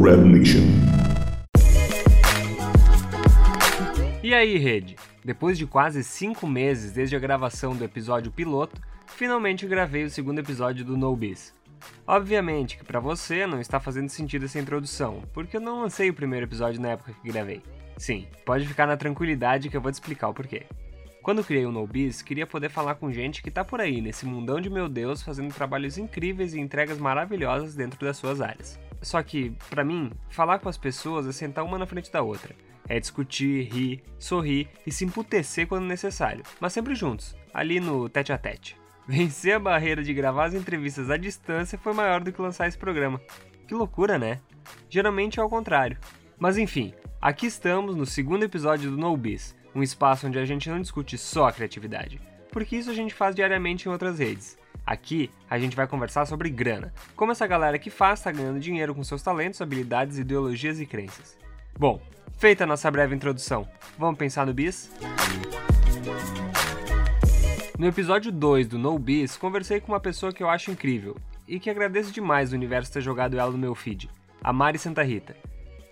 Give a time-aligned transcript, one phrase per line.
[0.00, 0.62] Red Nation.
[4.22, 4.96] E aí, rede?
[5.22, 10.38] Depois de quase 5 meses desde a gravação do episódio piloto, finalmente gravei o segundo
[10.38, 11.18] episódio do No.
[12.06, 16.14] Obviamente que para você não está fazendo sentido essa introdução, porque eu não lancei o
[16.14, 17.62] primeiro episódio na época que gravei.
[17.98, 20.62] Sim, pode ficar na tranquilidade que eu vou te explicar o porquê.
[21.22, 24.58] Quando criei o NoBiz, queria poder falar com gente que tá por aí, nesse mundão
[24.58, 28.80] de meu Deus, fazendo trabalhos incríveis e entregas maravilhosas dentro das suas áreas.
[29.02, 32.54] Só que, para mim, falar com as pessoas é sentar uma na frente da outra.
[32.88, 38.32] É discutir, rir, sorrir e se emputecer quando necessário, mas sempre juntos, ali no tete
[38.32, 38.76] a tete.
[39.06, 42.78] Vencer a barreira de gravar as entrevistas à distância foi maior do que lançar esse
[42.78, 43.20] programa.
[43.66, 44.40] Que loucura, né?
[44.88, 45.98] Geralmente é ao contrário.
[46.38, 50.80] Mas enfim, aqui estamos no segundo episódio do NoBiz, um espaço onde a gente não
[50.80, 54.58] discute só a criatividade, porque isso a gente faz diariamente em outras redes.
[54.84, 58.94] Aqui a gente vai conversar sobre grana, como essa galera que faz está ganhando dinheiro
[58.94, 61.36] com seus talentos, habilidades, ideologias e crenças.
[61.78, 62.00] Bom,
[62.36, 63.66] feita a nossa breve introdução,
[63.96, 64.90] vamos pensar no bis?
[67.78, 71.16] No episódio 2 do No Biz, conversei com uma pessoa que eu acho incrível
[71.48, 74.10] e que agradeço demais o universo ter jogado ela no meu feed,
[74.42, 75.36] a Mari Santa Rita.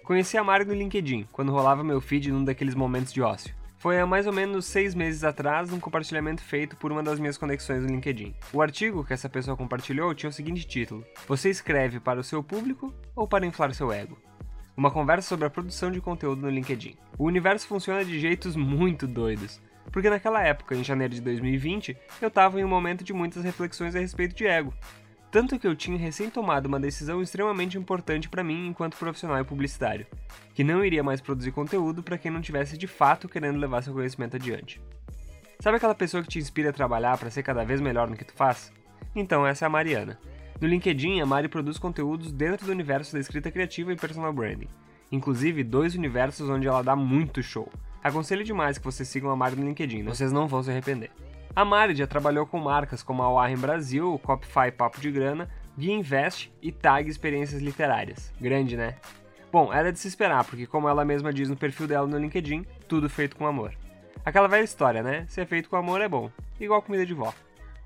[0.05, 3.55] Conheci a Mari no LinkedIn, quando rolava meu feed num daqueles momentos de ócio.
[3.81, 7.39] Foi há mais ou menos seis meses atrás, num compartilhamento feito por uma das minhas
[7.39, 8.35] conexões no LinkedIn.
[8.53, 12.45] O artigo que essa pessoa compartilhou tinha o seguinte título: Você escreve para o seu
[12.45, 14.19] público ou para inflar seu ego?
[14.77, 16.95] Uma conversa sobre a produção de conteúdo no LinkedIn.
[17.17, 19.63] O universo funciona de jeitos muito doidos.
[19.91, 23.97] Porque naquela época, em janeiro de 2020, eu estava em um momento de muitas reflexões
[23.97, 24.75] a respeito de ego.
[25.31, 29.45] Tanto que eu tinha recém tomado uma decisão extremamente importante para mim enquanto profissional e
[29.45, 30.05] publicitário,
[30.55, 33.93] que não iria mais produzir conteúdo para quem não tivesse de fato querendo levar seu
[33.93, 34.81] conhecimento adiante.
[35.61, 38.25] Sabe aquela pessoa que te inspira a trabalhar para ser cada vez melhor no que
[38.25, 38.73] tu faz?
[39.15, 40.19] Então essa é a Mariana.
[40.61, 44.69] No LinkedIn, a Mari produz conteúdos dentro do universo da escrita criativa e personal branding,
[45.13, 47.71] inclusive dois universos onde ela dá muito show.
[48.03, 51.11] Aconselho demais que vocês sigam a Mari no LinkedIn, vocês não vão se arrepender.
[51.55, 55.95] A Mari já trabalhou com marcas como a Warren Brasil, Copify Papo de Grana, Guia
[55.95, 58.33] Invest e Tag Experiências Literárias.
[58.41, 58.95] Grande, né?
[59.51, 62.65] Bom, era de se esperar, porque como ela mesma diz no perfil dela no LinkedIn,
[62.87, 63.75] tudo feito com amor.
[64.25, 65.27] Aquela velha história, né?
[65.27, 67.35] Ser feito com amor é bom, igual comida de vó.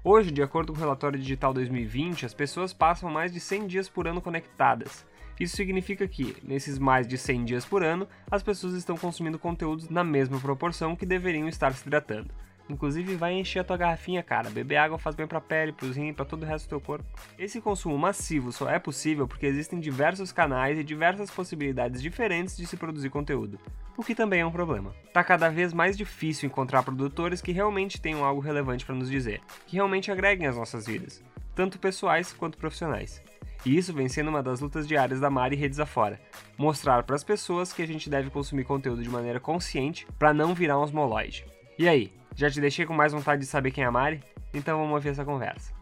[0.02, 3.88] Hoje, de acordo com o relatório digital 2020, as pessoas passam mais de 100 dias
[3.88, 5.06] por ano conectadas.
[5.40, 9.88] Isso significa que, nesses mais de 100 dias por ano, as pessoas estão consumindo conteúdos
[9.88, 12.30] na mesma proporção que deveriam estar se hidratando.
[12.68, 14.48] Inclusive, vai encher a tua garrafinha, cara.
[14.48, 17.04] Beber água faz bem pra pele, pros rins, pra todo o resto do teu corpo.
[17.38, 22.66] Esse consumo massivo só é possível porque existem diversos canais e diversas possibilidades diferentes de
[22.66, 23.58] se produzir conteúdo,
[23.96, 24.94] o que também é um problema.
[25.12, 29.40] Tá cada vez mais difícil encontrar produtores que realmente tenham algo relevante para nos dizer,
[29.66, 31.22] que realmente agreguem às nossas vidas,
[31.54, 33.22] tanto pessoais quanto profissionais.
[33.64, 36.20] E isso vem sendo uma das lutas diárias da Mari redes afora.
[36.58, 40.54] Mostrar para as pessoas que a gente deve consumir conteúdo de maneira consciente para não
[40.54, 41.46] virar um osmoloide.
[41.76, 44.22] E aí, já te deixei com mais vontade de saber quem é a Mari?
[44.54, 45.74] Então vamos ouvir essa conversa.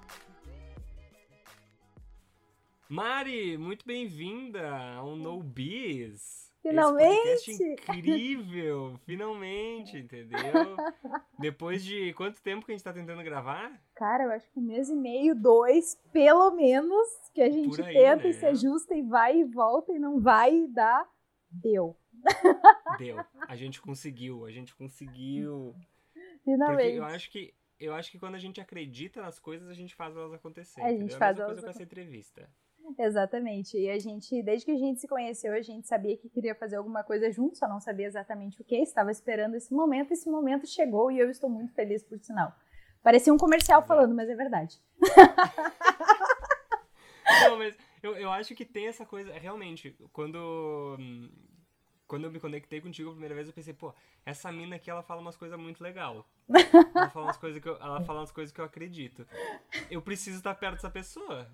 [2.88, 6.50] Mari, muito bem-vinda ao No Biz.
[6.62, 7.50] Finalmente!
[7.50, 8.98] Esse incrível!
[9.04, 10.38] Finalmente, entendeu?
[11.38, 13.78] Depois de quanto tempo que a gente tá tentando gravar?
[13.94, 17.92] Cara, eu acho que um mês e meio, dois, pelo menos, que a gente aí,
[17.92, 18.30] tenta né?
[18.30, 21.06] e se ajusta e vai e volta e não vai e dá.
[21.50, 21.94] Deu.
[22.98, 23.24] Deu.
[23.48, 25.74] A gente conseguiu, a gente conseguiu.
[26.12, 26.96] Porque Finalmente.
[26.96, 30.16] eu acho que eu acho que quando a gente acredita nas coisas, a gente faz
[30.16, 30.88] elas acontecerem.
[30.88, 32.48] A gente faz a mesma elas coisa com essa entrevista.
[32.98, 33.76] Exatamente.
[33.76, 36.76] E a gente, desde que a gente se conheceu, a gente sabia que queria fazer
[36.76, 38.76] alguma coisa junto, só não sabia exatamente o que.
[38.76, 42.54] Estava esperando esse momento, esse momento chegou e eu estou muito feliz por sinal.
[43.02, 44.80] Parecia um comercial falando, mas é verdade.
[47.48, 50.96] Não, mas eu, eu acho que tem essa coisa, realmente, quando.
[52.12, 53.90] Quando eu me conectei contigo a primeira vez, eu pensei, pô,
[54.26, 56.26] essa mina aqui, ela fala umas coisas muito legal.
[56.94, 59.26] Ela fala umas coisas que eu, ela fala umas coisas que eu acredito.
[59.90, 61.46] Eu preciso estar perto dessa pessoa.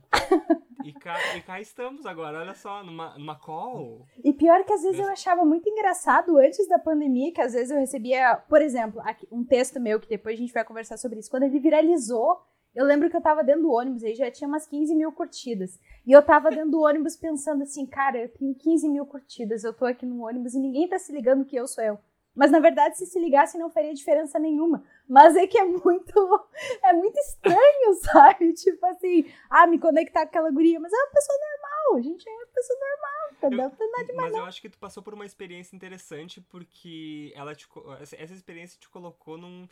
[0.83, 4.05] E cá, e cá estamos agora, olha só, numa, numa call.
[4.25, 7.71] E pior que às vezes eu achava muito engraçado antes da pandemia, que às vezes
[7.71, 11.21] eu recebia, por exemplo, aqui- um texto meu, que depois a gente vai conversar sobre
[11.21, 11.31] isso.
[11.31, 12.43] Quando ele viralizou,
[12.75, 15.79] eu lembro que eu tava dentro do ônibus, aí já tinha umas 15 mil curtidas.
[16.06, 19.73] E eu tava dentro do ônibus pensando assim, cara, eu tenho 15 mil curtidas, eu
[19.73, 21.99] tô aqui no ônibus e ninguém tá se ligando que eu sou eu.
[22.35, 24.85] Mas na verdade, se se ligasse, não faria diferença nenhuma.
[25.09, 26.47] Mas é que é muito,
[26.85, 28.53] é muito estranho, sabe?
[28.53, 32.29] Tipo assim, ah, me conectar com aquela guria, mas é uma pessoa normal, a gente
[32.29, 33.09] é uma pessoa normal?
[33.50, 37.32] Não tem nada de Mas eu acho que tu passou por uma experiência interessante porque
[37.35, 37.69] ela te,
[38.00, 39.69] essa experiência te colocou num.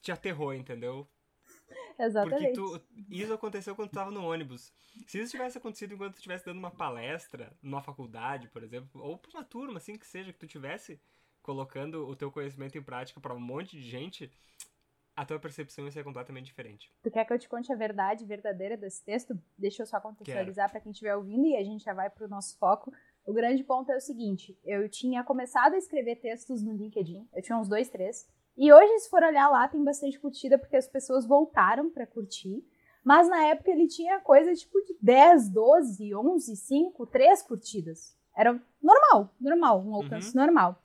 [0.00, 1.06] te aterrou, entendeu?
[1.98, 2.58] Exatamente.
[2.58, 4.72] Porque tu, isso aconteceu quando tu tava no ônibus.
[5.06, 9.18] Se isso tivesse acontecido enquanto tu estivesse dando uma palestra numa faculdade, por exemplo, ou
[9.18, 11.00] pra uma turma, assim que seja, que tu tivesse
[11.42, 14.30] colocando o teu conhecimento em prática para um monte de gente,
[15.14, 16.90] a tua percepção ia ser completamente diferente.
[17.02, 19.38] Tu quer que eu te conte a verdade verdadeira desse texto?
[19.58, 22.56] Deixa eu só contextualizar para quem estiver ouvindo e a gente já vai pro nosso
[22.58, 22.92] foco.
[23.24, 27.42] O grande ponto é o seguinte: eu tinha começado a escrever textos no LinkedIn, eu
[27.42, 30.86] tinha uns dois, três, e hoje, se for olhar lá, tem bastante curtida porque as
[30.86, 32.64] pessoas voltaram para curtir.
[33.04, 38.16] Mas na época ele tinha coisa tipo de 10, 12, 11, 5, 3 curtidas.
[38.36, 40.44] Era normal, normal, um alcance uhum.
[40.44, 40.80] normal.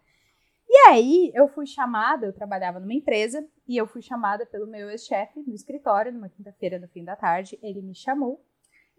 [0.67, 4.89] E aí eu fui chamada, eu trabalhava numa empresa, e eu fui chamada pelo meu
[4.89, 7.59] ex-chefe no escritório, numa quinta-feira no fim da tarde.
[7.61, 8.43] Ele me chamou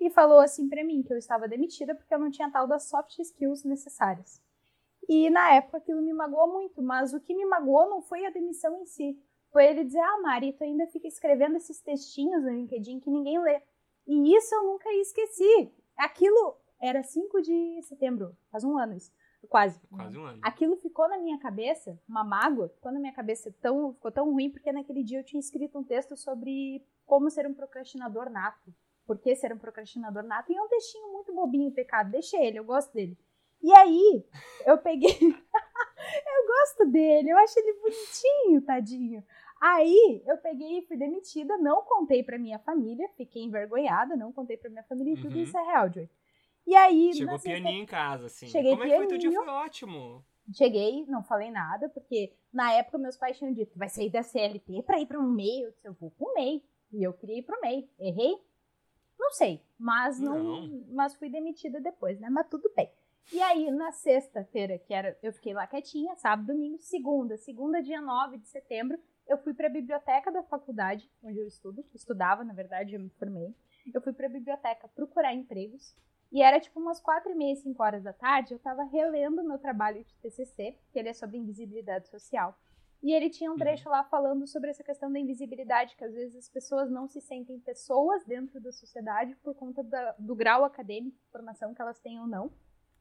[0.00, 2.84] e falou assim para mim que eu estava demitida porque eu não tinha tal das
[2.84, 4.40] soft skills necessárias.
[5.08, 8.30] E na época aquilo me magoou muito, mas o que me magoou não foi a
[8.30, 9.18] demissão em si.
[9.50, 13.40] Foi ele dizer: Ah, Mari, tu ainda fica escrevendo esses textinhos no LinkedIn que ninguém
[13.40, 13.62] lê.
[14.06, 15.72] E isso eu nunca esqueci.
[15.96, 19.12] Aquilo era 5 de setembro, faz um ano isso.
[19.48, 19.80] Quase.
[19.88, 20.40] Quase um ano.
[20.42, 24.50] Aquilo ficou na minha cabeça, uma mágoa, ficou na minha cabeça tão, ficou tão ruim,
[24.50, 28.74] porque naquele dia eu tinha escrito um texto sobre como ser um procrastinador nato.
[29.06, 30.52] Por que ser um procrastinador nato?
[30.52, 32.10] E é um textinho muito bobinho, pecado.
[32.10, 33.16] Deixa ele, eu gosto dele.
[33.62, 34.24] E aí,
[34.66, 35.10] eu peguei.
[35.20, 39.24] eu gosto dele, eu acho ele bonitinho, tadinho.
[39.60, 44.56] Aí, eu peguei e fui demitida, não contei pra minha família, fiquei envergonhada, não contei
[44.56, 45.42] pra minha família e tudo uhum.
[45.42, 46.08] isso é real, Joey.
[46.66, 47.12] E aí.
[47.14, 48.46] Chegou pianinho em casa, assim.
[48.46, 49.40] Cheguei Como pianinho, é que foi teu dia?
[49.40, 50.24] Foi ótimo.
[50.52, 54.82] Cheguei, não falei nada, porque na época meus pais tinham dito: vai sair da CLT
[54.82, 55.64] pra ir pra um MEI.
[55.64, 56.62] Eu disse: eu vou pro MEI.
[56.92, 57.90] E eu queria ir pro MEI.
[57.98, 58.38] Errei?
[59.18, 60.84] Não sei, mas não, não.
[60.90, 62.30] mas fui demitida depois, né?
[62.30, 62.90] Mas tudo bem.
[63.32, 68.00] E aí, na sexta-feira, que era, eu fiquei lá quietinha, sábado, domingo, segunda, segunda, dia
[68.00, 72.54] 9 de setembro, eu fui para a biblioteca da faculdade, onde eu estudo, estudava, na
[72.54, 73.54] verdade, eu me formei.
[73.92, 75.94] Eu fui para a biblioteca procurar empregos,
[76.30, 79.58] e era tipo umas quatro e meia, cinco horas da tarde, eu estava relendo meu
[79.58, 82.58] trabalho de TCC, que ele é sobre invisibilidade social.
[83.02, 83.58] E ele tinha um uhum.
[83.58, 87.20] trecho lá falando sobre essa questão da invisibilidade, que às vezes as pessoas não se
[87.20, 92.18] sentem pessoas dentro da sociedade por conta da, do grau acadêmico, formação que elas têm
[92.20, 92.50] ou não.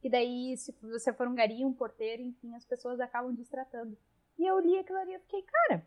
[0.02, 3.96] E daí, se você for um gari, um porteiro, enfim, as pessoas acabam distratando.
[4.38, 5.84] E eu li aquilo ali e fiquei, cara,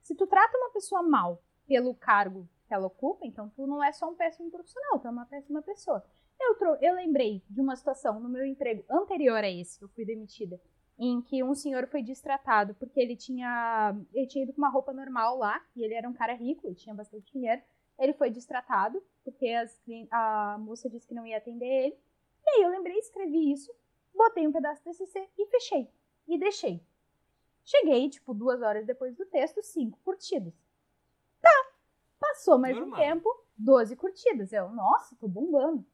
[0.00, 3.92] se tu trata uma pessoa mal pelo cargo que ela ocupa, então tu não é
[3.92, 6.04] só um péssimo profissional, tu é uma péssima pessoa.
[6.40, 10.04] Eu, eu lembrei de uma situação no meu emprego anterior a esse, que eu fui
[10.04, 10.60] demitida,
[10.96, 14.92] em que um senhor foi distratado porque ele tinha, ele tinha ido com uma roupa
[14.92, 17.60] normal lá, e ele era um cara rico, ele tinha bastante dinheiro.
[17.98, 19.76] Ele foi distratado porque as,
[20.10, 21.96] a moça disse que não ia atender ele.
[22.48, 23.70] E aí eu lembrei, escrevi isso,
[24.14, 25.90] botei um pedaço do TCC e fechei.
[26.26, 26.82] E deixei.
[27.64, 30.54] Cheguei, tipo, duas horas depois do texto, cinco curtidas.
[31.40, 31.72] Tá.
[32.18, 32.98] Passou mais Normal.
[32.98, 34.52] um tempo, 12 curtidas.
[34.52, 35.84] Eu, nossa, tô bombando.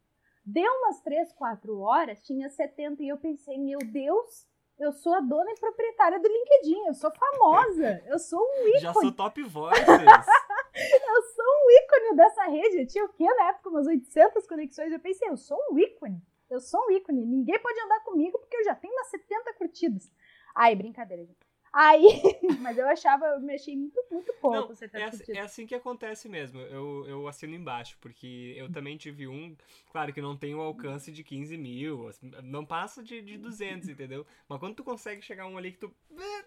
[0.44, 4.46] Deu umas três, quatro horas, tinha 70 e eu pensei, meu Deus,
[4.78, 8.80] eu sou a dona e proprietária do LinkedIn, eu sou famosa, eu sou um ícone.
[8.80, 9.84] Já sou top voices.
[9.86, 12.80] eu sou um ícone dessa rede.
[12.80, 13.70] Eu tinha o quê na época?
[13.70, 14.92] Umas 800 conexões.
[14.92, 16.20] Eu pensei, eu sou um ícone.
[16.54, 17.26] Eu sou um ícone.
[17.26, 20.10] Ninguém pode andar comigo porque eu já tenho umas 70 curtidas.
[20.54, 21.54] Ai, brincadeira, gente.
[21.74, 22.00] Aí,
[22.62, 24.56] mas eu achava, eu me achei muito, muito pouco.
[24.56, 26.60] Não, tá é, assim, é assim que acontece mesmo.
[26.60, 29.56] Eu, eu assino embaixo, porque eu também tive um,
[29.90, 32.10] claro que não tem o alcance de 15 mil,
[32.44, 34.24] não passa de, de 200, entendeu?
[34.48, 35.92] Mas quando tu consegue chegar um ali que tu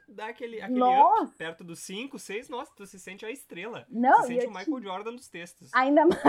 [0.07, 3.85] dá aquele, aquele up perto dos 5, 6, nossa, tu se sente a estrela.
[3.89, 4.83] Não, se sente o Michael te...
[4.83, 5.69] Jordan dos textos.
[5.73, 6.21] Ainda mais.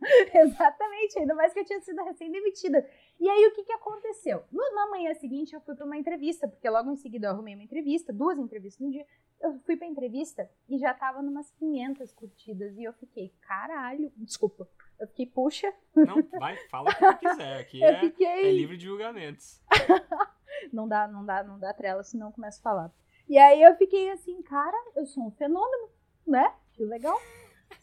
[0.32, 2.88] Exatamente, ainda mais que eu tinha sido recém-demitida.
[3.18, 4.44] E aí, o que, que aconteceu?
[4.52, 7.54] No, na manhã seguinte, eu fui para uma entrevista, porque logo em seguida eu arrumei
[7.54, 9.04] uma entrevista, duas entrevistas no dia.
[9.40, 12.76] Eu fui pra entrevista e já tava numas 500 curtidas.
[12.76, 14.68] E eu fiquei, caralho, desculpa.
[14.98, 15.72] Eu fiquei, puxa.
[15.94, 17.58] Não, vai, fala o que quiser.
[17.60, 18.26] Aqui é, fiquei...
[18.26, 19.60] é livre de julgamentos.
[20.72, 22.92] não dá, não dá, não dá trela, senão eu começo a falar.
[23.28, 25.90] E aí eu fiquei assim, cara, eu sou um fenômeno,
[26.26, 26.52] né?
[26.72, 27.18] Que legal.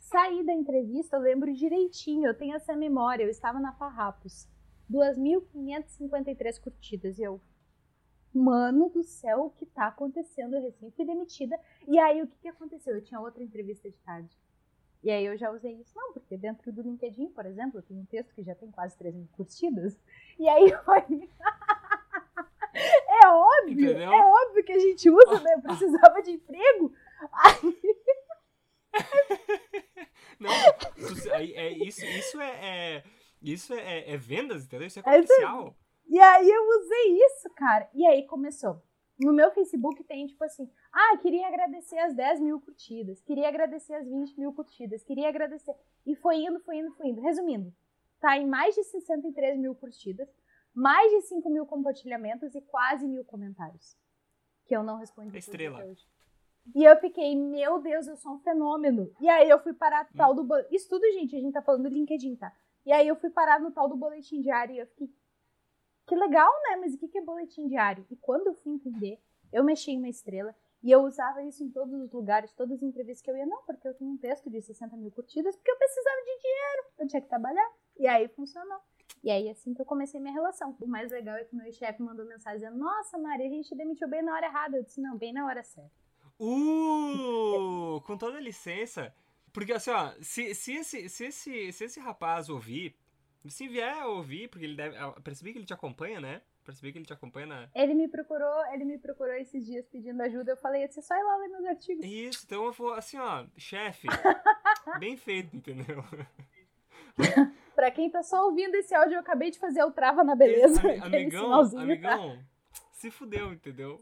[0.05, 4.47] Saí da entrevista, eu lembro direitinho, eu tenho essa memória, eu estava na Farrapos.
[4.91, 7.17] 2.553 curtidas.
[7.17, 7.41] E eu,
[8.31, 10.55] mano do céu, o que tá acontecendo?
[10.55, 11.59] Eu recém fui demitida.
[11.87, 12.93] E aí, o que, que aconteceu?
[12.93, 14.37] Eu tinha outra entrevista de tarde.
[15.01, 15.91] E aí eu já usei isso.
[15.95, 18.95] Não, porque dentro do LinkedIn, por exemplo, eu tenho um texto que já tem quase
[18.99, 19.99] 3 mil curtidas.
[20.37, 20.99] E aí foi...
[23.23, 24.13] é óbvio, Entendeu?
[24.13, 25.55] é óbvio que a gente usa, né?
[25.55, 26.93] Eu precisava de emprego.
[27.31, 27.75] Aí...
[30.39, 30.51] Não,
[31.33, 33.03] é, isso, isso é, é
[33.41, 34.87] isso é, é, é vendas, entendeu?
[34.87, 35.75] Isso é comercial.
[36.07, 37.89] E aí eu usei isso, cara.
[37.93, 38.81] E aí começou.
[39.19, 43.93] No meu Facebook tem, tipo assim, ah, queria agradecer as 10 mil curtidas, queria agradecer
[43.93, 45.73] as 20 mil curtidas, queria agradecer.
[46.05, 47.21] E foi indo, foi indo, foi indo.
[47.21, 47.73] Resumindo,
[48.19, 50.27] tá em mais de 63 mil curtidas,
[50.73, 53.97] mais de 5 mil compartilhamentos e quase mil comentários.
[54.65, 55.37] Que eu não respondi.
[55.37, 55.85] Estrela.
[55.85, 56.05] Hoje.
[56.73, 59.13] E eu fiquei, meu Deus, eu sou um fenômeno.
[59.19, 60.47] E aí eu fui parar no tal do.
[60.71, 62.51] Isso tudo, gente, a gente tá falando do LinkedIn, tá?
[62.85, 65.09] E aí eu fui parar no tal do boletim diário e eu fiquei,
[66.05, 66.77] que legal, né?
[66.77, 68.05] Mas o que é boletim diário?
[68.09, 69.19] E quando eu fui entender,
[69.51, 72.83] eu mexi em uma estrela e eu usava isso em todos os lugares, todas as
[72.83, 73.45] entrevistas que eu ia.
[73.45, 76.83] Não, porque eu tenho um texto de 60 mil curtidas, porque eu precisava de dinheiro,
[76.99, 77.71] eu tinha que trabalhar.
[77.97, 78.79] E aí funcionou.
[79.23, 80.75] E aí, assim que eu comecei minha relação.
[80.79, 84.07] O mais legal é que meu chefe mandou mensagem dizendo: Nossa, Mari, a gente demitiu
[84.07, 84.77] bem na hora errada.
[84.77, 86.04] Eu disse: Não, bem na hora certa.
[86.39, 88.01] Uh!
[88.01, 89.13] Com toda licença.
[89.53, 92.95] Porque assim, ó, se, se, esse, se, esse, se esse rapaz ouvir,
[93.47, 94.97] se vier a ouvir, porque ele deve.
[95.21, 96.41] Percebi que ele te acompanha, né?
[96.65, 97.69] Percebi que ele te acompanha na.
[97.75, 100.51] Ele me procurou, ele me procurou esses dias pedindo ajuda.
[100.51, 102.03] Eu falei, você só ir lá ler meus artigos.
[102.03, 104.07] Isso, então eu vou, assim, ó, chefe,
[104.99, 106.03] bem feito, entendeu?
[107.75, 110.81] pra quem tá só ouvindo esse áudio, eu acabei de fazer o trava na beleza.
[110.91, 112.39] Esse, amigão, amigão,
[112.91, 113.97] se fudeu, entendeu?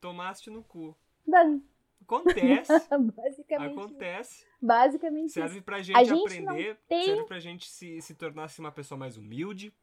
[0.00, 0.96] Tomaste no cu.
[1.26, 1.62] Dani.
[2.06, 2.72] Acontece.
[3.16, 3.78] Basicamente.
[3.78, 4.46] Acontece.
[4.62, 5.32] Basicamente.
[5.32, 7.04] Serve pra gente, a gente aprender, tem...
[7.04, 9.74] serve pra gente se, se tornar assim, uma pessoa mais humilde,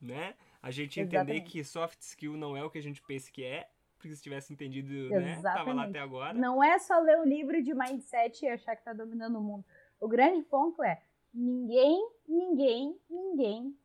[0.00, 0.34] né?
[0.60, 1.30] A gente Exatamente.
[1.30, 4.22] entender que soft skill não é o que a gente pensa que é, porque se
[4.22, 5.42] tivesse entendido, Exatamente.
[5.42, 5.42] né?
[5.42, 6.34] Tava lá até agora.
[6.34, 9.64] Não é só ler um livro de mindset e achar que tá dominando o mundo.
[10.00, 11.00] O grande ponto é,
[11.32, 13.76] ninguém, ninguém, ninguém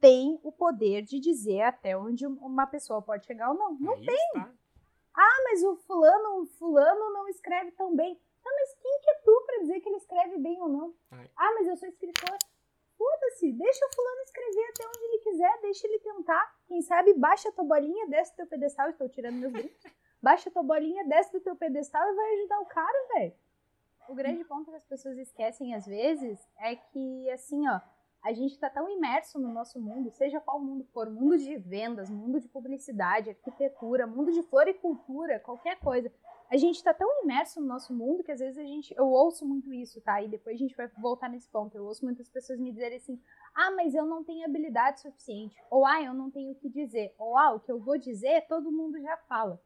[0.00, 3.78] tem o poder de dizer até onde uma pessoa pode chegar ou não.
[3.78, 4.16] Não Aí tem.
[4.16, 4.52] Está.
[5.14, 8.14] Ah, mas o fulano, o fulano não escreve tão bem.
[8.42, 10.94] Tá, mas quem que é tu pra dizer que ele escreve bem ou não?
[11.10, 11.30] Ai.
[11.36, 12.36] Ah, mas eu sou escritor.
[12.96, 16.56] Foda-se, deixa o fulano escrever até onde ele quiser, deixa ele tentar.
[16.66, 19.82] Quem sabe, baixa a tua bolinha, desce do teu pedestal, estou tirando meus brincos.
[20.22, 23.34] Baixa a tua bolinha, desce do teu pedestal e vai ajudar o cara, velho.
[24.08, 27.80] O grande ponto que as pessoas esquecem às vezes é que, assim, ó,
[28.22, 32.08] a gente está tão imerso no nosso mundo, seja qual mundo for, mundo de vendas,
[32.08, 36.10] mundo de publicidade, arquitetura, mundo de floricultura, qualquer coisa.
[36.48, 39.44] A gente está tão imerso no nosso mundo que às vezes a gente, eu ouço
[39.44, 40.22] muito isso, tá?
[40.22, 41.74] E depois a gente vai voltar nesse ponto.
[41.76, 43.20] Eu ouço muitas pessoas me dizerem assim:
[43.54, 47.14] "Ah, mas eu não tenho habilidade suficiente", ou "Ah, eu não tenho o que dizer",
[47.18, 49.60] ou "Ah, o que eu vou dizer, todo mundo já fala".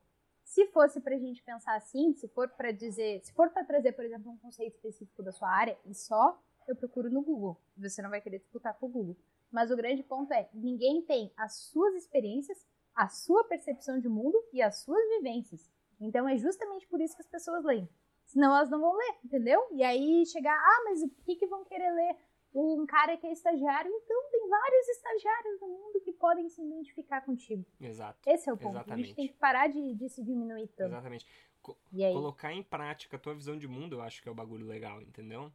[0.44, 4.04] Se fosse pra gente pensar assim, se for para dizer, se for para trazer, por
[4.04, 7.60] exemplo, um conceito específico da sua área e só eu procuro no Google.
[7.76, 9.16] Você não vai querer disputar com o Google.
[9.50, 14.36] Mas o grande ponto é, ninguém tem as suas experiências, a sua percepção de mundo
[14.52, 15.70] e as suas vivências.
[16.00, 17.88] Então é justamente por isso que as pessoas leem.
[18.24, 19.66] Senão elas não vão ler, entendeu?
[19.72, 22.16] E aí chegar, ah, mas o que, que vão querer ler?
[22.54, 27.20] Um cara que é estagiário, então tem vários estagiários no mundo que podem se identificar
[27.20, 27.64] contigo.
[27.80, 28.18] Exato.
[28.26, 28.76] Esse é o ponto.
[28.76, 29.04] Exatamente.
[29.04, 30.92] A gente tem que parar de, de se diminuir tanto.
[30.92, 31.26] Exatamente.
[31.62, 34.34] Co E colocar em prática a tua visão de mundo, eu acho que é o
[34.34, 35.52] bagulho legal, entendeu?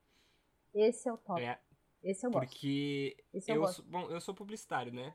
[0.74, 1.42] Esse é o top.
[1.42, 1.60] É,
[2.04, 2.48] Esse eu gosto.
[2.50, 3.76] porque Esse eu, eu, gosto.
[3.78, 5.14] sou, bom, eu sou publicitário, né?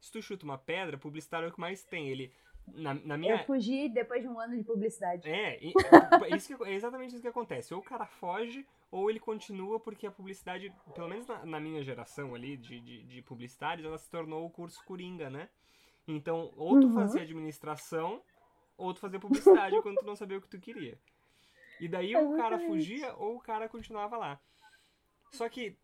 [0.00, 2.08] Se tu chuta uma pedra, publicitário é o que mais tem.
[2.08, 2.32] Ele
[2.66, 5.28] na, na minha Eu fugi depois de um ano de publicidade.
[5.28, 5.72] É, e-
[6.32, 7.72] é isso que- é exatamente isso que acontece.
[7.72, 11.82] Ou o cara foge, ou ele continua, porque a publicidade, pelo menos na, na minha
[11.82, 15.48] geração ali de, de, de publicitários, ela se tornou o curso Coringa, né?
[16.08, 16.94] Então, ou tu Uhum.
[16.94, 18.22] fazia administração,
[18.76, 20.98] ou tu fazia publicidade quando tu não sabia o que tu queria.
[21.80, 24.40] E daí ou o cara fugia, ou o cara continuava lá.
[25.36, 25.76] Só que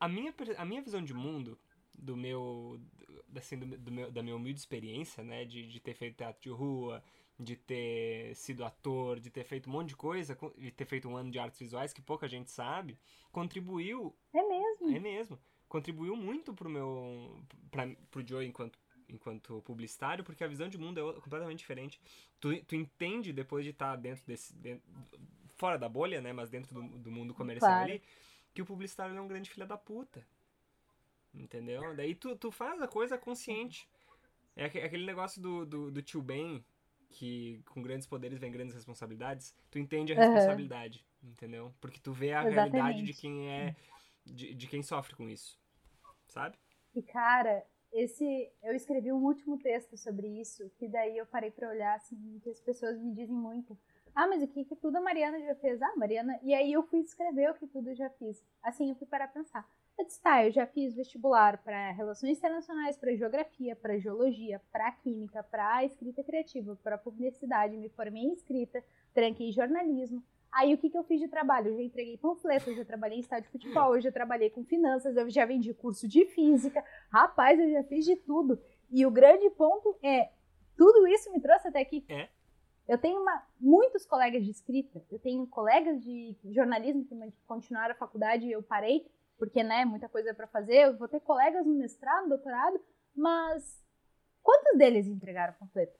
[0.00, 1.58] a minha, a minha visão de mundo,
[1.96, 2.80] do meu,
[3.36, 6.50] assim, do, do meu, da minha humilde experiência, né, de, de ter feito teatro de
[6.50, 7.02] rua,
[7.38, 11.08] de ter sido ator, de ter feito um monte de coisa, co- de ter feito
[11.08, 12.98] um ano de artes visuais que pouca gente sabe,
[13.32, 14.96] contribuiu, É mesmo.
[14.96, 15.38] é mesmo,
[15.68, 20.98] contribuiu muito pro meu, pra, pro Joe enquanto enquanto publicitário, porque a visão de mundo
[20.98, 22.00] é completamente diferente.
[22.40, 24.82] Tu, tu entende depois de estar dentro desse, dentro-
[25.56, 27.84] fora da bolha, né, mas dentro do, do mundo comercial Claro.
[27.84, 28.02] ali,
[28.54, 30.26] que o publicitário é um grande filho da puta.
[31.34, 31.94] Entendeu?
[31.94, 33.88] Daí tu, tu faz a coisa consciente.
[34.56, 36.64] É aque- aquele negócio do, do, do tio Ben,
[37.10, 39.54] que com grandes poderes vem grandes responsabilidades.
[39.70, 40.24] Tu entende a Aham.
[40.24, 41.74] responsabilidade, entendeu?
[41.80, 43.20] Porque tu vê a realidade de Exatamente.
[43.20, 43.74] quem é.
[44.24, 45.58] De, de quem sofre com isso.
[46.28, 46.56] Sabe?
[46.94, 51.68] E cara, esse eu escrevi um último texto sobre isso, que daí eu parei pra
[51.68, 53.76] olhar assim, que as pessoas me dizem muito.
[54.14, 55.82] Ah, mas o que que tudo a Mariana já fez?
[55.82, 56.38] Ah, Mariana.
[56.42, 58.44] E aí eu fui escrever o que tudo eu já fiz.
[58.62, 59.68] Assim, eu fui parar pra pensar.
[59.98, 64.90] Eu disse, tá, eu já fiz vestibular para relações internacionais, para geografia, para geologia, para
[64.92, 70.22] química, para escrita criativa, para publicidade, me formei em escrita, tranquei jornalismo.
[70.52, 71.70] Aí o que, que eu fiz de trabalho?
[71.70, 74.64] Eu já entreguei panfleto, eu já trabalhei em estádio de futebol, eu já trabalhei com
[74.64, 76.84] finanças, eu já vendi curso de física.
[77.10, 78.60] Rapaz, eu já fiz de tudo.
[78.90, 80.30] E o grande ponto é
[80.76, 82.04] Tudo isso me trouxe até aqui.
[82.08, 82.28] É.
[82.86, 87.98] Eu tenho uma, muitos colegas de escrita, eu tenho colegas de jornalismo que continuaram a
[87.98, 90.86] faculdade e eu parei, porque, né, muita coisa para fazer.
[90.86, 92.78] Eu vou ter colegas no mestrado, doutorado,
[93.16, 93.82] mas
[94.42, 95.98] quantos deles entregaram panfleto?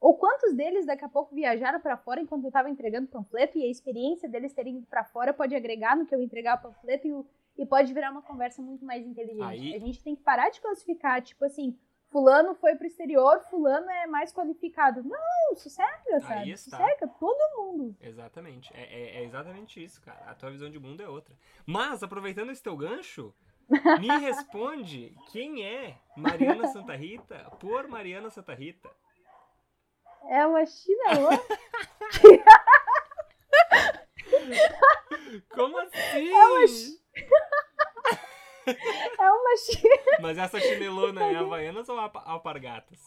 [0.00, 3.64] Ou quantos deles daqui a pouco viajaram para fora enquanto eu estava entregando panfleto e
[3.64, 7.08] a experiência deles terem ido para fora pode agregar no que eu entregar o panfleto
[7.08, 9.42] e, e pode virar uma conversa muito mais inteligente.
[9.42, 9.74] Aí...
[9.74, 11.76] A gente tem que parar de classificar, tipo assim,
[12.10, 15.02] fulano foi pro exterior, fulano é mais qualificado.
[15.02, 16.34] Não, sossega, sabe?
[16.34, 16.76] Aí está.
[16.76, 17.96] Sossega, todo mundo.
[18.00, 18.70] Exatamente.
[18.74, 20.24] É, é, é, exatamente isso, cara.
[20.26, 21.34] A tua visão de mundo é outra.
[21.66, 23.34] Mas, aproveitando esse teu gancho,
[24.00, 28.90] me responde quem é Mariana Santa Rita por Mariana Santa Rita.
[30.28, 31.30] É uma chinelô.
[35.54, 36.28] Como assim?
[36.32, 36.64] É uma,
[38.70, 40.18] é uma chinelona.
[40.20, 43.00] Mas essa chinelona é Havaianas ou alpargatas?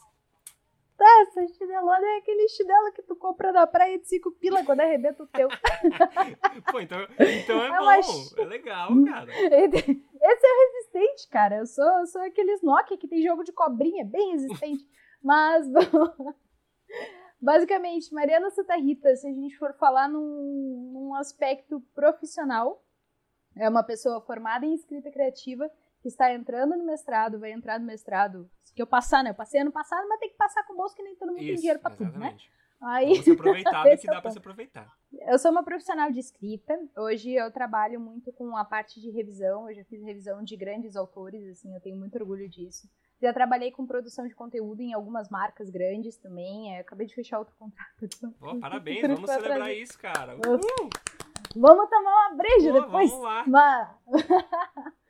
[0.97, 4.81] Tá, essa chinelona é aquele chinelo que tu compra na praia de cinco pila quando
[4.81, 5.49] arrebenta o teu.
[6.71, 8.25] Pô, então, então é, é bom.
[8.37, 9.31] É legal, cara.
[9.31, 11.57] Esse é resistente, cara.
[11.57, 14.87] Eu sou, eu sou aqueles Nokia que tem jogo de cobrinha, bem resistente.
[15.23, 16.35] Mas, bom,
[17.41, 22.83] Basicamente, Mariana Santa Rita, se a gente for falar num, num aspecto profissional,
[23.55, 25.69] é uma pessoa formada em escrita criativa
[26.01, 28.49] que está entrando no mestrado, vai entrar no mestrado.
[28.75, 29.31] Que eu passar, né?
[29.31, 31.47] Eu passei ano passado, mas tem que passar com bolsa que nem todo mundo Isso,
[31.47, 32.37] tem dinheiro para tudo, né?
[32.81, 34.91] Aí, aproveitar do que dá para se aproveitar.
[35.27, 36.73] Eu sou uma profissional de escrita.
[36.97, 39.69] Hoje eu trabalho muito com a parte de revisão.
[39.69, 42.89] Eu já fiz revisão de grandes autores, assim, eu tenho muito orgulho disso.
[43.21, 46.75] Já trabalhei com produção de conteúdo em algumas marcas grandes também.
[46.75, 48.09] É, acabei de fechar outro contrato.
[48.41, 50.35] Oh, parabéns, vamos celebrar isso, cara.
[50.37, 50.89] Uh!
[51.55, 53.11] Vamos tomar uma breja oh, depois.
[53.11, 53.45] Vamos lá.
[53.47, 53.89] Mas...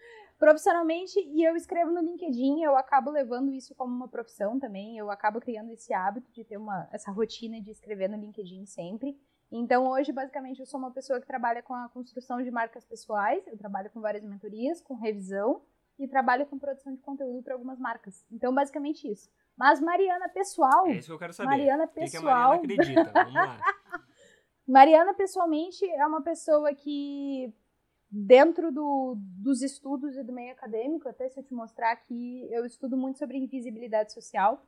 [0.41, 4.97] Profissionalmente, e eu escrevo no LinkedIn, eu acabo levando isso como uma profissão também.
[4.97, 9.15] Eu acabo criando esse hábito de ter uma, essa rotina de escrever no LinkedIn sempre.
[9.51, 13.45] Então, hoje, basicamente, eu sou uma pessoa que trabalha com a construção de marcas pessoais.
[13.45, 15.61] Eu trabalho com várias mentorias, com revisão
[15.99, 18.25] e trabalho com produção de conteúdo para algumas marcas.
[18.31, 19.29] Então, basicamente isso.
[19.55, 20.87] Mas Mariana pessoal.
[20.87, 21.49] É isso que eu quero saber.
[21.49, 22.59] Mariana pessoal.
[22.61, 23.11] Que, que a Mariana acredita?
[23.13, 23.59] Vamos lá.
[24.67, 27.53] Mariana pessoalmente é uma pessoa que
[28.09, 32.65] dentro do, dos estudos e do meio acadêmico, até se eu te mostrar aqui, eu
[32.65, 34.65] estudo muito sobre invisibilidade social.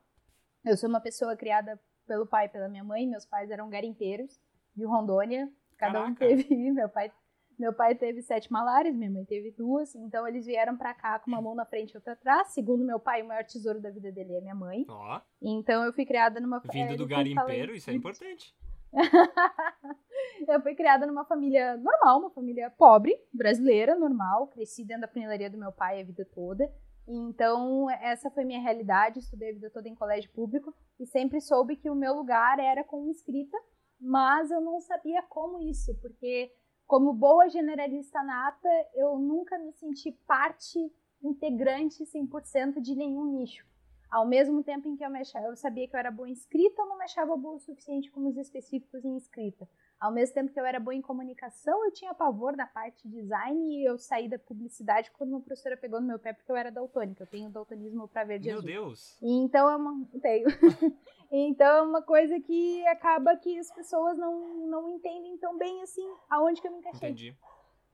[0.63, 3.07] Eu sou uma pessoa criada pelo pai e pela minha mãe.
[3.07, 4.39] Meus pais eram garimpeiros
[4.75, 5.51] de Rondônia.
[5.77, 6.11] Cada Caraca.
[6.11, 6.55] um teve.
[6.71, 7.11] Meu pai
[7.57, 11.29] meu pai teve sete malárias, minha mãe teve duas, então eles vieram para cá com
[11.29, 12.47] uma mão na frente e outra atrás.
[12.47, 14.85] Segundo meu pai, o maior tesouro da vida dele é minha mãe.
[14.89, 15.21] Ó.
[15.41, 18.55] Então eu fui criada numa Vindo do garimpeiro, isso é importante.
[20.47, 24.47] eu fui criada numa família normal, uma família pobre, brasileira, normal.
[24.47, 26.71] Cresci dentro da funilaria do meu pai a vida toda.
[27.07, 29.19] Então, essa foi minha realidade.
[29.19, 32.83] Estudei a vida toda em colégio público e sempre soube que o meu lugar era
[32.83, 33.57] com escrita,
[33.99, 36.51] mas eu não sabia como isso, porque
[36.85, 40.79] como boa generalista nata, eu nunca me senti parte
[41.21, 43.65] integrante 100% de nenhum nicho.
[44.13, 46.33] Ao mesmo tempo em que eu, me achava, eu sabia que eu era boa em
[46.33, 49.67] escrita, eu não me achava boa o suficiente com os específicos em escrita.
[49.99, 53.21] Ao mesmo tempo que eu era boa em comunicação, eu tinha pavor da parte de
[53.21, 56.55] design e eu saí da publicidade quando uma professora pegou no meu pé porque eu
[56.55, 57.23] era daltônica.
[57.23, 58.67] Eu tenho daltonismo para ver de Meu azul.
[58.67, 59.17] Deus!
[59.19, 60.05] Então é uma...
[60.21, 60.45] Tenho.
[61.31, 66.07] então é uma coisa que acaba que as pessoas não, não entendem tão bem assim
[66.29, 67.09] aonde que eu me encaixei.
[67.09, 67.35] Entendi.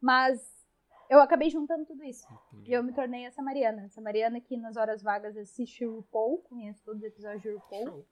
[0.01, 0.58] Mas
[1.09, 2.27] eu acabei juntando tudo isso.
[2.53, 2.71] Entendi.
[2.71, 3.83] E eu me tornei essa Mariana.
[3.83, 7.85] Essa Mariana que nas horas vagas assiste o RuPaul, conheço todos os episódios de RuPaul.
[7.85, 8.05] Show.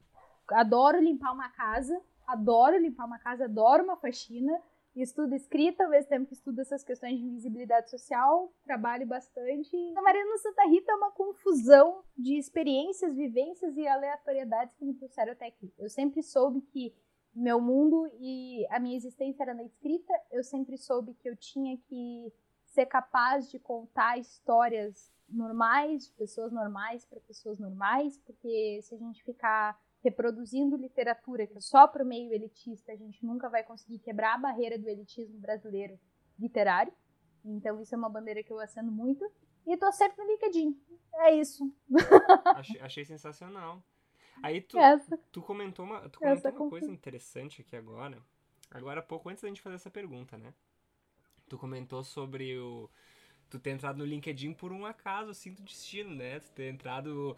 [0.49, 4.61] Adoro limpar uma casa adoro limpar uma casa, adoro uma faxina,
[4.93, 9.75] estudo escrita, ao mesmo tempo que estudo essas questões de invisibilidade social, trabalho bastante.
[9.95, 15.31] A Mariana Santa Rita é uma confusão de experiências, vivências e aleatoriedades que me trouxeram
[15.31, 15.71] até aqui.
[15.77, 16.93] Eu sempre soube que
[17.33, 21.77] meu mundo e a minha existência era na escrita, eu sempre soube que eu tinha
[21.77, 22.33] que
[22.77, 28.97] ser capaz de contar histórias normais, de pessoas normais para pessoas normais, porque se a
[28.99, 33.63] gente ficar reproduzindo literatura que é só para o meio elitista, a gente nunca vai
[33.63, 35.99] conseguir quebrar a barreira do elitismo brasileiro
[36.37, 36.93] literário.
[37.43, 39.25] Então, isso é uma bandeira que eu acendo muito.
[39.65, 40.79] E tô sempre no LinkedIn.
[41.15, 41.73] É isso.
[42.55, 43.83] Achei, achei sensacional.
[44.43, 48.21] Aí tu, essa, tu comentou uma, tu comentou uma coisa interessante aqui agora.
[48.69, 50.53] Agora, pouco antes da gente fazer essa pergunta, né?
[51.47, 52.89] Tu comentou sobre o.
[53.49, 56.39] Tu ter entrado no LinkedIn por um acaso, assim, do destino, né?
[56.41, 57.37] Tu ter entrado,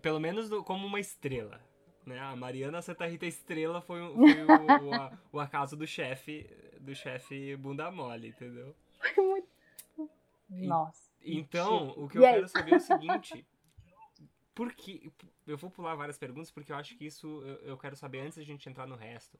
[0.00, 1.60] pelo menos, como uma estrela.
[2.06, 2.18] Né?
[2.20, 6.48] A Mariana Santa Rita Estrela foi, foi o, o, o, acaso do chefe
[6.80, 8.74] do chefe bunda mole, entendeu?
[10.48, 11.12] Nossa.
[11.20, 13.46] Então, o que eu quero saber é o seguinte.
[14.54, 15.12] por que.
[15.46, 18.38] Eu vou pular várias perguntas porque eu acho que isso eu, eu quero saber antes
[18.38, 19.38] da gente entrar no resto.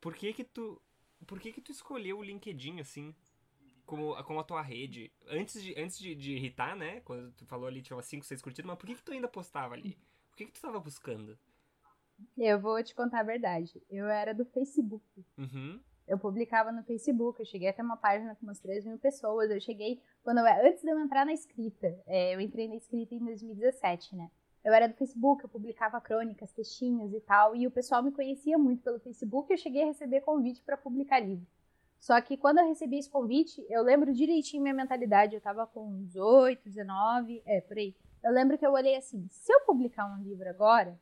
[0.00, 0.80] Por que que tu.
[1.26, 3.12] Por que que tu escolheu o LinkedIn, assim,
[3.88, 5.10] como, como a tua rede?
[5.26, 7.00] Antes de, antes de, de irritar, né?
[7.00, 9.26] Quando tu falou ali, tinha umas 5, 6 curtidas, mas por que que tu ainda
[9.26, 9.98] postava ali?
[10.30, 11.38] O que que tu tava buscando?
[12.36, 13.82] Eu vou te contar a verdade.
[13.88, 15.02] Eu era do Facebook.
[15.38, 15.80] Uhum.
[16.06, 19.50] Eu publicava no Facebook, eu cheguei até uma página com umas 3 mil pessoas.
[19.50, 23.14] Eu cheguei, quando eu, antes de eu entrar na escrita, é, eu entrei na escrita
[23.14, 24.30] em 2017, né?
[24.62, 28.58] Eu era do Facebook, eu publicava crônicas, textinhos e tal, e o pessoal me conhecia
[28.58, 31.46] muito pelo Facebook e eu cheguei a receber convite para publicar livro.
[32.00, 36.04] Só que quando eu recebi esse convite, eu lembro direitinho minha mentalidade, eu tava com
[36.04, 37.94] 18, 19, é, por aí.
[38.22, 40.98] Eu lembro que eu olhei assim, se eu publicar um livro agora,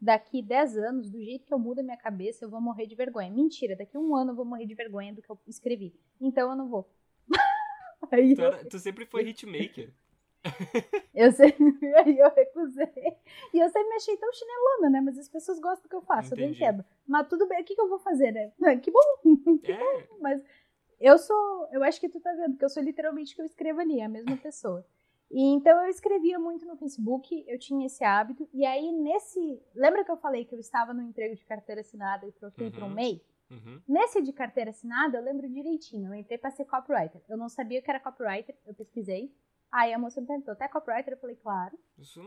[0.00, 2.94] daqui 10 anos, do jeito que eu mudo a minha cabeça, eu vou morrer de
[2.94, 3.30] vergonha.
[3.30, 5.94] Mentira, daqui um ano eu vou morrer de vergonha do que eu escrevi.
[6.20, 6.88] Então eu não vou.
[8.36, 9.92] tu, era, tu, sempre foi hitmaker.
[11.14, 13.16] Eu sempre, aí eu recusei.
[13.52, 15.00] E eu sempre me achei tão chinelona, né?
[15.00, 16.42] Mas as pessoas gostam do que eu faço, Entendi.
[16.42, 16.84] eu entendo.
[17.06, 18.52] Mas tudo bem, o que, que eu vou fazer, né?
[18.82, 19.58] Que bom!
[19.58, 19.78] Que é.
[19.78, 20.16] bom.
[20.20, 20.42] Mas
[21.00, 23.46] eu sou, eu acho que tu tá vendo que eu sou literalmente o que eu
[23.46, 24.84] escrevo ali, a mesma pessoa.
[25.30, 28.48] E, então eu escrevia muito no Facebook, eu tinha esse hábito.
[28.52, 29.60] E aí nesse.
[29.74, 32.72] Lembra que eu falei que eu estava no emprego de carteira assinada e troquei uhum.
[32.72, 33.22] para um MEI?
[33.50, 33.80] Uhum.
[33.86, 36.10] Nesse de carteira assinada, eu lembro direitinho.
[36.10, 37.20] Eu entrei para ser copywriter.
[37.28, 39.32] Eu não sabia que era copywriter, eu pesquisei.
[39.72, 41.14] Aí a moça me perguntou, até copywriter?
[41.14, 41.78] Eu falei, claro.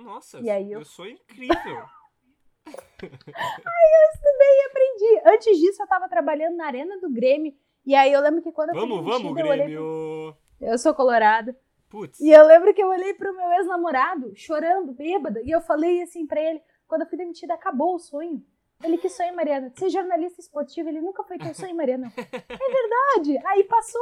[0.03, 0.79] Nossa, e aí eu...
[0.79, 1.55] eu sou incrível.
[2.67, 5.21] aí eu estudei e aprendi.
[5.25, 7.53] Antes disso, eu estava trabalhando na arena do Grêmio.
[7.85, 9.79] E aí eu lembro que quando eu Vamos, vamos, Grêmio!
[9.79, 10.67] Eu, pro...
[10.67, 11.55] eu sou colorado.
[11.89, 12.19] Putz.
[12.19, 16.27] E eu lembro que eu olhei pro meu ex-namorado, chorando, bêbada, e eu falei assim
[16.27, 18.43] pra ele, quando eu fui demitida, acabou o sonho.
[18.83, 19.71] Ele, que sonho, Mariana?
[19.75, 22.11] Ser jornalista esportivo, ele nunca foi teu sonho, Mariana.
[22.17, 23.47] é verdade.
[23.47, 24.01] Aí passou.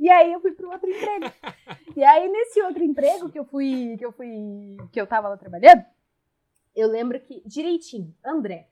[0.00, 1.26] E aí eu fui pro outro emprego.
[1.96, 5.36] E aí, nesse outro emprego que eu fui, que eu fui, que eu tava lá
[5.36, 5.84] trabalhando,
[6.74, 8.68] eu lembro que, direitinho, André.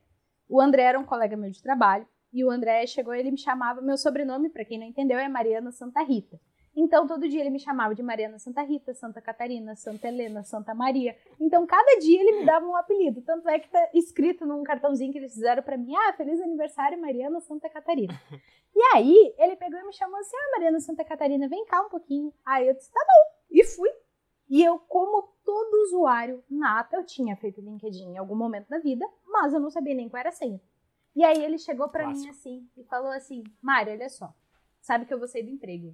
[0.48, 3.36] O André era um colega meu de trabalho, e o André chegou e ele me
[3.36, 6.40] chamava, meu sobrenome, para quem não entendeu, é Mariana Santa Rita.
[6.80, 10.72] Então, todo dia ele me chamava de Mariana Santa Rita, Santa Catarina, Santa Helena, Santa
[10.76, 11.18] Maria.
[11.40, 13.20] Então, cada dia ele me dava um apelido.
[13.20, 17.00] Tanto é que tá escrito num cartãozinho que eles fizeram para mim: Ah, feliz aniversário,
[17.00, 18.14] Mariana Santa Catarina.
[18.76, 21.88] e aí, ele pegou e me chamou assim: Ah, Mariana Santa Catarina, vem cá um
[21.88, 22.32] pouquinho.
[22.46, 23.34] Aí eu disse: Tá bom.
[23.50, 23.90] E fui.
[24.48, 29.04] E eu, como todo usuário nata, eu tinha feito LinkedIn em algum momento da vida,
[29.26, 30.60] mas eu não sabia nem qual era a senha.
[31.16, 34.32] E aí ele chegou para mim assim e falou assim: Mário, olha só,
[34.80, 35.92] sabe que eu vou sair do emprego.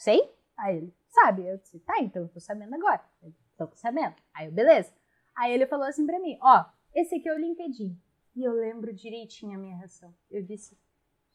[0.00, 0.34] Sei?
[0.56, 1.46] Aí ele, sabe?
[1.46, 3.04] Eu disse, tá, então eu tô sabendo agora.
[3.22, 4.16] Eu, tô sabendo.
[4.32, 4.90] Aí eu, beleza.
[5.36, 8.00] Aí ele falou assim pra mim, ó, esse aqui é o LinkedIn.
[8.34, 10.14] E eu lembro direitinho a minha reação.
[10.30, 10.74] Eu disse,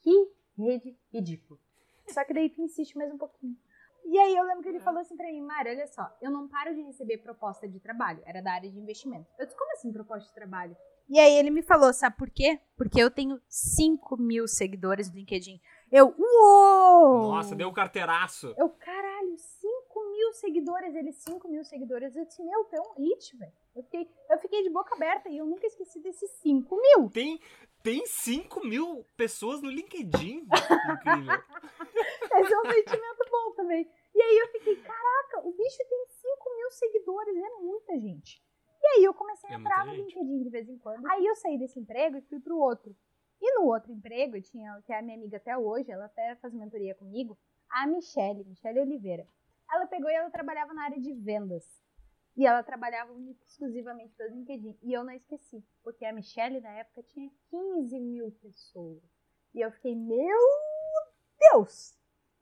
[0.01, 1.59] que rede ridícula.
[2.07, 3.55] Só que daí tu insiste mais um pouquinho.
[4.03, 6.47] E aí eu lembro que ele falou assim pra mim, Mário, olha só, eu não
[6.47, 8.23] paro de receber proposta de trabalho.
[8.25, 9.27] Era da área de investimento.
[9.37, 10.75] Eu disse, como assim proposta de trabalho?
[11.07, 12.59] E aí ele me falou, sabe por quê?
[12.75, 15.61] Porque eu tenho 5 mil seguidores no LinkedIn.
[15.95, 17.31] Eu, uou!
[17.31, 18.53] Nossa, deu um carteiraço.
[18.57, 20.93] Eu, caralho, 5 mil seguidores.
[20.93, 22.13] Ele, 5 mil seguidores.
[22.17, 23.53] Eu disse, meu, tu é um hit, velho.
[23.73, 27.09] Eu fiquei, eu fiquei de boca aberta e eu nunca esqueci desses 5 mil.
[27.11, 27.39] Tem,
[27.81, 30.39] tem 5 mil pessoas no LinkedIn.
[30.39, 31.33] Incrível.
[32.43, 33.89] Esse é um sentimento bom também.
[34.13, 37.37] E aí eu fiquei, caraca, o bicho tem 5 mil seguidores.
[37.37, 38.43] É muita gente.
[38.83, 41.09] E aí eu comecei a é entrar no LinkedIn de vez em quando.
[41.09, 42.93] Aí eu saí desse emprego e fui pro outro.
[43.41, 46.53] E no outro emprego, tinha, que é a minha amiga até hoje, ela até faz
[46.53, 47.37] mentoria comigo,
[47.69, 49.27] a Michelle, Michelle Oliveira.
[49.71, 51.83] Ela pegou e ela trabalhava na área de vendas.
[52.37, 54.77] E ela trabalhava exclusivamente pelo LinkedIn.
[54.83, 59.01] E eu não esqueci, porque a Michelle na época tinha 15 mil pessoas.
[59.53, 60.37] E eu fiquei, meu
[61.39, 61.97] Deus!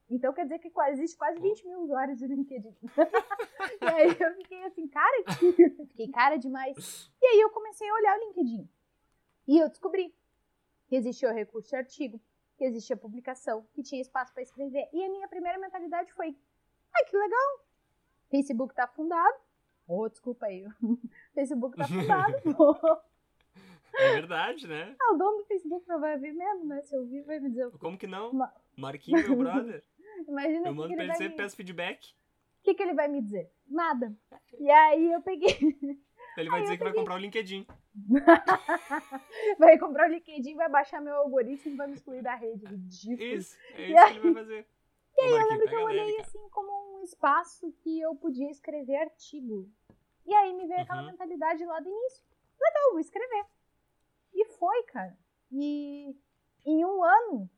[0.10, 2.76] Então quer dizer que existe quase 20 mil usuários de LinkedIn.
[3.82, 5.24] e aí eu fiquei assim, cara,
[5.90, 7.10] fiquei cara demais.
[7.22, 8.70] E aí eu comecei a olhar o LinkedIn.
[9.48, 10.14] E eu descobri
[10.94, 12.22] que existia o recurso de artigo,
[12.56, 14.88] que existia publicação, que tinha espaço para escrever.
[14.94, 16.38] E a minha primeira mentalidade foi:
[16.94, 17.66] ai, que legal!
[18.30, 19.38] Facebook tá fundado.
[19.88, 20.64] Oh, desculpa aí.
[21.34, 22.36] Facebook tá fundado.
[23.96, 24.96] É verdade, né?
[25.00, 26.82] Ah, o dono do Facebook não vai vir mesmo, né?
[26.82, 27.70] Se eu vir, vai me dizer.
[27.78, 28.34] Como que não?
[28.34, 28.52] Ma...
[28.76, 29.84] Marquinhos, meu brother.
[30.28, 32.10] Imagina eu mando que pra ele, ele peço feedback.
[32.10, 33.52] O que, que ele vai me dizer?
[33.68, 34.12] Nada.
[34.58, 35.78] E aí eu peguei.
[36.36, 37.68] Ele vai aí dizer que vai comprar o LinkedIn.
[39.60, 42.66] vai comprar o LinkedIn, vai baixar meu algoritmo e vai me excluir da rede.
[42.66, 43.24] Ridículo.
[43.24, 44.68] Isso, é isso aí, que ele vai fazer.
[45.16, 48.96] E aí eu lembro que eu olhei assim como um espaço que eu podia escrever
[48.96, 49.70] artigo.
[50.26, 50.84] E aí me veio uhum.
[50.84, 52.26] aquela mentalidade lá do início.
[52.60, 53.46] Legal, vou escrever.
[54.34, 55.18] E foi, cara.
[55.52, 56.16] E
[56.66, 57.50] em um ano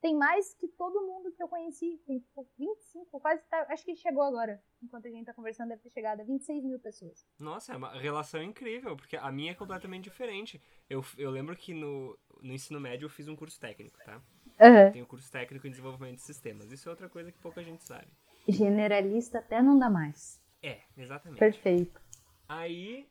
[0.00, 2.00] tem mais que todo mundo que eu conheci.
[2.06, 4.62] Tem tipo, 25, quase tá, acho que chegou agora.
[4.82, 7.26] Enquanto a gente tá conversando, deve ter chegado a 26 mil pessoas.
[7.38, 10.62] Nossa, é uma relação incrível, porque a minha é completamente diferente.
[10.88, 14.22] Eu, eu lembro que no, no ensino médio eu fiz um curso técnico, tá?
[14.60, 14.92] Uhum.
[14.92, 16.70] Tenho curso técnico em desenvolvimento de sistemas.
[16.70, 18.08] Isso é outra coisa que pouca gente sabe.
[18.48, 20.40] Generalista até não dá mais.
[20.62, 21.38] É, exatamente.
[21.38, 22.00] Perfeito.
[22.48, 23.08] Aí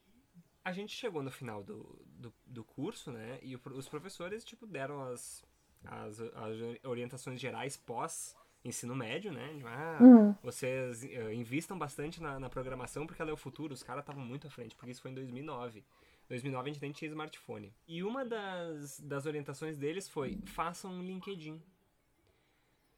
[0.63, 3.39] a gente chegou no final do, do, do curso, né?
[3.43, 5.45] E o, os professores, tipo, deram as,
[5.87, 9.53] as, as orientações gerais pós ensino médio, né?
[9.55, 10.35] Tipo, ah, Uhum.
[10.41, 13.73] vocês uh, invistam bastante na, na, programação porque ela é o futuro.
[13.73, 15.79] Os caras estavam muito à frente, porque isso foi em 2009.
[15.79, 15.83] Em
[16.29, 17.71] 2009 a gente nem tinha smartphone.
[17.87, 21.61] E uma das, das orientações deles foi: façam um LinkedIn.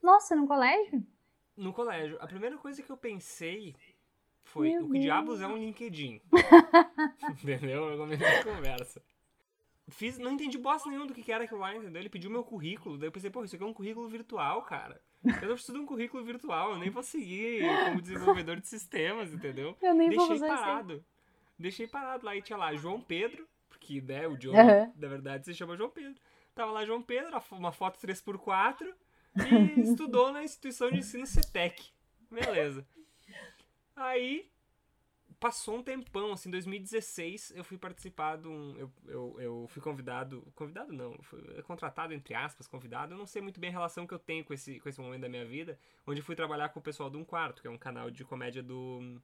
[0.02, 1.06] Nossa, no colégio?
[1.56, 2.16] No colégio.
[2.20, 3.76] A primeira coisa que eu pensei
[4.42, 5.04] foi: Meu o que Deus.
[5.04, 6.22] diabos é um LinkedIn?
[7.42, 7.90] entendeu?
[7.90, 9.02] Eu comecei a conversa.
[9.90, 12.00] Fiz, não entendi bosta nenhuma do que era aquilo lá, entendeu?
[12.00, 15.00] Ele pediu meu currículo, daí eu pensei, pô, isso aqui é um currículo virtual, cara.
[15.24, 19.32] Eu não preciso de um currículo virtual, eu nem vou seguir como desenvolvedor de sistemas,
[19.32, 19.76] entendeu?
[19.80, 20.60] Eu nem vou Deixei usar isso aí.
[20.64, 21.04] parado.
[21.58, 24.92] Deixei parado lá e tinha lá João Pedro, porque, né, o John, Aham.
[24.94, 26.14] na verdade, se chama João Pedro.
[26.54, 28.92] Tava lá João Pedro, uma foto 3x4
[29.76, 31.90] e estudou na instituição de ensino CETEC.
[32.30, 32.86] Beleza.
[33.96, 34.48] Aí,
[35.40, 38.76] passou um tempão, assim, em 2016, eu fui participar de um.
[38.76, 40.42] Eu, eu, eu fui convidado.
[40.54, 43.14] Convidado não, fui contratado, entre aspas, convidado.
[43.14, 45.22] Eu não sei muito bem a relação que eu tenho com esse, com esse momento
[45.22, 47.78] da minha vida, onde fui trabalhar com o pessoal do Um Quarto, que é um
[47.78, 49.20] canal de comédia do.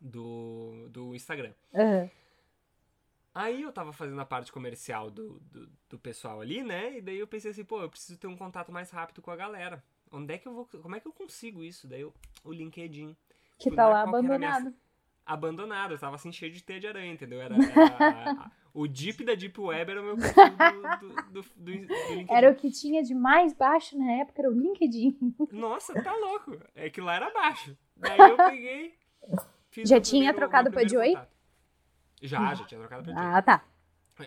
[0.00, 1.52] do, do Instagram.
[1.74, 2.10] Aham.
[3.34, 6.98] Aí eu tava fazendo a parte comercial do, do, do pessoal ali, né?
[6.98, 9.36] E daí eu pensei assim, pô, eu preciso ter um contato mais rápido com a
[9.36, 9.82] galera.
[10.10, 10.66] Onde é que eu vou.
[10.66, 11.86] Como é que eu consigo isso?
[11.88, 12.12] Daí eu,
[12.44, 13.16] o LinkedIn.
[13.58, 14.74] Que tá lá, lá qual que era a minha-
[15.26, 15.92] abandonado.
[15.94, 17.40] Eu tava assim cheio de teia de aranha, entendeu?
[17.40, 21.42] Era, era a- a- o Deep da Deep Web era o meu perfil do, do,
[21.42, 22.26] do, do- LinkedIn.
[22.30, 25.34] Era o que tinha de mais baixo na época, era o LinkedIn.
[25.52, 26.58] Nossa, tá louco.
[26.74, 27.76] É que lá era baixo.
[27.96, 28.94] Daí eu peguei.
[29.84, 31.10] Já tinha primeiro- trocado pra Joey?
[31.14, 31.32] contato.
[32.22, 33.26] Já, já tinha trocado pra Joey.
[33.36, 33.64] Ah, tá.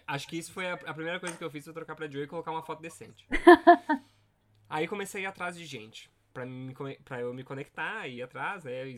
[0.08, 2.26] Acho que isso foi a, a primeira coisa que eu fiz foi trocar pra Joey
[2.26, 3.28] e colocar uma foto decente.
[4.70, 6.10] Aí comecei a ir atrás de gente.
[6.34, 8.94] Pra, me, conec- pra eu me conectar, ir atrás, né?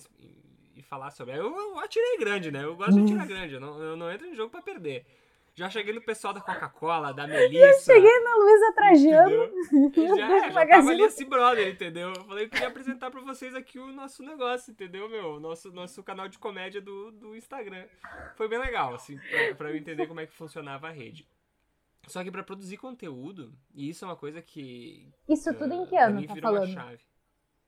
[0.78, 1.36] E, falar sobre.
[1.36, 2.64] Eu, eu atirei grande, né?
[2.64, 3.54] Eu gosto de atirar grande.
[3.56, 5.06] Eu não, eu não entro em jogo pra perder.
[5.56, 7.92] Já cheguei no pessoal da Coca-Cola, da Melissa.
[7.92, 9.46] Cheguei na Luísa Trajano.
[9.74, 10.18] entendeu?
[10.18, 12.14] Já, já tava ali esse brother, entendeu?
[12.16, 15.40] Eu falei que eu queria apresentar pra vocês aqui o nosso negócio, entendeu, meu?
[15.40, 17.88] Nosso, nosso canal de comédia do, do Instagram.
[18.36, 21.28] Foi bem legal, assim, pra, pra eu entender como é que funcionava a rede.
[22.06, 25.10] Só que pra produzir conteúdo, e isso é uma coisa que.
[25.28, 26.72] Isso tudo em que ano tá falando?
[26.72, 27.00] chave.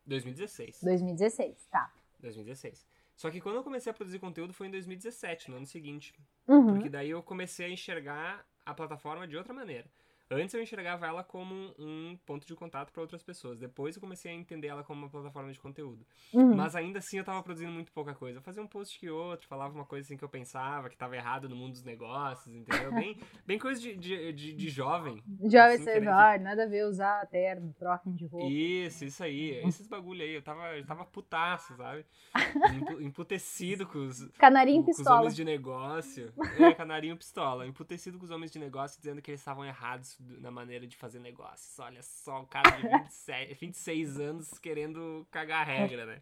[0.05, 0.81] 2016.
[0.83, 1.91] 2016, tá.
[2.19, 2.85] 2016.
[3.19, 6.13] Só que quando eu comecei a produzir conteúdo foi em 2017, no ano seguinte.
[6.47, 6.67] Uhum.
[6.67, 9.91] Porque daí eu comecei a enxergar a plataforma de outra maneira.
[10.31, 13.59] Antes eu enxergava ela como um ponto de contato para outras pessoas.
[13.59, 16.05] Depois eu comecei a entender ela como uma plataforma de conteúdo.
[16.31, 16.55] Uhum.
[16.55, 18.37] Mas ainda assim eu tava produzindo muito pouca coisa.
[18.37, 21.15] Eu fazia um post que outro, falava uma coisa assim que eu pensava, que tava
[21.15, 22.91] errado no mundo dos negócios, entendeu?
[22.93, 25.23] Bem, bem coisa de, de, de, de jovem.
[25.41, 28.47] Jovem assim, nada a ver usar terno, troca de roupa.
[28.47, 29.55] Isso, isso aí.
[29.65, 30.35] Esses bagulho aí.
[30.35, 32.05] Eu tava, eu tava putaço, sabe?
[32.75, 35.19] Empu- Emputecido com os, Canarinho com, com os pistola.
[35.21, 36.31] homens de negócio.
[36.59, 37.65] É, canarinho pistola.
[37.65, 41.19] Emputecido com os homens de negócio, dizendo que eles estavam errados na maneira de fazer
[41.19, 41.79] negócios.
[41.79, 46.21] Olha só, um cara de 27, 26 anos querendo cagar a regra, né?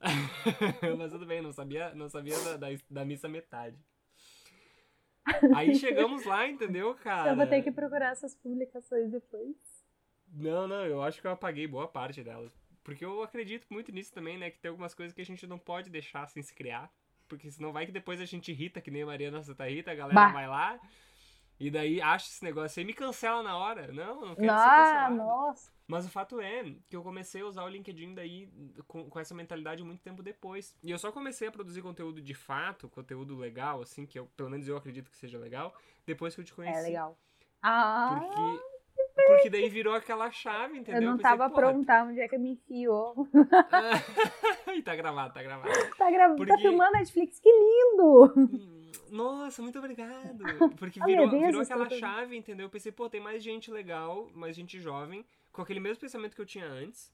[0.98, 3.76] Mas tudo bem, não sabia, não sabia da, da, da missa metade.
[5.54, 7.30] Aí chegamos lá, entendeu, cara?
[7.30, 9.56] Eu vou ter que procurar essas publicações depois.
[10.32, 12.52] Não, não, eu acho que eu apaguei boa parte delas.
[12.84, 14.50] Porque eu acredito muito nisso também, né?
[14.50, 16.88] Que tem algumas coisas que a gente não pode deixar sem se criar.
[17.26, 19.94] Porque senão vai que depois a gente irrita, que nem a Mariana Santa Rita, a
[19.94, 20.32] galera Bah.
[20.32, 20.78] vai lá.
[21.58, 23.90] E daí acha esse negócio aí e me cancela na hora.
[23.92, 25.70] Não, não quero Ah, nossa.
[25.88, 28.48] Mas o fato é que eu comecei a usar o LinkedIn daí
[28.88, 30.76] com, com essa mentalidade muito tempo depois.
[30.82, 34.50] E eu só comecei a produzir conteúdo de fato, conteúdo legal, assim, que eu, pelo
[34.50, 35.72] menos eu acredito que seja legal,
[36.04, 36.78] depois que eu te conheci.
[36.78, 37.16] É legal.
[37.62, 38.62] Ah, Porque,
[39.26, 41.02] porque daí virou aquela chave, entendeu?
[41.02, 43.14] eu não pensei, tava pronta onde é que me enfiou.
[44.76, 45.70] e tá gravado, tá gravado.
[45.96, 48.34] Tá gravando, tá Porque- filmando Netflix, que lindo!
[49.16, 50.38] Nossa, muito obrigado.
[50.78, 52.66] Porque virou, Deus, virou isso aquela chave, entendeu?
[52.66, 56.40] Eu pensei, pô, tem mais gente legal, mais gente jovem, com aquele mesmo pensamento que
[56.40, 57.12] eu tinha antes.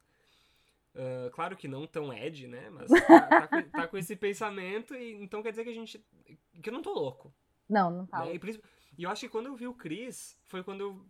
[0.95, 2.69] Ah, claro que não tão Ed, né?
[2.71, 6.05] Mas tá, tá com, tá com esse pensamento, e então quer dizer que a gente.
[6.61, 7.33] que eu não tô louco.
[7.69, 8.27] Não, não tava.
[8.27, 8.35] né?
[8.35, 8.61] E,
[8.99, 11.07] e eu acho que quando eu vi o Chris, foi quando eu.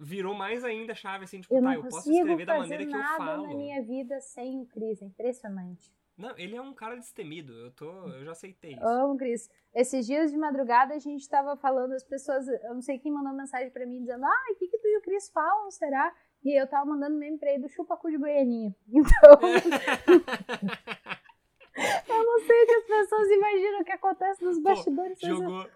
[0.00, 2.54] Virou mais ainda a chave, assim, tipo, Eu tá, não eu posso consigo escrever da
[2.54, 3.48] fazer maneira que eu nada falo.
[3.48, 5.92] na minha vida sem o Cris, é impressionante.
[6.18, 7.52] Não, ele é um cara destemido.
[7.52, 8.84] Eu tô, eu já aceitei isso.
[8.84, 9.48] Amo, Cris.
[9.72, 13.32] Esses dias de madrugada a gente tava falando, as pessoas, eu não sei quem mandou
[13.32, 16.12] mensagem pra mim dizendo, ah, o que, que tu e o Cris falam, será?
[16.44, 18.74] E eu tava mandando meme pra ele do chupacu de Goianinha.
[18.90, 19.38] Então.
[22.08, 25.20] eu não sei que as pessoas imaginam o que acontece nos bastidores.
[25.20, 25.70] Pô, jogou,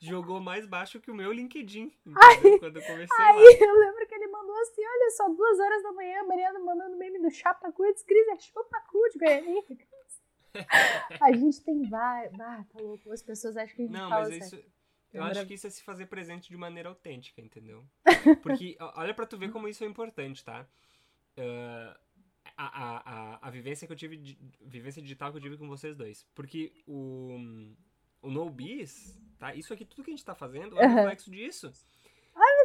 [0.00, 1.92] jogou mais baixo que o meu LinkedIn.
[2.16, 3.66] Aí, quando eu comecei aí lá.
[3.68, 6.96] eu lembro que ele mandou assim: olha só, duas horas da manhã, a Mariana mandando
[6.96, 7.84] meme do chapacu.
[7.84, 9.62] Eu disse, Cris, é chupacu de Goianinha.
[11.20, 12.40] a gente tem vários.
[12.40, 13.12] Ah, tá louco.
[13.12, 14.56] As pessoas acham que a gente Não, fala mas isso.
[15.12, 17.84] Eu Lembra- acho que isso é se fazer presente de maneira autêntica, entendeu?
[18.42, 20.66] Porque, olha pra tu ver como isso é importante, tá?
[21.36, 22.00] Ah,
[22.56, 22.98] a, a,
[23.34, 26.24] a, a vivência que eu tive, de, vivência digital que eu tive com vocês dois.
[26.34, 27.36] Porque o,
[28.22, 29.54] o No Bis, tá?
[29.54, 31.72] Isso aqui, tudo que a gente tá fazendo é um reflexo disso.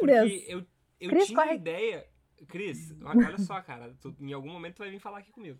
[0.00, 0.48] Porque Deus.
[0.48, 0.66] eu,
[1.00, 1.56] eu Cris, tinha a corre.
[1.56, 2.08] ideia.
[2.48, 5.58] Cris, olha, só, cara, tu- em algum momento tu vai vir falar aqui comigo.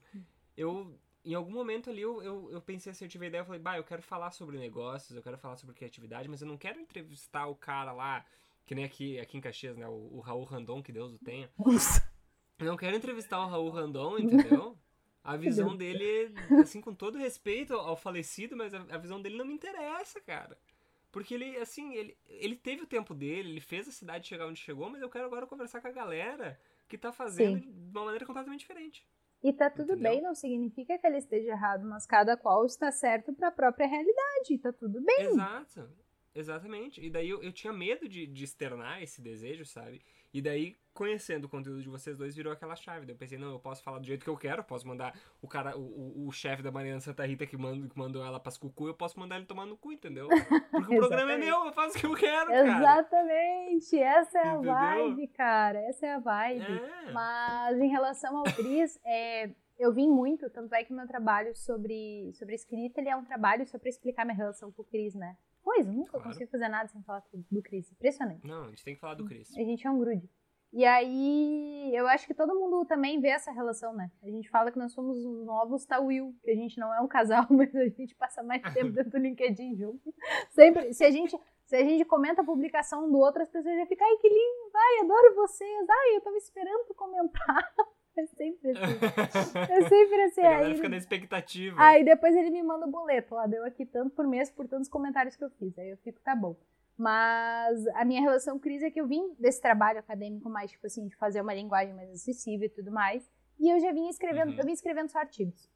[0.57, 3.47] Eu, em algum momento ali, eu, eu, eu pensei assim, eu tive a ideia, eu
[3.47, 6.57] falei, bah, eu quero falar sobre negócios, eu quero falar sobre criatividade, mas eu não
[6.59, 8.25] quero entrevistar o cara lá,
[8.67, 11.51] que nem aqui, aqui em Caxias, né, o, o Raul Randon, que Deus o tenha.
[12.59, 14.79] Eu não quero entrevistar o Raul Randon, entendeu?
[15.27, 19.45] A visão dele, assim, com todo respeito ao falecido, mas a, a visão dele não
[19.45, 20.57] me interessa, cara.
[21.11, 24.61] Porque ele, assim, ele, ele teve o tempo dele, ele fez a cidade chegar onde
[24.61, 27.73] chegou, mas eu quero agora conversar com a galera que tá fazendo Sim.
[27.73, 29.07] de uma maneira completamente diferente.
[29.43, 30.13] E tá tudo Entendeu?
[30.13, 34.59] bem, não significa que ele esteja errado, mas cada qual está certo pra própria realidade.
[34.61, 35.21] Tá tudo bem.
[35.21, 35.89] Exato.
[36.35, 37.01] Exatamente.
[37.05, 40.03] E daí eu, eu tinha medo de, de externar esse desejo, sabe?
[40.33, 43.07] E daí, conhecendo o conteúdo de vocês dois, virou aquela chave.
[43.07, 45.47] Daí eu pensei, não, eu posso falar do jeito que eu quero, posso mandar o
[45.47, 48.57] cara, o, o, o chefe da Mariana Santa Rita que, manda, que mandou ela pras
[48.59, 50.27] cucu, eu posso mandar ele tomar no cu, entendeu?
[50.73, 52.79] Porque o programa é meu, eu faço o que eu quero, cara.
[52.79, 53.99] Exatamente.
[53.99, 54.73] Essa é a Entendeu?
[54.73, 55.79] vibe, cara.
[55.89, 56.65] Essa é a vibe.
[56.65, 57.13] É.
[57.13, 62.33] Mas em relação ao Cris, é, eu vim muito, tanto é que meu trabalho sobre,
[62.35, 65.37] sobre escrita, ele é um trabalho só pra explicar minha relação com o Cris, né?
[65.63, 66.29] Pois, nunca Claro.
[66.29, 67.91] consigo fazer nada sem falar do Cris.
[67.91, 68.47] Impressionante.
[68.47, 69.51] Não, a gente tem que falar do Chris.
[69.57, 70.31] A gente é um grude.
[70.77, 74.11] E aí, eu acho que todo mundo também vê essa relação, né?
[74.23, 77.09] A gente fala que nós somos os novos Tawil, que a gente não é um
[77.09, 80.15] casal, mas a gente passa mais tempo dentro do LinkedIn junto.
[80.51, 81.35] Sempre, se a gente,
[81.65, 84.71] se a gente comenta a publicação do outro, as pessoas já ficam, ai, que lindo,
[84.75, 87.75] ai, adoro vocês, ai, eu tava esperando tu comentar.
[88.19, 89.71] É sempre assim.
[89.71, 90.41] É sempre assim.
[90.41, 91.77] a Aí, fica na expectativa.
[91.79, 94.89] Aí depois ele me manda o boleto, lá deu aqui tanto por mês por tantos
[94.89, 95.79] comentários que eu fiz.
[95.79, 96.57] Aí eu fico, tá bom.
[96.99, 100.87] Mas a minha relação com Cris é que eu vim desse trabalho acadêmico mais, tipo
[100.87, 103.31] assim, de fazer uma linguagem mais acessível e tudo mais.
[103.59, 104.59] E eu já vinha escrevendo, Uhum.
[104.59, 105.69] eu vim escrevendo só artigos.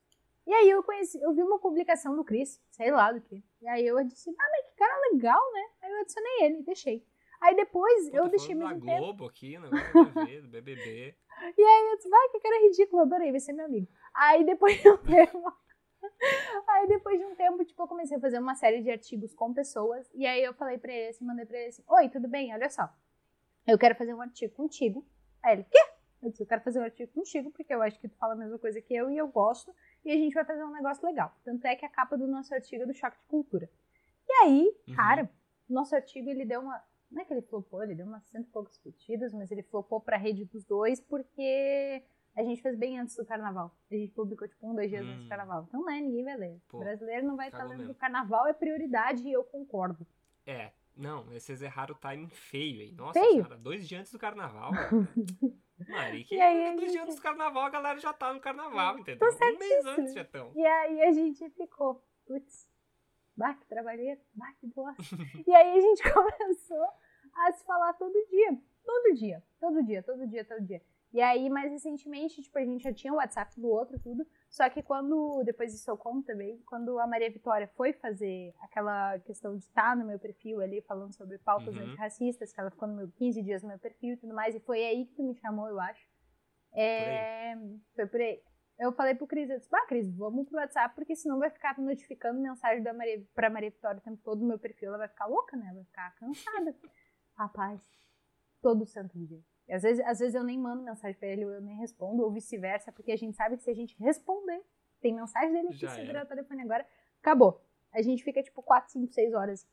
[0.47, 3.43] E aí eu conheci, eu vi uma publicação do Cris, sei lá do que.
[3.61, 5.65] E aí eu disse, ah, mas que cara legal, né?
[5.83, 7.07] Aí eu adicionei ele e deixei.
[7.41, 8.99] Aí depois eu deixei mais um tempo.
[8.99, 11.15] Globo aqui, negócio da TV, do BBB.
[11.57, 13.89] E aí eu disse, vai, que cara ridículo, adorei, vai ser meu amigo.
[14.15, 15.43] Aí depois de um tempo.
[16.69, 19.53] Aí depois de um tempo, tipo, eu comecei a fazer uma série de artigos com
[19.53, 20.11] pessoas.
[20.15, 22.53] E aí eu falei pra ele assim, mandei pra ele assim, oi, tudo bem?
[22.55, 22.89] Olha só.
[23.67, 25.07] Eu quero fazer um artigo contigo.
[25.43, 25.79] Aí ele, quê?
[26.23, 28.37] Eu disse, eu quero fazer um artigo contigo, porque eu acho que tu fala a
[28.37, 29.75] mesma coisa que eu e eu gosto.
[30.05, 31.35] E a gente vai fazer um negócio legal.
[31.45, 33.71] Tanto é que a capa do nosso artigo é do Choque de Cultura.
[34.29, 34.95] E aí, Uhum.
[34.95, 35.31] cara,
[35.69, 36.83] nosso artigo ele deu uma.
[37.11, 40.01] Não é que ele flopou, ele deu umas cento e poucas curtidas, mas ele flopou
[40.01, 42.03] pra rede dos dois porque
[42.37, 43.75] a gente fez bem antes do carnaval.
[43.91, 45.29] A gente publicou tipo um, dois dias antes do Hum.
[45.29, 45.65] carnaval.
[45.69, 46.61] Então, né, ninguém vai ler.
[46.69, 47.93] Pô, o brasileiro não vai estar lendo mesmo.
[47.93, 50.07] o carnaval, é prioridade e eu concordo.
[50.47, 52.93] É, não, vocês erraram o timing feio aí.
[52.93, 53.33] Nossa Feio?
[53.33, 54.71] senhora, dois dias antes do carnaval.
[55.89, 58.41] Mari, que E aí, dois dias gente- antes do carnaval a galera já tá no
[58.41, 59.19] carnaval, entendeu?
[59.31, 60.53] Tô Um mês antes já estão.
[60.55, 62.69] E aí a gente ficou, putz,
[63.37, 65.03] bah, que trabalheiro, bah, que bosta.
[65.47, 66.87] e aí a gente começou
[67.35, 68.59] a se falar todo dia.
[68.85, 70.83] Todo dia, todo dia, todo dia, todo dia.
[71.13, 74.25] E aí, mais recentemente, tipo, a gente já tinha o WhatsApp do outro, tudo.
[74.49, 79.19] Só que quando, depois disso eu conto também, quando a Maria Vitória foi fazer aquela
[79.21, 81.83] questão de estar no meu perfil ali, falando sobre pautas Uhum.
[81.83, 84.61] antirracistas, que ela ficou no meu 15 dias no meu perfil e tudo mais, e
[84.61, 86.09] foi aí que tu me chamou, eu acho.
[86.73, 87.57] É,
[87.97, 88.41] foi por aí.
[88.79, 91.77] Eu falei pro Cris, eu disse, ah, Cris, vamos pro WhatsApp, porque senão vai ficar
[91.79, 94.89] notificando mensagem da Maria, pra Maria Vitória o tempo todo no meu perfil.
[94.89, 95.71] Ela vai ficar louca, né?
[95.75, 96.75] Vai ficar cansada.
[97.37, 97.83] Rapaz,
[98.63, 99.43] todo santo dia.
[99.71, 102.33] E às vezes, às vezes eu nem mando mensagem pra ele, eu nem respondo, ou
[102.33, 104.61] vice-versa, porque a gente sabe que se a gente responder,
[105.01, 106.85] tem mensagem dele aqui, Já se virar o telefone agora,
[107.21, 107.65] acabou.
[107.93, 109.69] A gente fica tipo 4, 5, 6 horas.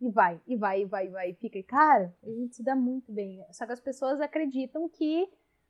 [0.00, 1.30] E vai, e vai, e vai, e vai.
[1.30, 1.56] E fica.
[1.56, 3.44] E, cara, a gente se dá muito bem.
[3.52, 5.28] Só que as pessoas acreditam que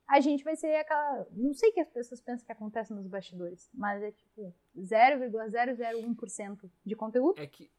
[0.08, 1.26] a gente vai ser aquela.
[1.32, 6.70] Não sei o que as pessoas pensam que acontece nos bastidores, mas é tipo 0,001%
[6.84, 7.40] de conteúdo.
[7.40, 7.70] É que.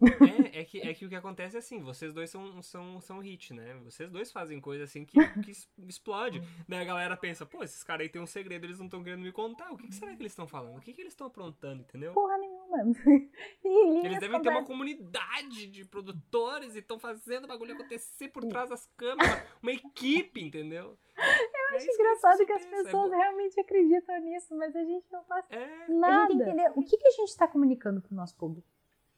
[0.00, 3.18] É, é que, é que o que acontece é assim, vocês dois são, são, são
[3.18, 3.74] hit, né?
[3.84, 5.52] Vocês dois fazem coisa assim que, que
[5.86, 6.42] explode.
[6.68, 9.22] Daí a galera pensa, pô, esses caras aí têm um segredo, eles não estão querendo
[9.22, 9.70] me contar.
[9.72, 10.78] O que, que, será que eles estão falando?
[10.78, 12.12] O que, que eles estão aprontando, entendeu?
[12.12, 12.60] Porra nenhuma.
[14.04, 18.70] eles devem ter uma comunidade de produtores e estão fazendo o bagulho acontecer por trás
[18.70, 19.42] das câmeras.
[19.62, 20.96] Uma equipe, entendeu?
[21.16, 22.84] Eu acho é engraçado que, que as pensa.
[22.84, 25.88] pessoas é realmente acreditam nisso, mas a gente não faz é.
[25.88, 26.24] nada.
[26.24, 28.69] A gente tem que entender o que, que a gente está comunicando pro nosso público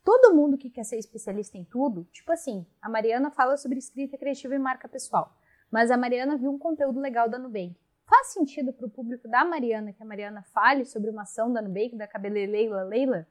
[0.05, 4.18] todo mundo que quer ser especialista em tudo, tipo assim, a Mariana fala sobre escrita
[4.18, 5.36] criativa e marca pessoal,
[5.70, 7.76] mas a Mariana viu um conteúdo legal da Nubank.
[8.05, 11.62] Faz sentido para o público da Mariana que a Mariana fale sobre uma ação da
[11.62, 13.26] Nubank, da cabeleleila Leila?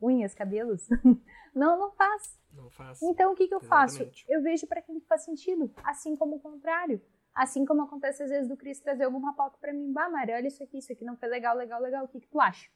[0.00, 0.88] Unhas, cabelos?
[1.54, 2.38] não, não faz.
[2.52, 3.02] Não faz.
[3.02, 4.22] Então o que, que eu Exatamente.
[4.22, 4.32] faço?
[4.32, 7.02] Eu vejo para quem faz sentido, assim como o contrário.
[7.34, 10.48] Assim como acontece às vezes do Cris trazer alguma pauta para mim, bah, Mari, olha
[10.48, 12.68] isso aqui, isso aqui não foi legal, legal, legal, o que, que tu acha?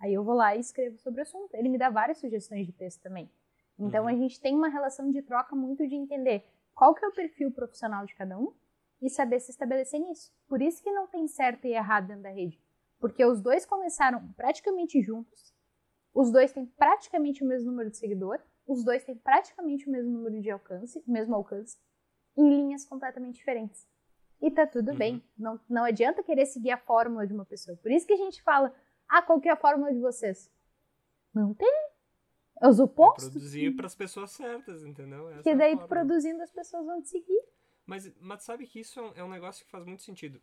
[0.00, 1.54] Aí eu vou lá e escrevo sobre o assunto.
[1.54, 3.30] Ele me dá várias sugestões de texto também.
[3.78, 4.08] Então uhum.
[4.08, 6.44] a gente tem uma relação de troca muito de entender
[6.74, 8.52] qual que é o perfil profissional de cada um
[9.00, 10.32] e saber se estabelecer nisso.
[10.48, 12.60] Por isso que não tem certo e errado dentro da rede.
[12.98, 15.54] Porque os dois começaram praticamente juntos,
[16.12, 20.10] os dois têm praticamente o mesmo número de seguidor, os dois têm praticamente o mesmo
[20.10, 21.78] número de alcance, mesmo alcance,
[22.36, 23.88] em linhas completamente diferentes.
[24.40, 24.96] E tá tudo uhum.
[24.96, 25.24] bem.
[25.36, 27.76] Não, não adianta querer seguir a fórmula de uma pessoa.
[27.76, 28.74] Por isso que a gente fala,
[29.10, 30.48] ah, qual que é a fórmula de vocês?
[31.34, 31.90] Não tem.
[32.62, 33.26] É os opostos.
[33.26, 35.28] É produzir para as pessoas certas, entendeu?
[35.30, 37.42] Essa que é daí, é produzindo, as pessoas vão te seguir.
[37.86, 40.40] Mas, mas sabe que isso é um é negócio que faz muito sentido.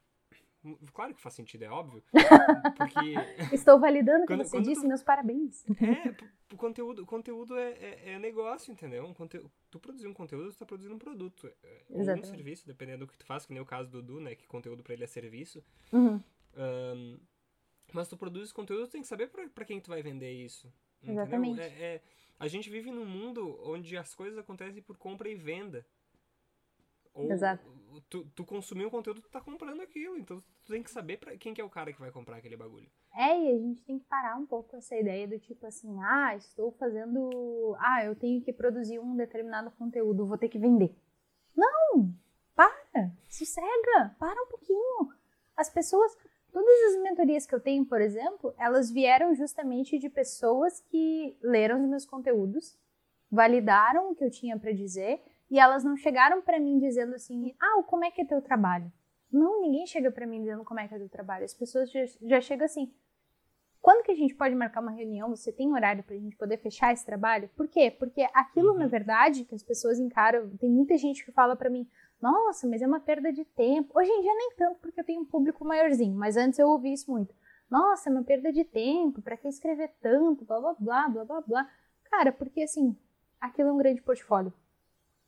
[0.94, 2.04] Claro que faz sentido, é óbvio.
[2.78, 3.56] Porque...
[3.56, 4.88] Estou validando o que você disse, tu...
[4.88, 5.64] meus parabéns.
[5.70, 9.06] É, o conteúdo, conteúdo é, é, é, negócio, entendeu?
[9.06, 9.40] Um conte...
[9.70, 11.48] Tu produzir um conteúdo, tu tá produzindo um produto.
[11.64, 14.20] É, ou um serviço, dependendo do que tu faz, que nem o caso do Dudu,
[14.20, 14.36] né?
[14.36, 15.64] Que conteúdo para ele é serviço.
[15.94, 16.22] Uhum.
[16.58, 17.20] Um,
[17.94, 20.72] mas tu produz conteúdo, tu tem que saber para quem tu vai vender isso.
[21.04, 21.62] Exatamente.
[21.62, 22.02] É, é,
[22.40, 25.86] a gente vive num mundo onde as coisas acontecem por compra e venda.
[27.14, 27.66] Ou Exato.
[28.10, 30.18] Tu, tu consumiu um conteúdo, tu tá comprando aquilo.
[30.18, 32.56] Então tu tem que saber pra quem que é o cara que vai comprar aquele
[32.56, 32.88] bagulho.
[33.16, 36.36] É, e a gente tem que parar um pouco essa ideia do tipo assim, ah,
[36.36, 37.76] estou fazendo.
[37.80, 40.96] Ah, eu tenho que produzir um determinado conteúdo, vou ter que vender.
[41.56, 42.14] Não!
[42.56, 43.12] Para!
[43.28, 44.16] Sossega!
[44.20, 45.12] Para um pouquinho.
[45.56, 46.16] As pessoas.
[46.58, 51.84] Todas as mentorias que eu tenho, por exemplo, elas vieram justamente de pessoas que leram
[51.84, 52.76] os meus conteúdos,
[53.30, 57.56] validaram o que eu tinha para dizer e elas não chegaram para mim dizendo assim:
[57.62, 58.92] "Ah, como é que é teu trabalho?".
[59.32, 61.46] Não, ninguém chega para mim dizendo como é que é teu trabalho.
[61.46, 62.92] As pessoas já, já chegam assim:
[63.80, 65.30] quando que a gente pode marcar uma reunião?
[65.30, 67.52] Você tem horário para a gente poder fechar esse trabalho?
[67.56, 67.92] Por quê?
[67.92, 68.80] Porque aquilo, uhum.
[68.80, 71.88] na verdade, que as pessoas encaram, tem muita gente que fala para mim,
[72.22, 73.98] nossa, mas é uma perda de tempo.
[73.98, 76.94] Hoje em dia nem tanto, porque eu tenho um público maiorzinho, mas antes eu ouvi
[76.94, 77.34] isso muito.
[77.70, 81.42] Nossa, é uma perda de tempo, para que escrever tanto, blá blá blá, blá blá
[81.42, 81.72] blá.
[82.06, 82.98] Cara, porque assim,
[83.40, 84.54] aquilo é um grande portfólio.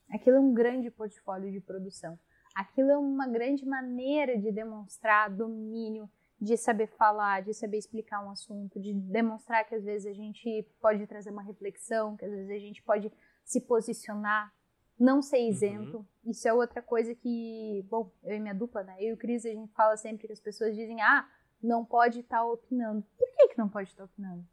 [0.09, 2.17] Aquilo é um grande portfólio de produção.
[2.55, 6.09] Aquilo é uma grande maneira de demonstrar domínio,
[6.41, 10.65] de saber falar, de saber explicar um assunto, de demonstrar que às vezes a gente
[10.81, 13.11] pode trazer uma reflexão, que às vezes a gente pode
[13.43, 14.51] se posicionar
[14.99, 15.47] não ser uhum.
[15.47, 15.97] isento.
[15.97, 16.31] Uhum.
[16.31, 18.95] Isso é outra coisa que, bom, eu e minha dupla, né?
[18.99, 21.27] Eu e o Cris, a gente fala sempre que as pessoas dizem, ah,
[21.61, 23.03] não pode estar tá opinando.
[23.17, 24.45] Por que, que não pode estar tá opinando?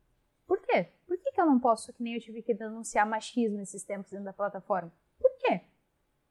[0.46, 0.88] Por quê?
[1.06, 4.10] Por que, que eu não posso, que nem eu tive que denunciar machismo esses tempos
[4.10, 4.92] dentro da plataforma?
[5.18, 5.62] Por quê?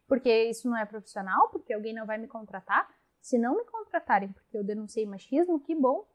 [0.07, 1.49] Porque isso não é profissional?
[1.49, 2.87] Porque alguém não vai me contratar?
[3.19, 6.07] Se não me contratarem porque eu denunciei machismo, que bom.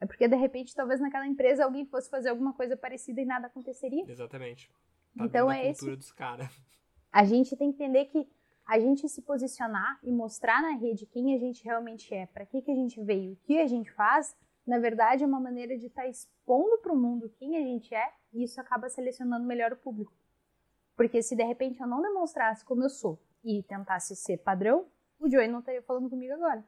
[0.00, 3.46] É porque de repente, talvez naquela empresa alguém fosse fazer alguma coisa parecida e nada
[3.46, 4.04] aconteceria.
[4.06, 4.70] Exatamente.
[5.16, 5.96] Tá então é esse.
[5.96, 6.48] Dos cara.
[7.14, 8.28] A gente tem que entender que
[8.66, 12.60] a gente se posicionar e mostrar na rede quem a gente realmente é, para que,
[12.60, 14.36] que a gente veio, o que a gente faz,
[14.66, 17.94] na verdade é uma maneira de estar tá expondo para o mundo quem a gente
[17.94, 20.12] é e isso acaba selecionando melhor o público.
[20.96, 24.88] Porque se de repente eu não demonstrasse como eu sou e tentasse ser padrão,
[25.20, 26.66] o Joey não estaria falando comigo agora.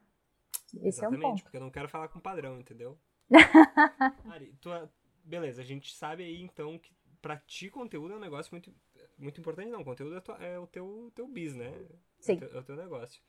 [0.77, 1.43] Esse Exatamente, é um ponto.
[1.43, 2.97] porque eu não quero falar com padrão, entendeu?
[4.31, 4.89] Ari, tua...
[5.25, 8.73] beleza, a gente sabe aí então que pra ti conteúdo é um negócio muito
[9.19, 11.73] muito importante não, o conteúdo é, tua, é o teu, teu bis, né?
[12.19, 12.33] Sim.
[12.33, 13.23] É o teu, é o teu negócio.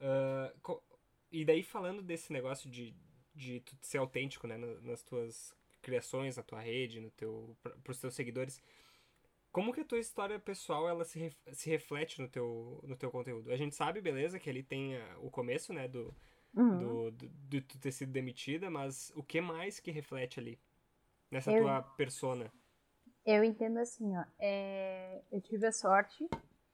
[0.00, 0.82] Uh,
[1.30, 2.94] e daí falando desse negócio de,
[3.34, 4.56] de ser autêntico, né?
[4.56, 8.62] Nas tuas criações, na tua rede, no teu, pros teus seguidores,
[9.52, 13.10] como que a tua história pessoal ela se, ref, se reflete no teu, no teu
[13.10, 13.52] conteúdo?
[13.52, 16.12] A gente sabe, beleza, que ele tem a, o começo, né, do,
[16.56, 16.78] uhum.
[16.78, 20.58] do, do, de tu ter sido demitida, mas o que mais que reflete ali?
[21.30, 21.62] Nessa Eu...
[21.62, 22.52] tua persona?
[23.24, 24.24] Eu entendo assim, ó.
[24.38, 26.28] É, eu tive a sorte,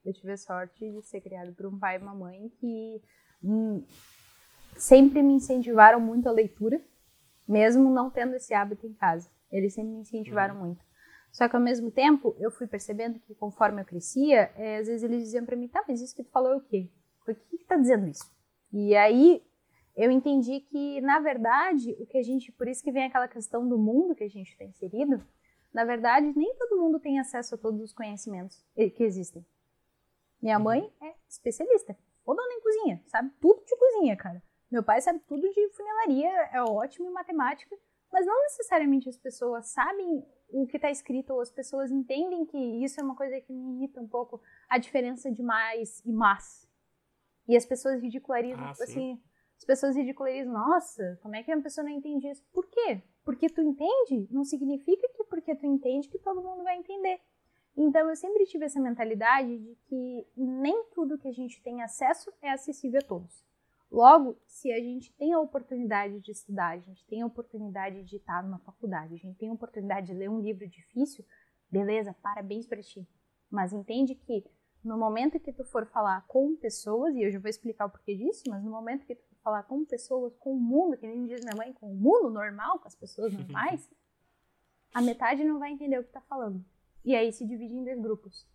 [0.05, 3.01] eu tive a sorte de ser criada por um pai e uma mãe que
[3.43, 3.83] hum,
[4.75, 6.81] sempre me incentivaram muito a leitura,
[7.47, 9.29] mesmo não tendo esse hábito em casa.
[9.51, 10.65] Eles sempre me incentivaram uhum.
[10.65, 10.85] muito.
[11.31, 15.03] Só que ao mesmo tempo, eu fui percebendo que conforme eu crescia, é, às vezes
[15.03, 16.89] eles diziam para mim, tá, mas isso que tu falou é o quê?
[17.25, 18.29] Por que, que tá dizendo isso?
[18.73, 19.41] E aí
[19.95, 23.67] eu entendi que, na verdade, o que a gente, por isso que vem aquela questão
[23.67, 25.23] do mundo que a gente tem inserido,
[25.73, 29.45] na verdade, nem todo mundo tem acesso a todos os conhecimentos que existem.
[30.41, 30.63] Minha uhum.
[30.63, 34.41] mãe é especialista, dona em cozinha, sabe tudo de cozinha, cara.
[34.71, 37.75] Meu pai sabe tudo de funilaria, é ótimo em matemática,
[38.11, 42.57] mas não necessariamente as pessoas sabem o que está escrito, ou as pessoas entendem que
[42.57, 46.69] isso é uma coisa que me irrita um pouco, a diferença de mais e mas.
[47.47, 49.21] E as pessoas ridicularizam, ah, assim,
[49.61, 52.43] as pessoas ridicularizam, nossa, como é que uma pessoa não entende isso?
[52.51, 52.99] Por quê?
[53.23, 57.21] Porque tu entende, não significa que porque tu entende que todo mundo vai entender.
[57.77, 62.33] Então eu sempre tive essa mentalidade de que nem tudo que a gente tem acesso
[62.41, 63.45] é acessível a todos.
[63.91, 68.15] Logo, se a gente tem a oportunidade de estudar, a gente tem a oportunidade de
[68.15, 71.23] estar numa faculdade, a gente tem a oportunidade de ler um livro difícil,
[71.69, 73.07] beleza, parabéns para ti.
[73.47, 74.43] Mas entende que
[74.83, 78.15] no momento que tu for falar com pessoas, e eu já vou explicar o porquê
[78.15, 81.25] disso, mas no momento que tu for falar com pessoas, com o mundo, que nem
[81.25, 83.89] diz minha mãe, com o mundo normal, com as pessoas normais,
[84.93, 86.63] a metade não vai entender o que tá falando.
[87.03, 88.47] E aí se divide em dois grupos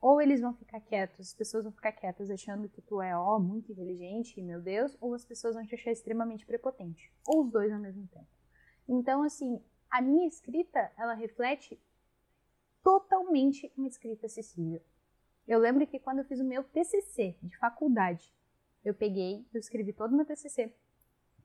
[0.00, 3.38] ou eles vão ficar quietos, as pessoas vão ficar quietas achando que tu é, ó,
[3.38, 7.72] muito inteligente, meu Deus, ou as pessoas vão te achar extremamente prepotente, ou os dois
[7.72, 8.28] ao mesmo tempo.
[8.88, 9.60] Então, assim,
[9.90, 11.80] a minha escrita, ela reflete
[12.82, 14.80] totalmente uma escrita acessível.
[15.48, 18.30] Eu lembro que quando eu fiz o meu TCC de faculdade,
[18.84, 20.70] eu peguei, eu escrevi todo o meu TCC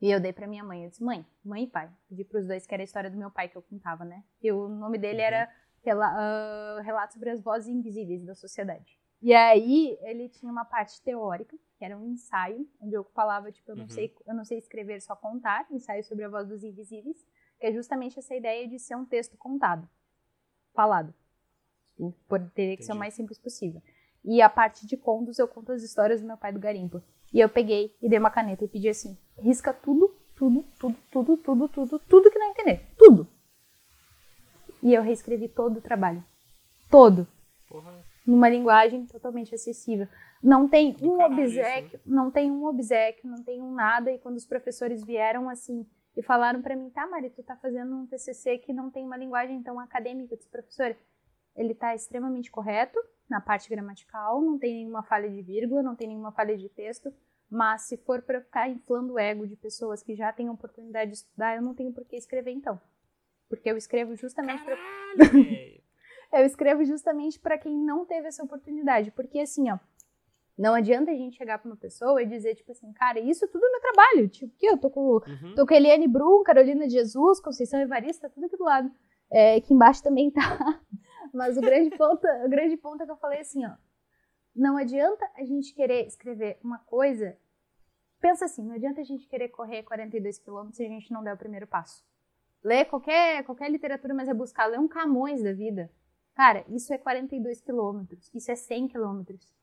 [0.01, 0.83] e eu dei para minha mãe.
[0.83, 1.89] Eu disse, mãe, mãe e pai.
[2.09, 4.21] Pedi pros dois, que era a história do meu pai que eu contava, né?
[4.41, 5.25] E o nome dele uhum.
[5.25, 5.49] era
[5.85, 8.99] uh, relato sobre as vozes invisíveis da sociedade.
[9.21, 13.71] E aí ele tinha uma parte teórica, que era um ensaio, onde eu falava, tipo,
[13.71, 13.89] eu não, uhum.
[13.89, 17.25] sei, eu não sei escrever, só contar, ensaio sobre a voz dos invisíveis,
[17.57, 19.87] que é justamente essa ideia de ser um texto contado,
[20.73, 21.13] falado.
[22.53, 23.81] Teria que ser o mais simples possível.
[24.23, 27.01] E a parte de contos, eu conto as histórias do meu pai do garimpo.
[27.33, 31.37] E eu peguei e dei uma caneta e pedi assim: risca tudo, tudo, tudo, tudo,
[31.37, 32.85] tudo, tudo, tudo que não entender.
[32.97, 33.27] Tudo.
[34.81, 36.23] E eu reescrevi todo o trabalho.
[36.89, 37.27] Todo.
[37.67, 37.91] Porra.
[38.25, 40.07] Numa linguagem totalmente acessível.
[40.41, 42.01] Não tem um obsequio, isso, né?
[42.05, 44.11] não tem um obsequio, não tem um nada.
[44.11, 47.95] E quando os professores vieram assim e falaram para mim, tá, Mari, tu tá fazendo
[47.95, 50.35] um TCC que não tem uma linguagem tão acadêmica.
[50.35, 50.95] Disse, professor,
[51.55, 52.99] ele tá extremamente correto
[53.33, 57.11] na parte gramatical, não tem nenhuma falha de vírgula, não tem nenhuma falha de texto.
[57.49, 61.17] Mas se for para ficar inflando o ego de pessoas que já têm oportunidade de
[61.17, 62.79] estudar, eu não tenho por que escrever então.
[63.49, 64.77] Porque eu escrevo justamente para
[66.31, 69.77] Eu escrevo justamente para quem não teve essa oportunidade, porque assim, ó,
[70.57, 73.63] não adianta a gente chegar para uma pessoa e dizer, tipo assim, cara, isso tudo
[73.63, 74.29] é meu trabalho.
[74.29, 75.53] Tipo, que eu tô com, uhum.
[75.55, 78.91] tô com Eliane Brum, Carolina de Jesus, Conceição Evarista, tudo aqui do lado.
[79.31, 80.79] É, aqui embaixo também tá.
[81.33, 83.75] Mas o grande ponto, o grande ponto é que eu falei assim, ó.
[84.55, 87.35] Não adianta a gente querer escrever uma coisa.
[88.21, 91.33] Pensa assim, não adianta a gente querer correr 42 quilômetros se a gente não der
[91.33, 92.05] o primeiro passo.
[92.63, 95.91] Ler qualquer, qualquer literatura mais rebuscada, ler um Camões da vida.
[96.35, 99.53] Cara, isso é 42 quilômetros, isso é 100 quilômetros.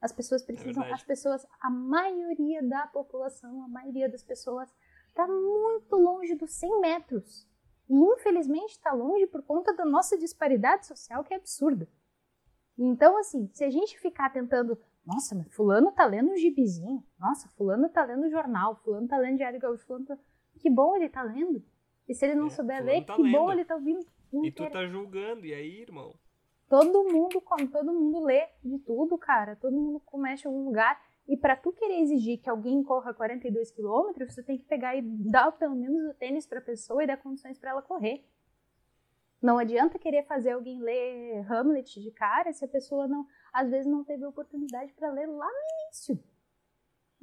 [0.00, 4.68] As pessoas precisam, é as pessoas, a maioria da população, a maioria das pessoas
[5.08, 7.49] está muito longe dos 100 metros.
[7.90, 11.88] E infelizmente está longe por conta da nossa disparidade social que é absurda.
[12.78, 17.48] Então, assim, se a gente ficar tentando, nossa, mas fulano tá lendo um gibizinho, nossa,
[17.48, 20.16] fulano tá lendo jornal, fulano tá lendo diário gaúcho, fulano tá...
[20.60, 21.64] Que bom ele tá lendo.
[22.08, 23.32] E se ele não é, souber ler, tá que lendo.
[23.32, 24.06] bom ele tá ouvindo.
[24.44, 26.14] E tu tá julgando, e aí, irmão?
[26.68, 29.56] Todo mundo, todo mundo lê de tudo, cara.
[29.56, 30.96] Todo mundo começa em algum lugar.
[31.30, 35.00] E para tu querer exigir que alguém corra 42 quilômetros, tu tem que pegar e
[35.00, 38.28] dar pelo menos o tênis pra pessoa e dar condições para ela correr.
[39.40, 43.86] Não adianta querer fazer alguém ler Hamlet de cara se a pessoa não, às vezes
[43.86, 46.22] não teve oportunidade para ler lá no início.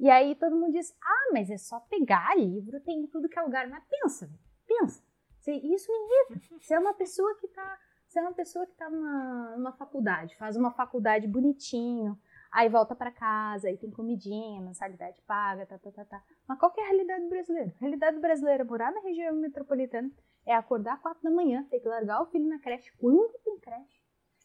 [0.00, 3.42] E aí todo mundo diz: "Ah, mas é só pegar livro, tem tudo que é
[3.42, 3.68] lugar".
[3.68, 4.30] Mas pensa,
[4.68, 5.02] Pensa.
[5.46, 6.56] Isso me irrita.
[6.60, 7.78] Você é uma pessoa que tá.
[8.06, 12.18] Você é uma pessoa que tá numa, numa faculdade, faz uma faculdade bonitinho,
[12.50, 16.22] aí volta para casa, aí tem comidinha, mensalidade paga, tá, tá, tá, tá.
[16.46, 17.72] Mas qual que é a realidade brasileira?
[17.76, 20.10] A realidade brasileira, morar na região metropolitana,
[20.46, 24.00] é acordar quatro da manhã, ter que largar o filho na creche quando tem creche,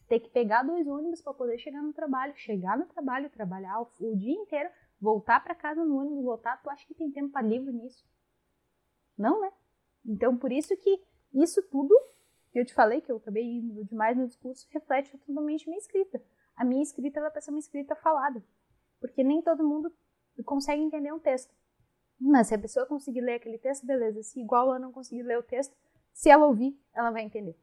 [0.08, 3.90] ter que pegar dois ônibus para poder chegar no trabalho, chegar no trabalho, trabalhar o,
[4.00, 6.62] o dia inteiro, voltar para casa no ônibus, voltar.
[6.62, 8.04] Tu acha que tem tempo para livro nisso?
[9.16, 9.52] Não, né?
[10.04, 11.02] Então, por isso que
[11.32, 11.94] isso tudo
[12.52, 16.22] que eu te falei, que eu acabei indo demais no discurso, reflete totalmente minha escrita.
[16.56, 18.42] A minha escrita ela vai ser uma escrita falada.
[19.00, 19.92] Porque nem todo mundo
[20.44, 21.54] consegue entender um texto.
[22.20, 24.22] Mas se a pessoa conseguir ler aquele texto, beleza.
[24.22, 25.76] Se igual ela não conseguir ler o texto,
[26.12, 27.56] se ela ouvir, ela vai entender.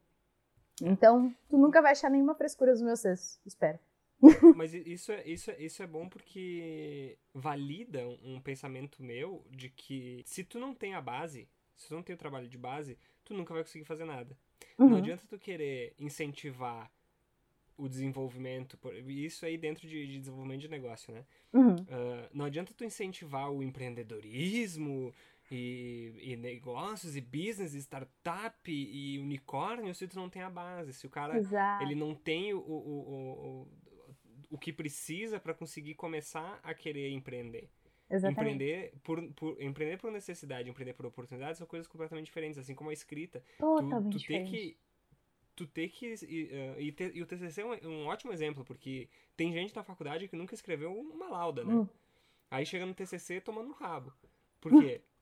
[0.80, 3.78] Então, tu nunca vai achar nenhuma frescura nos meus textos, espero.
[4.56, 9.68] Mas isso é, isso, é, isso é bom porque valida um, um pensamento meu de
[9.68, 12.96] que se tu não tem a base, se tu não tem o trabalho de base,
[13.24, 14.36] tu nunca vai conseguir fazer nada.
[14.78, 14.90] Uhum.
[14.90, 16.90] Não adianta tu querer incentivar
[17.82, 18.78] o desenvolvimento,
[19.08, 21.24] isso aí dentro de, de desenvolvimento de negócio, né?
[21.52, 21.74] Uhum.
[21.74, 25.12] Uh, não adianta tu incentivar o empreendedorismo
[25.50, 30.92] e, e, negócios e business, e startup e unicórnio se tu não tem a base,
[30.92, 31.82] se o cara Exato.
[31.82, 33.68] ele não tem o, o, o,
[34.50, 37.68] o que precisa para conseguir começar a querer empreender.
[38.08, 38.40] Exatamente.
[38.40, 42.90] Empreender por, por, empreender por necessidade, empreender por oportunidades são coisas completamente diferentes, assim como
[42.90, 43.42] a escrita.
[43.58, 44.50] Totalmente tu, tu diferente.
[44.50, 44.76] que
[45.54, 49.08] tu ter que e, uh, e, e, o TCC é um, um, ótimo exemplo porque
[49.36, 51.74] tem gente na faculdade que nunca escreveu uma lauda, né?
[51.74, 51.88] Hum.
[52.50, 54.12] Aí chega no TCC tomando rabo.
[54.60, 55.02] Por quê?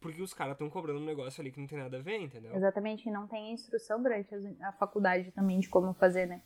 [0.00, 2.52] Porque os caras estão cobrando um negócio ali que não tem nada a ver, entendeu?
[2.56, 6.42] Exatamente, e não tem instrução durante a faculdade também de como fazer, né?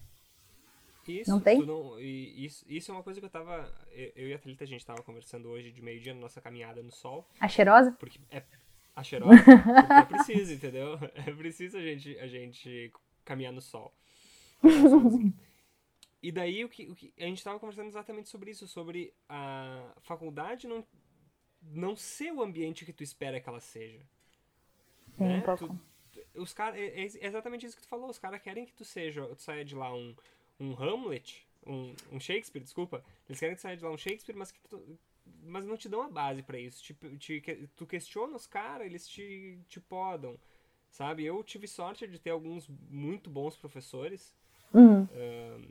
[1.09, 1.65] Isso, não tem?
[1.65, 3.73] Não, isso, isso é uma coisa que eu tava.
[4.15, 6.91] Eu e a Thalita, a gente tava conversando hoje de meio-dia na nossa caminhada no
[6.91, 7.27] sol.
[7.41, 7.93] A cheirosa?
[7.93, 8.43] Porque é.
[8.95, 9.37] A cheirosa?
[9.43, 10.99] porque é preciso, entendeu?
[11.15, 12.93] É preciso a gente, a gente
[13.27, 13.93] caminhar no sol.
[16.23, 19.93] E daí o que, o que a gente tava conversando exatamente sobre isso, sobre a
[20.01, 20.85] faculdade não,
[21.63, 24.01] não ser o ambiente que tu espera que ela seja.
[25.17, 25.45] Sim, né?
[25.57, 25.79] Tu,
[26.35, 28.11] os cara, é, é exatamente isso que tu falou.
[28.11, 30.17] Os caras querem que tu seja, tu saia de lá um
[30.59, 34.51] um Hamlet, um, um Shakespeare, desculpa, eles querem que saia de lá um Shakespeare, mas
[34.51, 34.99] que tu,
[35.43, 36.83] mas não te dão a base para isso.
[36.83, 37.43] Tipo, te,
[37.77, 40.39] tu questiona os caras, eles te, te podam,
[40.97, 41.25] sabe?
[41.25, 44.35] Eu tive sorte de ter alguns muito bons professores,
[44.73, 45.03] uhum.
[45.03, 45.69] uh,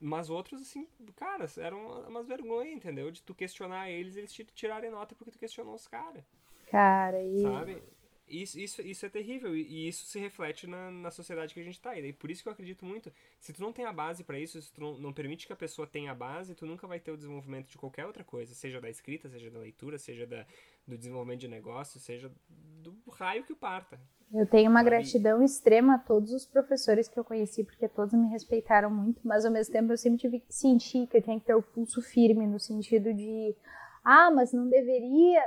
[0.00, 3.10] mas outros, assim, cara, eram umas vergonhas, entendeu?
[3.10, 6.24] De tu questionar eles, eles te tirarem nota porque tu questionou os caras.
[6.70, 7.40] Cara, e...
[7.40, 7.82] Sabe?
[8.28, 11.80] Isso, isso, isso é terrível e, isso se reflete na, na sociedade que a gente
[11.80, 11.98] tá.
[11.98, 13.10] E por isso que eu acredito muito.
[13.40, 15.56] Se tu não tem a base para isso, se tu não, não permite que a
[15.56, 18.80] pessoa tenha a base, tu nunca vai ter o desenvolvimento de qualquer outra coisa, seja
[18.80, 20.44] da escrita, seja da leitura, seja da,
[20.86, 23.98] do desenvolvimento de negócio, seja do raio que o parta.
[24.32, 28.28] Eu tenho uma gratidão extrema a todos os professores que eu conheci, porque todos me
[28.28, 31.46] respeitaram muito, mas ao mesmo tempo eu sempre tive que sentir que eu tinha que
[31.46, 33.56] ter o pulso firme, no sentido de,
[34.04, 35.42] ah, mas não deveria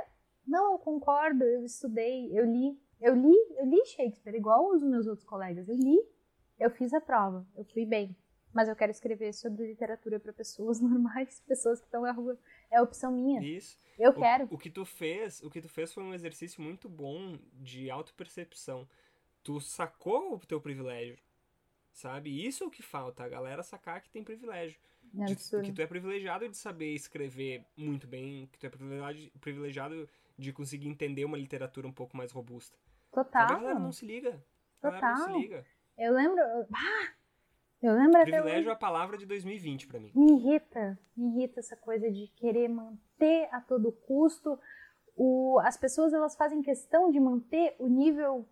[0.46, 2.78] não, eu concordo, eu estudei, eu li.
[3.00, 5.68] Eu li, eu li Shakespeare, igual os meus outros colegas.
[5.68, 5.98] Eu li,
[6.58, 8.16] eu fiz a prova, eu fui bem.
[8.52, 12.38] Mas eu quero escrever sobre literatura para pessoas normais, pessoas que estão na rua.
[12.72, 13.40] É opção minha.
[13.42, 13.78] Isso.
[13.98, 14.48] Eu o, quero.
[14.50, 18.88] O que tu fez, o que tu fez foi um exercício muito bom de autopercepção.
[19.42, 21.18] Tu sacou o teu privilégio,
[21.92, 22.46] sabe?
[22.46, 24.80] Isso é o que falta, a galera sacar que tem privilégio.
[25.20, 29.38] É de, que tu é privilegiado de saber escrever muito bem, que tu é privilegiado,
[29.40, 30.08] privilegiado
[30.38, 32.78] de conseguir entender uma literatura um pouco mais robusta.
[33.12, 33.42] Total.
[33.42, 34.42] A galera não se liga.
[34.82, 35.16] A Total.
[35.16, 35.66] não se liga.
[35.98, 36.40] Eu lembro.
[36.72, 37.12] Ah,
[37.82, 40.12] eu lembro Privilégio é a palavra de 2020 para mim.
[40.14, 44.58] Me irrita, me irrita essa coisa de querer manter a todo custo.
[45.16, 48.46] O, as pessoas elas fazem questão de manter o nível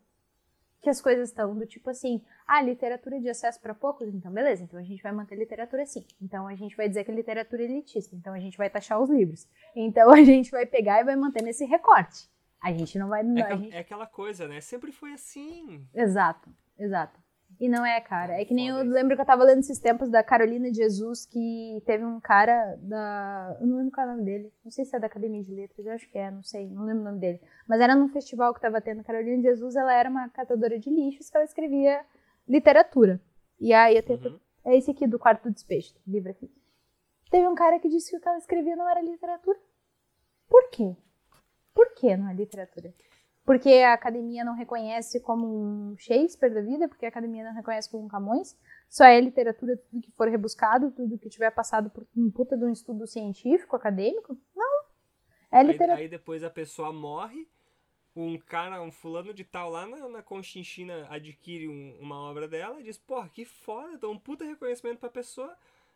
[0.82, 4.62] que as coisas estão, do tipo assim, ah, literatura de acesso para poucos, então beleza,
[4.62, 6.06] então a gente vai manter literatura assim.
[6.20, 9.00] Então a gente vai dizer que a literatura é elitista, então a gente vai taxar
[9.00, 9.46] os livros.
[9.76, 12.28] Então a gente vai pegar e vai manter nesse recorte.
[12.62, 13.20] A gente não vai.
[13.20, 13.74] É, gente...
[13.74, 14.60] é aquela coisa, né?
[14.60, 15.86] Sempre foi assim.
[15.94, 17.18] Exato, exato.
[17.60, 18.40] E não é, cara.
[18.40, 21.26] É que nem eu lembro que eu tava lendo esses tempos da Carolina de Jesus,
[21.26, 23.54] que teve um cara da.
[23.60, 24.50] Eu não lembro qual é o nome dele.
[24.64, 26.86] Não sei se é da Academia de Letras, eu acho que é, não sei, não
[26.86, 27.38] lembro o nome dele.
[27.68, 29.04] Mas era num festival que tava tendo.
[29.04, 32.02] Carolina de Jesus, ela era uma catadora de lixos que ela escrevia
[32.48, 33.20] literatura.
[33.60, 34.24] E aí eu tenho.
[34.24, 34.40] Uhum.
[34.64, 36.50] É esse aqui do quarto do despejo, livro aqui.
[37.30, 39.58] Teve um cara que disse que o que ela escrevia não era literatura.
[40.48, 40.96] Por quê?
[41.74, 42.92] Por que não é literatura?
[43.50, 47.90] Porque a academia não reconhece como um Shakespeare da vida, porque a academia não reconhece
[47.90, 48.56] como um Camões,
[48.88, 52.64] só é literatura tudo que for rebuscado, tudo que tiver passado por um puta de
[52.64, 54.38] um estudo científico, acadêmico.
[54.54, 54.84] Não.
[55.50, 55.98] É literatura.
[55.98, 57.48] Aí, aí depois a pessoa morre,
[58.14, 62.78] um cara, um fulano de tal lá na, na Conchinchina adquire um, uma obra dela
[62.78, 65.52] e diz, porra, que foda, dá um puta reconhecimento pra pessoa.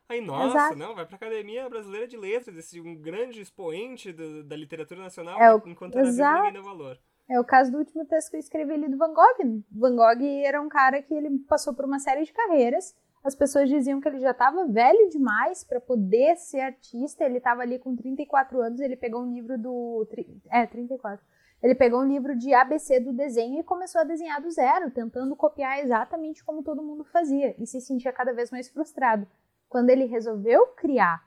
[0.09, 0.77] Aí, nossa, Exato.
[0.77, 5.41] não, vai pra Academia Brasileira de Letras, esse um grande expoente do, da literatura nacional,
[5.41, 5.63] é o...
[5.67, 6.99] enquanto vivo ninguém dá valor.
[7.29, 9.63] É o caso do último texto que eu escrevi ali do Van Gogh.
[9.71, 12.95] Van Gogh era um cara que ele passou por uma série de carreiras.
[13.23, 17.25] As pessoas diziam que ele já estava velho demais para poder ser artista.
[17.25, 20.07] Ele estava ali com 34 anos, ele pegou um livro do
[20.51, 21.25] é, 34.
[21.63, 25.35] Ele pegou um livro de ABC do desenho e começou a desenhar do zero, tentando
[25.35, 29.27] copiar exatamente como todo mundo fazia e se sentia cada vez mais frustrado.
[29.67, 31.27] Quando ele resolveu criar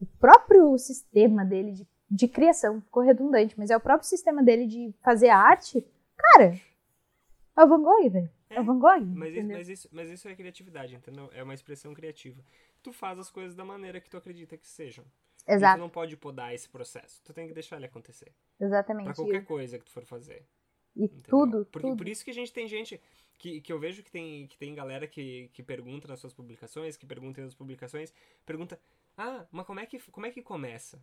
[0.00, 4.66] o próprio sistema dele de de criação, ficou redundante, mas é o próprio sistema dele
[4.66, 5.84] de fazer arte.
[6.16, 6.58] Cara,
[7.56, 8.30] é o Van Gogh, velho.
[8.48, 9.04] É, é Van Gogh.
[9.04, 11.30] Mas isso, mas, isso, mas isso é criatividade, entendeu?
[11.32, 12.42] É uma expressão criativa.
[12.82, 15.04] Tu faz as coisas da maneira que tu acredita que sejam.
[15.46, 15.76] Exato.
[15.76, 17.20] E tu não pode podar esse processo.
[17.24, 18.32] Tu tem que deixar ele acontecer.
[18.60, 19.06] Exatamente.
[19.06, 20.44] Pra qualquer coisa que tu for fazer.
[20.94, 21.22] E entendeu?
[21.28, 21.96] tudo, por, tudo.
[21.96, 23.00] Por isso que a gente tem gente
[23.38, 26.96] que, que eu vejo que tem, que tem galera que, que pergunta nas suas publicações,
[26.96, 28.12] que pergunta nas publicações,
[28.44, 28.80] pergunta,
[29.16, 31.00] ah, mas como é que, como é que começa?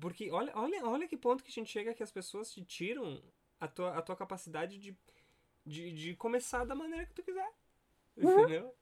[0.00, 3.22] Porque olha, olha, olha que ponto que a gente chega que as pessoas te tiram
[3.58, 4.96] a tua, a tua capacidade de,
[5.64, 7.50] de, de começar da maneira que tu quiser.
[8.16, 8.40] Uhum.
[8.40, 8.74] Entendeu?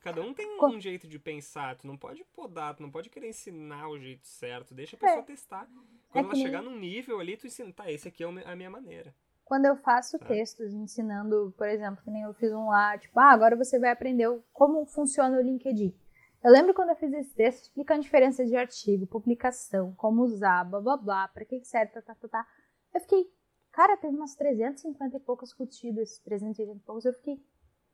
[0.00, 3.28] Cada um tem um, jeito de pensar, tu não pode podar, tu não pode querer
[3.28, 5.22] ensinar o jeito certo, deixa a pessoa é.
[5.22, 5.68] testar.
[6.10, 8.70] Quando é ela chegar num nível ali, tu ensina, tá, esse aqui é a minha
[8.70, 9.14] maneira.
[9.44, 10.26] Quando eu faço tá.
[10.26, 13.90] textos ensinando, por exemplo, que nem eu fiz um lá, tipo, ah, agora você vai
[13.90, 15.94] aprender como funciona o LinkedIn.
[16.42, 20.64] Eu lembro quando eu fiz esse texto explicando a diferença de artigo, publicação, como usar,
[20.64, 22.46] blá blá blá, pra que serve, tá, tá, tá, tá.
[22.92, 23.32] Eu fiquei,
[23.70, 27.04] cara, teve umas 350 e poucas curtidas, 380 e poucos.
[27.04, 27.40] Eu fiquei,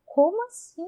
[0.04, 0.86] como assim?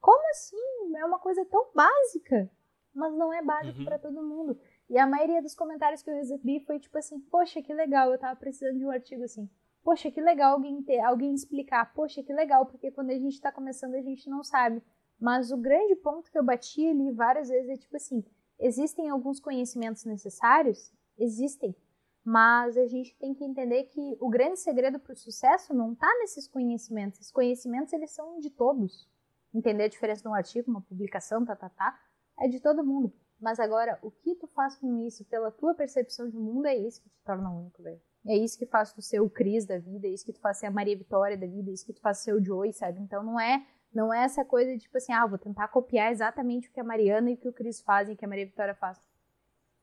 [0.00, 0.96] Como assim?
[0.96, 2.48] É uma coisa tão básica,
[2.94, 3.84] mas não é básico uhum.
[3.84, 4.58] para todo mundo.
[4.88, 8.18] E a maioria dos comentários que eu recebi foi tipo assim: Poxa, que legal, eu
[8.18, 9.48] tava precisando de um artigo assim.
[9.82, 11.92] Poxa, que legal alguém ter, alguém explicar.
[11.94, 14.82] Poxa, que legal, porque quando a gente está começando a gente não sabe.
[15.20, 18.24] Mas o grande ponto que eu bati ali várias vezes é tipo assim:
[18.58, 20.92] existem alguns conhecimentos necessários?
[21.18, 21.76] Existem.
[22.24, 26.08] Mas a gente tem que entender que o grande segredo para o sucesso não está
[26.18, 27.20] nesses conhecimentos.
[27.20, 29.08] Esses conhecimentos eles são de todos
[29.54, 31.98] entender a diferença de um artigo, uma publicação, tá, tá, tá,
[32.38, 33.12] é de todo mundo.
[33.40, 37.02] Mas agora, o que tu faz com isso, pela tua percepção de mundo, é isso
[37.02, 38.00] que te torna único, velho.
[38.26, 40.58] É isso que faz tu ser o Cris da vida, é isso que tu faz
[40.58, 43.00] ser a Maria Vitória da vida, é isso que tu faz ser o Joey, sabe?
[43.00, 46.68] Então não é não é essa coisa de tipo assim, ah, vou tentar copiar exatamente
[46.68, 48.98] o que a Mariana e o que o Cris fazem, que a Maria Vitória faz.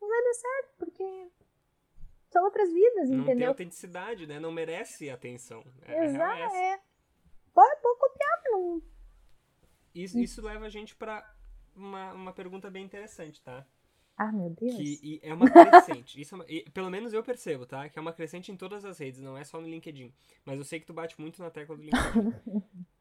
[0.01, 1.31] Não vai dar certo, porque
[2.29, 3.27] são outras vidas, não entendeu?
[3.27, 4.39] Não tem autenticidade, né?
[4.39, 5.63] Não merece atenção.
[5.83, 6.73] É, Exato, é.
[6.73, 6.79] é.
[7.53, 8.81] Pode, pode copiar, não
[10.03, 11.27] isso, isso leva a gente para
[11.75, 13.65] uma, uma pergunta bem interessante, tá?
[14.15, 14.75] Ah, meu Deus.
[14.75, 16.19] Que é uma crescente.
[16.19, 17.87] Isso é uma, e, pelo menos eu percebo, tá?
[17.87, 20.13] Que é uma crescente em todas as redes, não é só no LinkedIn.
[20.43, 22.33] Mas eu sei que tu bate muito na tecla do LinkedIn.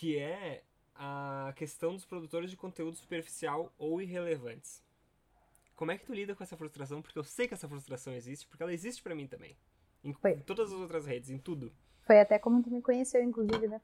[0.00, 0.62] que é
[0.94, 4.82] a questão dos produtores de conteúdo superficial ou irrelevantes.
[5.76, 7.02] Como é que tu lida com essa frustração?
[7.02, 9.54] Porque eu sei que essa frustração existe, porque ela existe para mim também.
[10.02, 10.36] Em Foi.
[10.40, 11.70] todas as outras redes, em tudo.
[12.06, 13.78] Foi até como tu me conheceu, inclusive, né?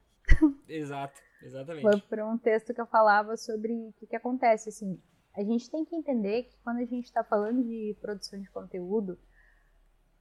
[0.67, 1.83] Exato, exatamente.
[1.83, 4.99] Foi por um texto que eu falava sobre o que, que acontece, assim.
[5.35, 9.19] A gente tem que entender que quando a gente está falando de produção de conteúdo,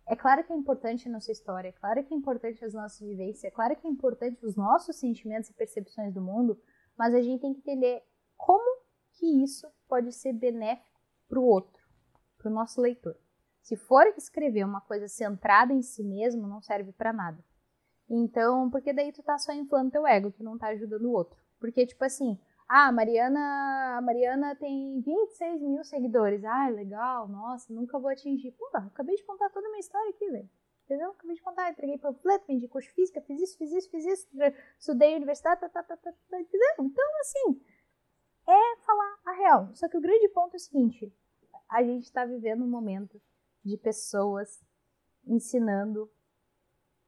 [0.09, 3.01] é claro que é importante a nossa história, é claro que é importante as nossas
[3.01, 6.61] vivências, é claro que é importante os nossos sentimentos e percepções do mundo,
[6.97, 8.03] mas a gente tem que entender
[8.37, 8.83] como
[9.15, 11.83] que isso pode ser benéfico para o outro,
[12.39, 13.17] para o nosso leitor.
[13.61, 17.45] Se for escrever uma coisa centrada em si mesmo, não serve para nada.
[18.09, 21.37] Então, porque daí tu tá só inflando teu ego, tu não tá ajudando o outro.
[21.59, 22.39] Porque, tipo assim,
[22.69, 26.45] ah, a Mariana, a Mariana tem 26 mil seguidores.
[26.45, 28.53] Ah, legal, nossa, nunca vou atingir.
[28.53, 30.51] Pô, acabei de contar toda a minha história aqui, velho.
[30.85, 31.11] Entendeu?
[31.11, 34.29] Acabei de contar, entreguei panfleto, vendi curso física, fiz isso, fiz isso, fiz isso,
[34.79, 36.39] estudei universidade, tá, tá, tá, tá, tá?
[36.79, 37.61] Então, assim,
[38.49, 39.75] é falar a real.
[39.75, 41.13] Só que o grande ponto é o seguinte,
[41.69, 43.21] a gente tá vivendo um momento
[43.65, 44.65] de pessoas
[45.27, 46.09] ensinando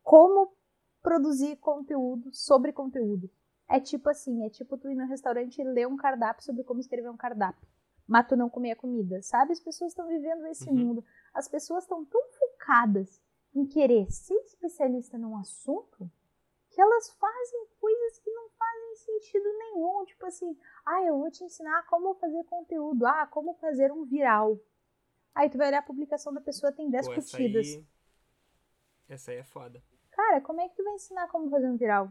[0.02, 0.52] como
[1.00, 3.30] produzir conteúdo sobre conteúdo.
[3.68, 6.80] É tipo assim, é tipo tu ir no restaurante e ler um cardápio sobre como
[6.80, 7.68] escrever um cardápio.
[8.06, 9.52] Mas tu não comer a comida, sabe?
[9.52, 10.76] As pessoas estão vivendo esse uhum.
[10.76, 11.04] mundo.
[11.34, 13.22] As pessoas estão tão focadas
[13.54, 16.10] em querer ser especialista num assunto
[16.70, 20.04] que elas fazem coisas que não fazem sentido nenhum.
[20.06, 20.56] Tipo assim,
[20.86, 23.04] ah, eu vou te ensinar como fazer conteúdo.
[23.04, 24.58] Ah, como fazer um viral.
[25.34, 27.66] Aí tu vai olhar a publicação da pessoa, tem 10 curtidas.
[27.66, 27.86] Essa aí...
[29.08, 29.82] essa aí é foda.
[30.10, 32.10] Cara, como é que tu vai ensinar como fazer um viral?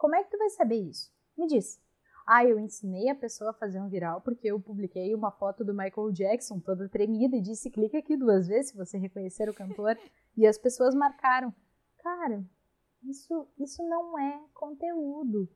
[0.00, 1.12] Como é que tu vai saber isso?
[1.36, 1.78] Me diz.
[2.26, 5.74] Ah, eu ensinei a pessoa a fazer um viral porque eu publiquei uma foto do
[5.74, 9.98] Michael Jackson toda tremida e disse clica aqui duas vezes se você reconhecer o cantor
[10.38, 11.54] e as pessoas marcaram.
[11.98, 12.42] Cara,
[13.02, 15.46] isso, isso não é conteúdo.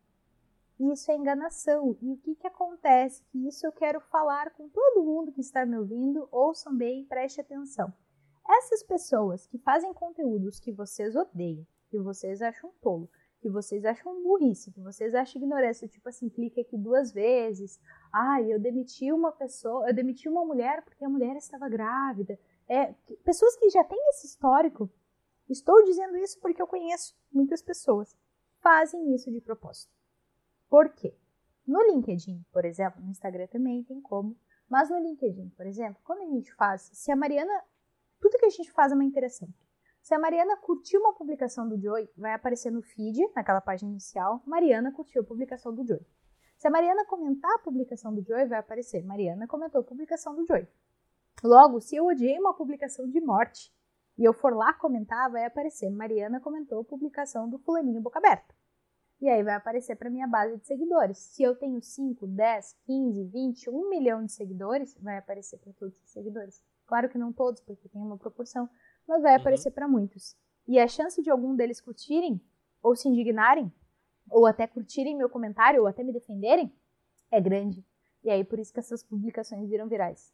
[0.78, 1.96] Isso é enganação.
[2.02, 3.24] E o que, que acontece?
[3.32, 6.28] Que isso eu quero falar com todo mundo que está me ouvindo.
[6.30, 7.90] Ouçam bem e preste atenção.
[8.46, 13.08] Essas pessoas que fazem conteúdos que vocês odeiam, que vocês acham tolo,
[13.44, 17.78] que vocês acham burrice, que vocês acham ignorância, tipo assim, clique aqui duas vezes.
[18.10, 22.38] Ai, eu demiti uma pessoa, eu demiti uma mulher porque a mulher estava grávida.
[22.66, 24.90] É, pessoas que já têm esse histórico,
[25.46, 28.16] estou dizendo isso porque eu conheço muitas pessoas,
[28.62, 29.92] fazem isso de propósito.
[30.70, 31.14] Por quê?
[31.66, 34.34] No LinkedIn, por exemplo, no Instagram também tem como,
[34.70, 37.62] mas no LinkedIn, por exemplo, quando a gente faz, se a Mariana
[38.18, 39.46] tudo que a gente faz é uma interação.
[40.04, 44.42] Se a Mariana curtiu uma publicação do Joey, vai aparecer no feed, naquela página inicial,
[44.44, 46.06] Mariana curtiu a publicação do Joey.
[46.58, 50.46] Se a Mariana comentar a publicação do Joey, vai aparecer Mariana comentou a publicação do
[50.46, 50.68] Joey.
[51.42, 53.72] Logo, se eu odiei uma publicação de morte
[54.18, 58.54] e eu for lá comentar, vai aparecer Mariana comentou a publicação do fulaninho boca aberta.
[59.22, 61.16] E aí vai aparecer para minha base de seguidores.
[61.16, 65.98] Se eu tenho 5, 10, 15, 20, 1 milhão de seguidores, vai aparecer para todos
[65.98, 66.62] os seguidores.
[66.84, 68.68] Claro que não todos, porque tem uma proporção,
[69.06, 69.40] mas vai uhum.
[69.40, 70.36] aparecer para muitos.
[70.66, 72.40] E a chance de algum deles curtirem
[72.82, 73.72] ou se indignarem,
[74.30, 76.72] ou até curtirem meu comentário, ou até me defenderem,
[77.30, 77.84] é grande.
[78.22, 80.32] E aí por isso que essas publicações viram virais.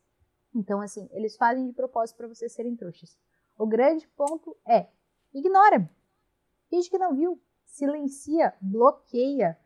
[0.54, 3.16] Então, assim, eles fazem de propósito para vocês serem trouxas.
[3.56, 4.88] O grande ponto é:
[5.32, 5.88] ignora.
[6.68, 7.40] Finge que não viu.
[7.64, 9.56] Silencia, bloqueia.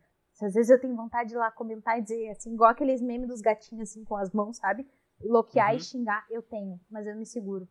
[0.41, 3.29] Às vezes eu tenho vontade de ir lá comentar e dizer assim, igual aqueles memes
[3.29, 4.85] dos gatinhos assim com as mãos, sabe?
[5.19, 5.77] Bloquear uhum.
[5.77, 7.67] e xingar, eu tenho, mas eu me seguro.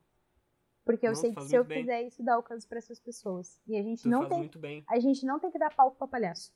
[0.85, 1.81] Porque eu não, sei que se eu bem.
[1.81, 3.61] fizer isso, dá alcance para essas pessoas.
[3.67, 4.85] E a gente tu não tem.
[4.89, 6.53] A gente não tem que dar palco pra palhaço.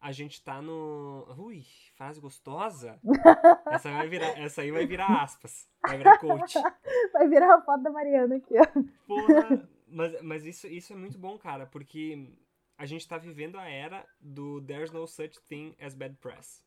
[0.00, 1.26] A gente tá no.
[1.38, 1.64] Ui,
[1.96, 3.00] frase gostosa.
[3.66, 5.68] essa, vai virar, essa aí vai virar aspas.
[5.82, 6.54] Vai virar coach.
[7.12, 8.66] Vai virar a foto da Mariana aqui, ó.
[9.06, 12.28] Porra, mas, mas isso, isso é muito bom, cara, porque
[12.76, 16.62] a gente tá vivendo a era do There's no such thing as bad press.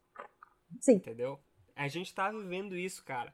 [0.80, 0.96] Sim.
[0.96, 1.40] Entendeu?
[1.76, 3.34] A gente tá vivendo isso, cara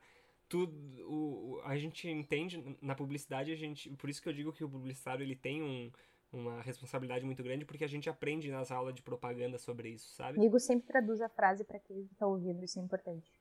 [0.50, 0.74] tudo
[1.08, 4.70] o, a gente entende na publicidade a gente por isso que eu digo que o
[4.70, 5.92] publicitário ele tem um,
[6.32, 10.38] uma responsabilidade muito grande porque a gente aprende nas aulas de propaganda sobre isso sabe?
[10.38, 13.32] Amigo sempre traduz a frase para quem está ouvindo isso é importante.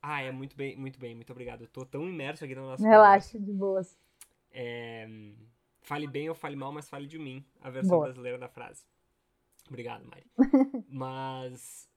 [0.00, 1.62] Ah é muito bem muito bem muito obrigado.
[1.62, 3.96] Eu tô tão imerso aqui na nossa relaxa de boas.
[4.50, 5.08] É,
[5.80, 8.04] fale bem ou fale mal mas fale de mim a versão Boa.
[8.04, 8.84] brasileira da frase.
[9.68, 10.26] Obrigado Mari.
[10.88, 11.88] Mas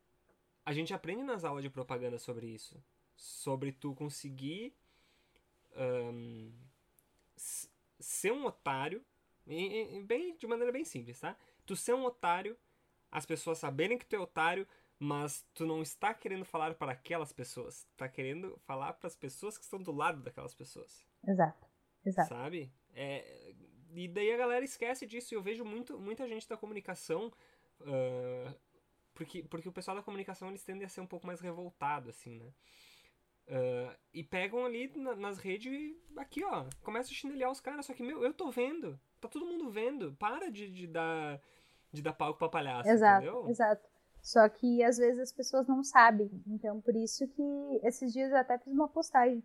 [0.65, 2.81] a gente aprende nas aulas de propaganda sobre isso
[3.18, 4.74] sobre tu conseguir
[5.76, 6.53] um,
[7.99, 9.03] ser um otário,
[10.05, 11.36] bem, de maneira bem simples, tá?
[11.65, 12.55] Tu ser um otário,
[13.11, 14.65] as pessoas saberem que tu é otário,
[14.99, 19.15] mas tu não está querendo falar para aquelas pessoas, tu tá querendo falar para as
[19.15, 21.05] pessoas que estão do lado daquelas pessoas.
[21.28, 21.68] Exato,
[22.05, 22.30] exato.
[22.30, 22.72] Sabe?
[22.93, 23.53] É,
[23.93, 25.34] e daí a galera esquece disso.
[25.34, 27.32] E eu vejo muito, muita gente da comunicação.
[27.82, 28.55] Uh,
[29.13, 32.36] porque, porque o pessoal da comunicação eles tendem a ser um pouco mais revoltado, assim,
[32.36, 32.53] né?
[33.47, 37.85] Uh, e pegam ali na, nas redes aqui, ó, começa a chinelhar os caras.
[37.85, 38.99] Só que, meu, eu tô vendo.
[39.21, 40.13] Tá todo mundo vendo.
[40.13, 41.41] Para de, de dar
[41.91, 43.49] de dar palco pra palhaço, exato, entendeu?
[43.49, 43.87] Exato.
[44.21, 46.29] Só que às vezes as pessoas não sabem.
[46.47, 49.41] Então, por isso que esses dias eu até fiz uma postagem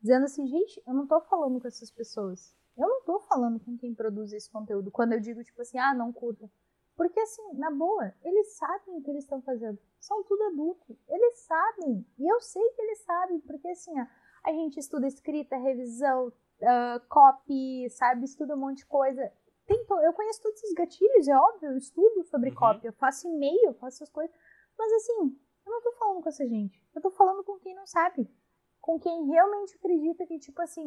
[0.00, 2.54] dizendo assim, gente, eu não tô falando com essas pessoas.
[2.76, 4.90] Eu não tô falando com quem produz esse conteúdo.
[4.90, 6.50] Quando eu digo, tipo assim, ah, não curta.
[6.94, 9.78] Porque, assim, na boa, eles sabem o que eles estão fazendo.
[10.06, 10.96] São tudo adultos.
[11.08, 12.06] Eles sabem.
[12.16, 13.92] E eu sei que eles sabem, porque, assim,
[14.44, 18.24] a gente estuda escrita, revisão, uh, copy, sabe?
[18.24, 19.32] Estuda um monte de coisa.
[19.66, 21.70] Tem eu conheço todos esses gatilhos, é óbvio.
[21.70, 22.54] Eu estudo sobre uhum.
[22.54, 24.32] copy, eu faço e-mail, eu faço essas coisas.
[24.78, 25.36] Mas, assim,
[25.66, 26.80] eu não tô falando com essa gente.
[26.94, 28.30] Eu tô falando com quem não sabe.
[28.80, 30.84] Com quem realmente acredita que, tipo assim,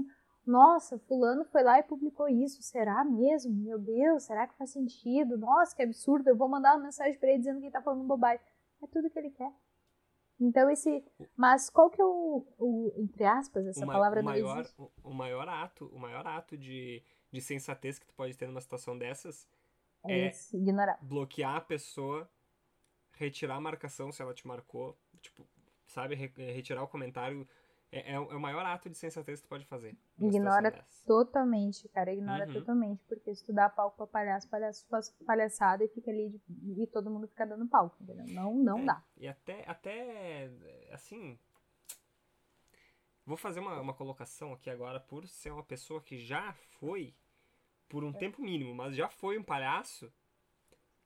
[0.48, 3.54] nossa, fulano foi lá e publicou isso, será mesmo?
[3.54, 5.38] Meu Deus, será que faz sentido?
[5.38, 8.08] Nossa, que absurdo, eu vou mandar uma mensagem para ele dizendo que ele tá falando
[8.08, 8.40] bobagem.
[8.82, 9.52] É tudo que ele quer.
[10.40, 11.04] Então esse,
[11.36, 14.82] mas qual que é o, o entre aspas, essa o palavra o não maior, existe?
[14.82, 18.62] O, o, maior ato, o maior ato de, de sensatez que tu pode ter numa
[18.62, 19.46] situação dessas
[20.06, 20.98] é, é ignorar.
[21.02, 22.30] bloquear a pessoa,
[23.12, 25.46] retirar a marcação se ela te marcou, tipo,
[25.88, 27.46] sabe, retirar o comentário
[27.92, 29.98] é, é, é, o maior ato de sensatez que tu pode fazer.
[30.20, 32.14] Ignora totalmente, cara.
[32.14, 32.54] Ignora uhum.
[32.54, 33.04] totalmente.
[33.06, 36.88] Porque se tu dá palco pra palhaço, palhaço faz palhaçada e fica ali de, e
[36.88, 38.26] todo mundo fica dando palco, entendeu?
[38.28, 39.04] Não, não é, dá.
[39.18, 40.52] E até, até,
[40.92, 41.38] assim...
[43.26, 47.14] Vou fazer uma, uma colocação aqui agora por ser uma pessoa que já foi,
[47.88, 48.14] por um é.
[48.14, 50.12] tempo mínimo, mas já foi um palhaço,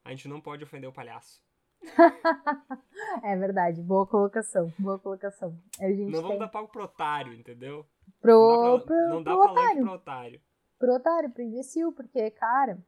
[0.02, 1.42] a gente não pode ofender o palhaço.
[3.22, 5.56] é verdade, boa colocação, boa colocação.
[5.80, 7.86] A gente não vamos dar palco pro otário, entendeu?
[8.20, 9.82] Pro, não dá, pra, não dá pro otário.
[9.82, 10.40] pro otário.
[10.78, 12.78] Pro otário, pro imbecil, porque, cara,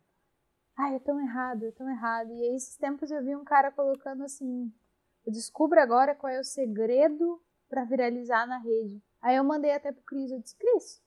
[0.76, 2.32] ai, é tão errado, é tão errado.
[2.32, 4.72] E aí, esses tempos eu vi um cara colocando assim,
[5.26, 9.02] descubra agora qual é o segredo para viralizar na rede.
[9.20, 11.02] Aí eu mandei até pro Cris, eu disse, Cris,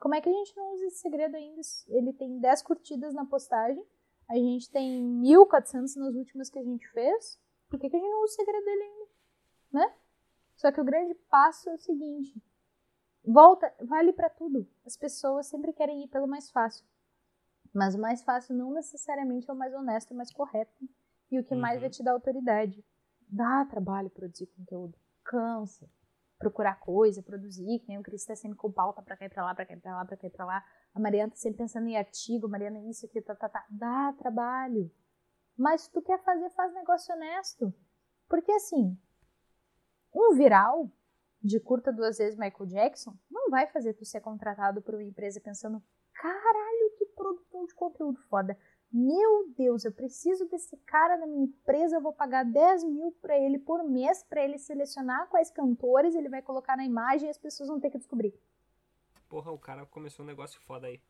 [0.00, 1.60] como é que a gente não usa esse segredo ainda?
[1.88, 3.86] Ele tem 10 curtidas na postagem,
[4.28, 7.38] a gente tem 1.400 nas últimas que a gente fez.
[7.68, 9.10] Por que, que a gente não usa o segredo dele ainda?
[9.72, 9.94] Né?
[10.56, 12.42] Só que o grande passo é o seguinte:
[13.24, 14.68] volta, vale para tudo.
[14.84, 16.86] As pessoas sempre querem ir pelo mais fácil.
[17.72, 20.84] Mas o mais fácil não necessariamente é o mais honesto, o mais correto.
[21.30, 21.60] E o que uhum.
[21.60, 22.84] mais vai te dar autoridade.
[23.26, 24.98] Dá trabalho produzir conteúdo.
[25.24, 25.88] Cansa.
[26.42, 29.44] Procurar coisa, produzir, que nem o Cris tá sempre com pauta pra cá e pra
[29.44, 30.64] lá, pra cá e pra lá, pra cá e pra lá.
[30.92, 33.64] A Mariana tá sempre pensando em artigo, Mariana isso aqui, tá, tá, tá.
[33.70, 34.90] Dá trabalho.
[35.56, 37.72] Mas se tu quer fazer, faz negócio honesto.
[38.28, 38.98] Porque assim,
[40.12, 40.90] um viral
[41.40, 45.40] de curta duas vezes Michael Jackson não vai fazer tu ser contratado por uma empresa
[45.40, 45.80] pensando,
[46.12, 48.58] caralho, que produtor de conteúdo foda.
[48.92, 53.38] Meu Deus, eu preciso desse cara na minha empresa, eu vou pagar 10 mil para
[53.38, 57.38] ele por mês, para ele selecionar quais cantores ele vai colocar na imagem e as
[57.38, 58.34] pessoas vão ter que descobrir.
[59.30, 61.00] Porra, o cara começou um negócio foda aí.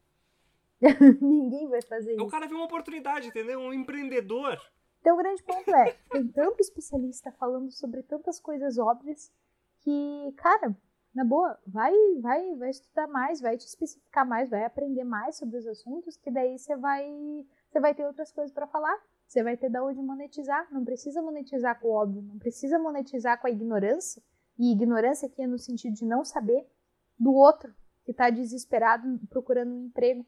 [1.20, 2.24] Ninguém vai fazer isso.
[2.24, 3.58] O cara viu uma oportunidade, entendeu?
[3.58, 4.60] Um empreendedor.
[5.00, 9.32] Então o grande ponto é, tem tanto especialista falando sobre tantas coisas óbvias
[9.80, 10.76] que, cara,
[11.12, 15.58] na boa, vai, vai, vai estudar mais, vai te especificar mais, vai aprender mais sobre
[15.58, 17.04] os assuntos, que daí você vai
[17.72, 20.68] você vai ter outras coisas para falar, você vai ter da onde monetizar.
[20.70, 24.22] Não precisa monetizar com o óbvio, não precisa monetizar com a ignorância.
[24.58, 26.68] E ignorância aqui é no sentido de não saber
[27.18, 30.26] do outro que está desesperado procurando um emprego.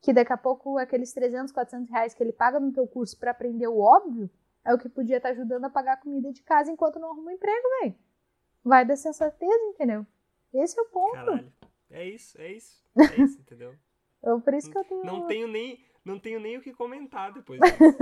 [0.00, 3.32] Que daqui a pouco aqueles 300, 400 reais que ele paga no teu curso para
[3.32, 4.30] aprender o óbvio
[4.64, 7.10] é o que podia estar tá ajudando a pagar a comida de casa enquanto não
[7.10, 7.94] arruma um emprego, velho.
[8.64, 10.06] Vai da sensatez, entendeu?
[10.54, 11.12] Esse é o ponto.
[11.12, 11.52] Caralho.
[11.90, 12.82] É isso, é isso.
[12.96, 13.74] É isso, entendeu?
[14.20, 15.04] Então, por isso que eu tenho.
[15.04, 15.78] Não tenho nem
[16.08, 17.98] não tenho nem o que comentar depois disso.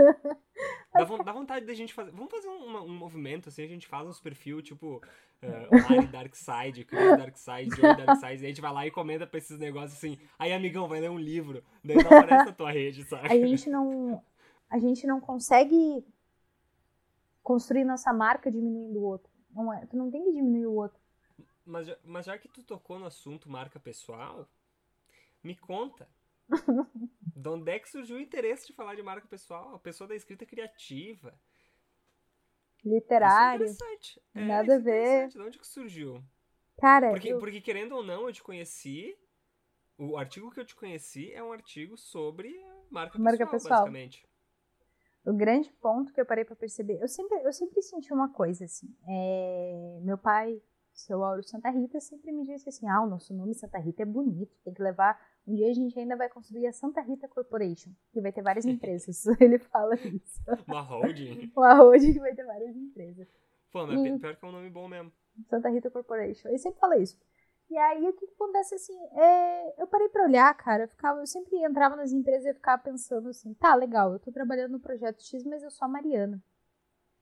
[0.92, 2.10] dá, dá, vontade da gente fazer.
[2.12, 5.02] Vamos fazer um, um, movimento, assim, a gente faz uns perfil, tipo,
[5.42, 9.38] uh, Mari Darkside, Chris Darkside, Joey Darkside, e a gente vai lá e comenta pra
[9.38, 10.18] esses negócios assim.
[10.38, 11.62] Aí, amigão, vai ler um livro.
[11.84, 13.28] Daí não aparece na tua rede, sabe?
[13.28, 14.22] A gente não.
[14.68, 16.04] A gente não consegue
[17.42, 19.30] construir nossa marca diminuindo o outro.
[19.54, 20.98] Não é, tu não tem que diminuir o outro.
[21.64, 24.48] Mas, mas já que tu tocou no assunto marca pessoal,
[25.42, 26.08] me conta
[27.36, 29.74] de onde é que surgiu o interesse de falar de marca pessoal?
[29.74, 31.38] A pessoa da escrita criativa.
[32.84, 33.66] Literário.
[33.66, 34.22] Isso é interessante.
[34.34, 35.28] É, Nada é a ver.
[35.28, 36.22] De onde que surgiu?
[36.78, 37.38] Cara, porque, eu...
[37.38, 39.16] porque querendo ou não, eu te conheci.
[39.98, 42.48] O artigo que eu te conheci é um artigo sobre
[42.90, 44.28] marca, marca pessoal, pessoal, basicamente.
[45.24, 48.66] O grande ponto que eu parei para perceber, eu sempre, eu sempre senti uma coisa
[48.66, 48.94] assim.
[49.08, 49.98] É...
[50.02, 53.78] Meu pai, seu Auro Santa Rita, sempre me disse assim: ah, o nosso nome Santa
[53.78, 57.00] Rita é bonito, tem que levar um dia a gente ainda vai construir a Santa
[57.00, 59.24] Rita Corporation, que vai ter várias empresas.
[59.40, 60.42] Ele fala isso.
[60.66, 61.52] Uma holding?
[61.56, 63.28] Uma holding que vai ter várias empresas.
[63.70, 64.18] Pô, mas e...
[64.18, 65.12] pior que é um nome bom mesmo.
[65.48, 66.48] Santa Rita Corporation.
[66.48, 67.16] Ele sempre fala isso.
[67.68, 68.96] E aí, o que, que acontece assim?
[69.12, 70.84] É, eu parei pra olhar, cara.
[70.84, 74.30] Eu, ficava, eu sempre entrava nas empresas e ficava pensando assim: tá, legal, eu tô
[74.30, 76.42] trabalhando no projeto X, mas eu sou a Mariana.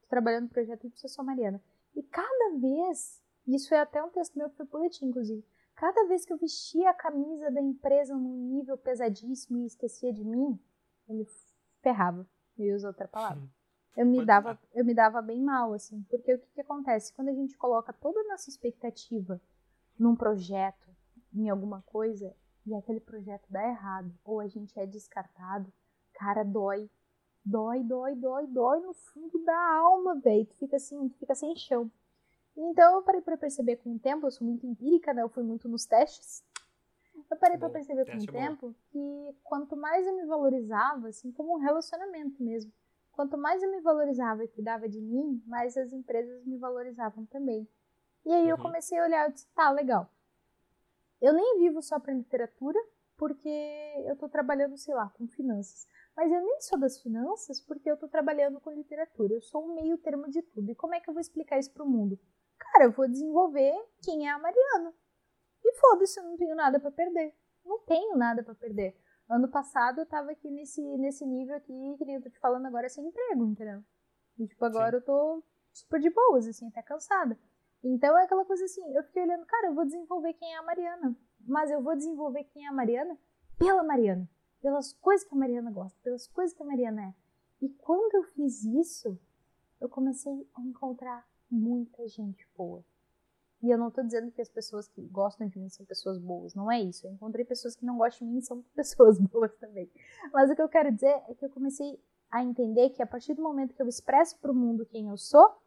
[0.01, 1.61] Tô trabalhando no projeto Y, eu sou a Mariana.
[1.95, 5.43] E cada vez, isso é até um texto meu que foi boletim, inclusive
[5.75, 10.23] Cada vez que eu vestia a camisa da empresa num nível pesadíssimo e esquecia de
[10.23, 10.57] mim,
[11.07, 11.25] eu me
[11.81, 12.25] ferrava.
[12.57, 13.43] Eu usar outra palavra.
[13.95, 16.01] Eu me, dava, eu me dava bem mal, assim.
[16.09, 17.13] Porque o que, que acontece?
[17.13, 19.41] Quando a gente coloca toda a nossa expectativa
[19.97, 20.89] num projeto,
[21.33, 22.33] em alguma coisa,
[22.65, 25.71] e aquele projeto dá errado, ou a gente é descartado,
[26.13, 26.89] cara, dói.
[27.45, 30.45] Dói, dói, dói, dói no fundo da alma, velho.
[30.45, 31.91] Tu fica assim, tu fica sem chão.
[32.57, 35.21] Então eu parei para perceber com o tempo, eu sou muito empírica, né?
[35.21, 36.43] Eu fui muito nos testes.
[37.29, 41.31] Eu parei para perceber com o é tempo que quanto mais eu me valorizava, assim
[41.31, 42.71] como um relacionamento mesmo,
[43.11, 47.67] quanto mais eu me valorizava e cuidava de mim, mais as empresas me valorizavam também.
[48.25, 48.61] E aí eu uhum.
[48.61, 50.09] comecei a olhar e disse, tá, legal.
[51.21, 52.79] Eu nem vivo só para literatura,
[53.17, 53.49] porque
[54.05, 55.87] eu tô trabalhando, sei lá, com finanças.
[56.15, 59.33] Mas eu nem sou das finanças porque eu tô trabalhando com literatura.
[59.33, 60.71] Eu sou um meio termo de tudo.
[60.71, 62.19] E como é que eu vou explicar isso pro mundo?
[62.57, 64.93] Cara, eu vou desenvolver quem é a Mariana.
[65.63, 67.33] E foda-se, eu não tenho nada para perder.
[67.63, 68.95] Não tenho nada para perder.
[69.27, 72.67] Ano passado eu tava aqui nesse, nesse nível aqui, que nem eu tô te falando
[72.67, 73.83] agora, sem emprego, entendeu?
[74.37, 74.97] E, tipo, agora Sim.
[74.97, 75.43] eu tô
[75.73, 77.37] super de boas, assim, até cansada.
[77.83, 80.63] Então é aquela coisa assim, eu fiquei olhando, cara, eu vou desenvolver quem é a
[80.63, 81.15] Mariana.
[81.39, 83.17] Mas eu vou desenvolver quem é a Mariana
[83.57, 84.29] pela Mariana.
[84.61, 87.13] Pelas coisas que a Mariana gosta, pelas coisas que a Mariana é.
[87.61, 89.19] E quando eu fiz isso,
[89.79, 92.83] eu comecei a encontrar muita gente boa.
[93.61, 96.53] E eu não tô dizendo que as pessoas que gostam de mim são pessoas boas,
[96.53, 97.07] não é isso.
[97.07, 99.89] Eu encontrei pessoas que não gostam de mim são pessoas boas também.
[100.31, 101.99] Mas o que eu quero dizer é que eu comecei
[102.29, 105.17] a entender que a partir do momento que eu expresso para o mundo quem eu
[105.17, 105.57] sou,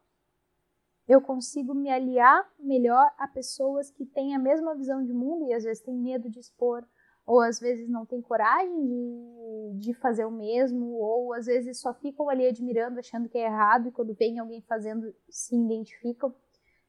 [1.09, 5.55] eu consigo me aliar melhor a pessoas que têm a mesma visão de mundo e
[5.55, 6.87] às vezes têm medo de expor,
[7.29, 11.93] ou às vezes não têm coragem de, de fazer o mesmo, ou às vezes só
[11.93, 16.35] ficam ali admirando, achando que é errado, e quando vem alguém fazendo, se identificam.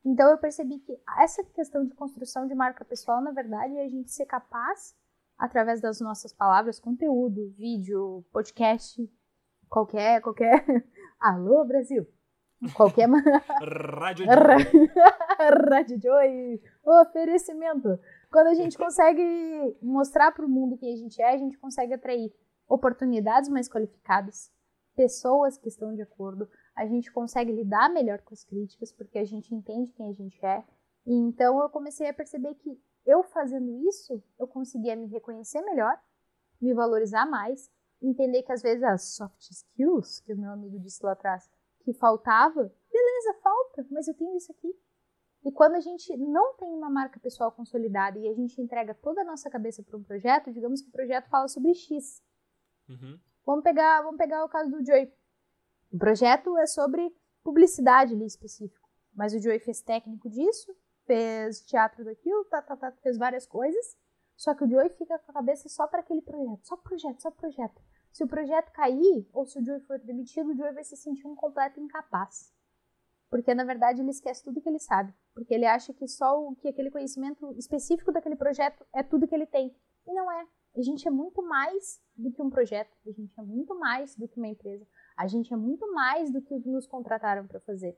[0.05, 3.89] Então eu percebi que essa questão de construção de marca pessoal, na verdade, é a
[3.89, 4.95] gente ser capaz,
[5.37, 9.11] através das nossas palavras, conteúdo, vídeo, podcast,
[9.67, 10.63] qualquer, qualquer.
[11.19, 12.07] Alô, Brasil!
[12.73, 13.09] Qualquer.
[13.99, 14.89] Rádio Joy.
[15.69, 16.61] Rádio Joy.
[16.83, 17.99] Oferecimento.
[18.31, 21.93] Quando a gente consegue mostrar para o mundo quem a gente é, a gente consegue
[21.93, 22.31] atrair
[22.67, 24.51] oportunidades mais qualificadas,
[24.95, 29.25] pessoas que estão de acordo, a gente consegue lidar melhor com as críticas, porque a
[29.25, 30.63] gente entende quem a gente é.
[31.05, 35.99] E então eu comecei a perceber que eu fazendo isso, eu conseguia me reconhecer melhor,
[36.61, 37.71] me valorizar mais,
[38.01, 41.49] entender que às vezes as soft skills, que o meu amigo disse lá atrás,
[41.81, 44.77] que faltava, beleza, falta, mas eu tenho isso aqui.
[45.43, 49.21] E quando a gente não tem uma marca pessoal consolidada e a gente entrega toda
[49.21, 52.21] a nossa cabeça para um projeto, digamos que o projeto fala sobre X.
[52.89, 53.19] Uhum.
[53.45, 55.11] Vamos, pegar, vamos pegar o caso do Joey.
[55.91, 58.87] O projeto é sobre publicidade ali específico.
[59.13, 60.75] Mas o Joey fez técnico disso,
[61.05, 63.97] fez teatro daquilo, tá, tá, tá, fez várias coisas.
[64.35, 67.31] Só que o Joey fica com a cabeça só para aquele projeto, só projeto, só
[67.31, 67.81] projeto.
[68.11, 71.27] Se o projeto cair, ou se o Joey for demitido, o Joey vai se sentir
[71.27, 72.53] um completo incapaz.
[73.29, 75.13] Porque, na verdade, ele esquece tudo que ele sabe.
[75.39, 79.33] Porque ele acha que só o que aquele conhecimento específico daquele projeto é tudo que
[79.33, 79.73] ele tem.
[80.05, 80.45] E não é.
[80.75, 82.93] A gente é muito mais do que um projeto.
[83.07, 84.85] A gente é muito mais do que uma empresa.
[85.15, 87.97] A gente é muito mais do que nos contrataram para fazer.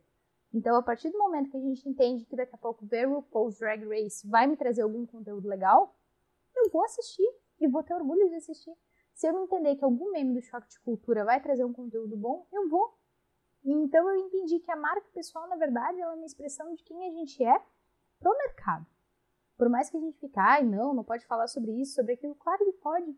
[0.53, 3.57] Então, a partir do momento que a gente entende que daqui a pouco ver RuPaul's
[3.57, 5.95] Drag Race vai me trazer algum conteúdo legal,
[6.55, 7.27] eu vou assistir
[7.59, 8.71] e vou ter orgulho de assistir.
[9.15, 12.45] Se eu entender que algum meme do Choque de Cultura vai trazer um conteúdo bom,
[12.51, 13.00] eu vou.
[13.63, 17.07] Então eu entendi que a marca pessoal, na verdade, ela é uma expressão de quem
[17.07, 17.61] a gente é
[18.19, 18.85] pro mercado.
[19.57, 22.33] Por mais que a gente fique, ai, não, não pode falar sobre isso, sobre aquilo,
[22.35, 23.15] claro que pode.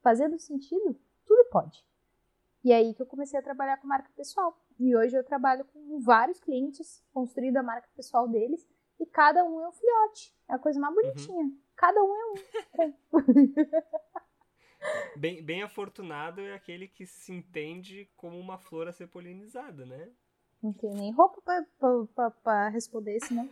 [0.00, 1.86] Fazendo sentido, tudo pode.
[2.64, 4.56] E é aí que eu comecei a trabalhar com marca pessoal.
[4.78, 8.66] E hoje eu trabalho com vários clientes, construindo a marca pessoal deles,
[8.98, 10.34] e cada um é um filhote.
[10.48, 11.02] É a coisa mais uhum.
[11.02, 11.44] bonitinha.
[11.44, 11.58] Uhum.
[11.76, 12.34] Cada um é um.
[15.16, 20.10] Bem, bem afortunado é aquele que se entende como uma flor a ser polinizada, né?
[20.62, 23.48] Não tem nem roupa pra, pra, pra, pra responder isso, não.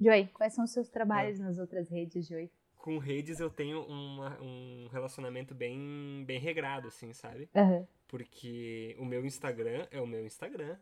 [0.00, 1.42] Joy, quais são os seus trabalhos é.
[1.42, 2.50] nas outras redes, Joy?
[2.76, 7.48] Com redes eu tenho uma, um relacionamento bem, bem regrado, assim, sabe?
[7.54, 7.86] Uhum.
[8.08, 10.76] Porque o meu Instagram é o meu Instagram.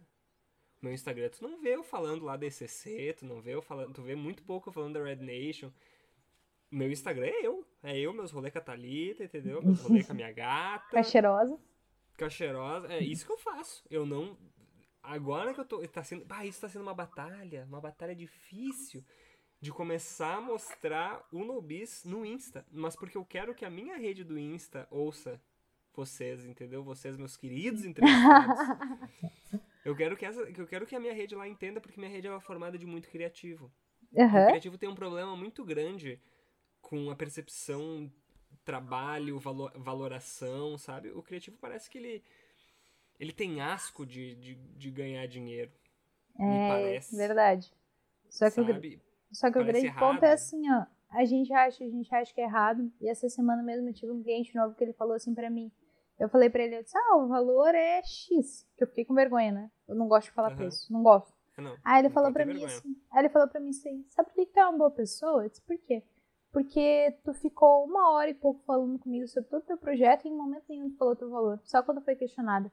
[0.81, 3.61] O meu Instagram, tu não vê eu falando lá da ECC, tu não vê eu
[3.61, 5.71] falando, tu vê muito pouco eu falando da Red Nation
[6.71, 7.67] meu Instagram é eu.
[7.83, 9.63] É eu, meus rolês com a Thalita, entendeu?
[9.63, 10.91] Meus rolês com a minha gata.
[10.91, 11.59] Cacherosa.
[12.17, 12.93] Cacherosa.
[12.93, 13.85] É isso que eu faço.
[13.91, 14.37] Eu não.
[15.03, 15.87] Agora que eu tô.
[15.89, 16.25] Tá sendo.
[16.29, 17.67] Ah, isso tá sendo uma batalha.
[17.69, 19.05] Uma batalha difícil
[19.61, 22.65] de começar a mostrar o Nobis no Insta.
[22.71, 25.41] Mas porque eu quero que a minha rede do Insta ouça
[25.95, 26.83] vocês, entendeu?
[26.83, 28.59] Vocês, meus queridos entrevistados.
[29.85, 32.27] eu quero que essa, eu quero que a minha rede lá entenda, porque minha rede
[32.27, 33.71] é formada de muito criativo.
[34.13, 34.27] Uhum.
[34.27, 36.21] O criativo tem um problema muito grande
[36.81, 38.11] com a percepção,
[38.65, 41.11] trabalho, valor, valoração, sabe?
[41.11, 42.23] O criativo parece que ele,
[43.19, 45.71] ele tem asco de, de, de ganhar dinheiro.
[46.39, 47.17] É, me parece.
[47.17, 47.73] verdade.
[48.29, 49.01] Só que, sabe?
[49.31, 49.99] o, só que o grande errado.
[49.99, 50.87] ponto é assim, ó.
[51.11, 52.91] A gente acha, a gente acha que é errado.
[53.01, 55.71] E essa semana mesmo eu tive um cliente novo que ele falou assim para mim.
[56.19, 58.67] Eu falei para ele, eu disse, ah, o valor é X.
[58.77, 59.71] Que eu fiquei com vergonha, né?
[59.89, 60.57] Eu não gosto de falar uhum.
[60.57, 61.33] preço, não gosto.
[61.57, 64.35] Não, aí ele falou para mim assim, aí ele falou para mim assim, sabe por
[64.35, 65.45] que tu é uma boa pessoa?
[65.45, 66.03] Eu disse, por quê?
[66.53, 70.29] Porque tu ficou uma hora e pouco falando comigo sobre todo o teu projeto e
[70.29, 72.71] em momento nenhum tu falou teu valor, só quando foi questionada.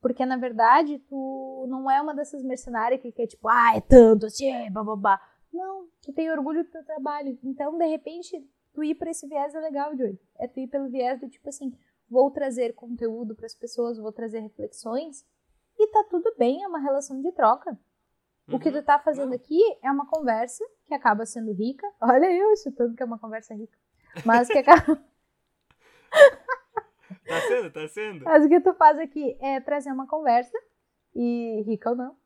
[0.00, 4.26] Porque, na verdade, tu não é uma dessas mercenárias que quer, tipo, ah, é tanto,
[4.26, 5.20] assim, bababá.
[5.52, 7.36] Não, tu tem orgulho do teu trabalho.
[7.42, 10.16] Então, de repente, tu ir para esse viés é legal, Joey.
[10.38, 11.76] É tu ir pelo viés do tipo assim,
[12.08, 15.26] vou trazer conteúdo para as pessoas, vou trazer reflexões.
[15.76, 17.70] E tá tudo bem, é uma relação de troca.
[18.48, 18.54] Uhum.
[18.56, 21.86] O que tu tá fazendo aqui é uma conversa que acaba sendo rica.
[22.00, 23.78] Olha eu chutando que é uma conversa rica.
[24.24, 24.96] Mas que acaba.
[27.28, 28.24] tá sendo, tá sendo.
[28.24, 30.58] Mas o que tu faz aqui é trazer uma conversa.
[31.14, 32.16] E rica ou não.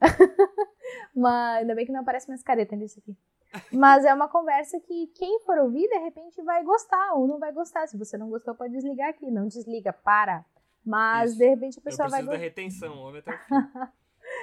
[1.14, 3.16] Mas ainda bem que não aparece mais careta nisso aqui.
[3.72, 7.52] Mas é uma conversa que quem for ouvir, de repente, vai gostar ou não vai
[7.52, 7.86] gostar.
[7.86, 9.30] Se você não gostou, pode desligar aqui.
[9.30, 10.44] Não desliga, para.
[10.84, 11.38] Mas Isso.
[11.38, 12.36] de repente a pessoa vai gostar.
[12.36, 13.54] da retenção, ouve até o fim.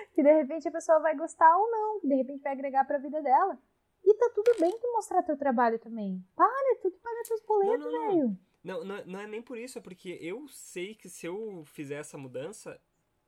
[0.13, 2.97] que de repente a pessoa vai gostar ou não, que de repente vai agregar para
[2.97, 3.57] a vida dela.
[4.03, 6.23] E tá tudo bem tu mostrar teu trabalho também.
[6.35, 8.37] Para, tu que paga teus boletos, velho.
[8.63, 11.95] Não, não, não é nem por isso, é porque eu sei que se eu fizer
[11.95, 12.79] essa mudança,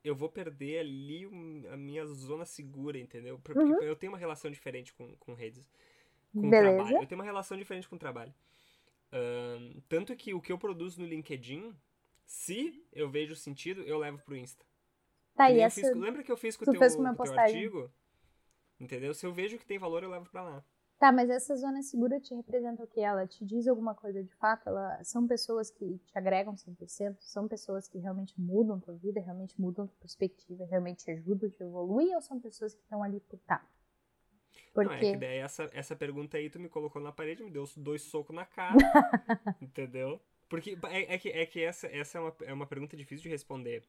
[0.04, 1.26] eu vou perder ali
[1.72, 3.40] a minha zona segura, entendeu?
[3.40, 3.82] Porque uhum.
[3.82, 5.72] eu tenho uma relação diferente com, com redes.
[6.34, 6.76] Com Beleza.
[6.76, 6.98] trabalho.
[6.98, 8.34] Eu tenho uma relação diferente com o trabalho.
[9.12, 11.74] Uh, tanto que o que eu produzo no LinkedIn,
[12.26, 14.66] se eu vejo sentido, eu levo pro Insta.
[15.36, 15.82] Tá, essa...
[15.82, 17.92] Fiz, lembra que eu fiz com o teu, com teu artigo?
[18.80, 19.14] Entendeu?
[19.14, 20.66] Se eu vejo que tem valor, eu levo pra lá.
[21.00, 23.02] Tá, mas essa zona segura te representa o que?
[23.02, 24.70] Ela te diz alguma coisa de fato?
[24.70, 27.18] Ela, são pessoas que te agregam 100%?
[27.20, 31.62] São pessoas que realmente mudam tua vida, realmente mudam tua perspectiva, realmente te ajudam, te
[31.62, 32.16] evoluir?
[32.16, 33.68] Ou são pessoas que estão ali por tá?
[34.74, 34.90] Porque...
[34.90, 37.66] Não, é que daí essa, essa pergunta aí tu me colocou na parede, me deu
[37.76, 38.78] dois socos na cara,
[39.62, 40.22] entendeu?
[40.48, 43.30] Porque é, é, que, é que essa, essa é, uma, é uma pergunta difícil de
[43.30, 43.84] responder.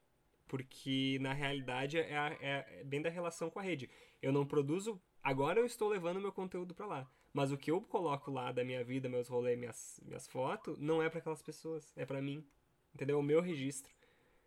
[0.47, 3.89] Porque, na realidade, é, é, é bem da relação com a rede.
[4.21, 7.11] Eu não produzo Agora eu estou levando meu conteúdo para lá.
[7.33, 11.01] Mas o que eu coloco lá da minha vida, meus rolês, minhas, minhas fotos, não
[11.01, 12.45] é para aquelas pessoas, é para mim.
[12.93, 13.17] Entendeu?
[13.17, 13.91] É o meu registro.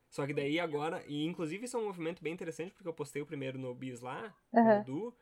[0.09, 3.20] Só que daí agora, e inclusive isso é um movimento bem interessante, porque eu postei
[3.20, 4.65] o primeiro no Bis lá, uhum.
[4.65, 5.16] no Edu,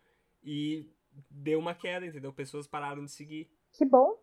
[0.44, 0.92] e
[1.30, 2.34] deu uma queda, entendeu?
[2.34, 3.50] Pessoas pararam de seguir.
[3.72, 4.14] Que bom.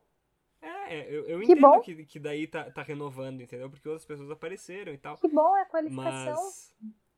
[0.88, 3.70] É, eu, eu que entendo que, que daí tá, tá renovando, entendeu?
[3.70, 5.18] Porque outras pessoas apareceram e tal.
[5.18, 6.36] Que bom, é qualificação.
[6.36, 6.76] Mas,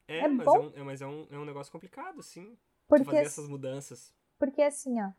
[0.08, 2.58] é, é mas, é um, é, mas é, um, é um negócio complicado, sim.
[2.88, 4.14] Porque, fazer essas mudanças.
[4.38, 5.12] Porque assim, ó,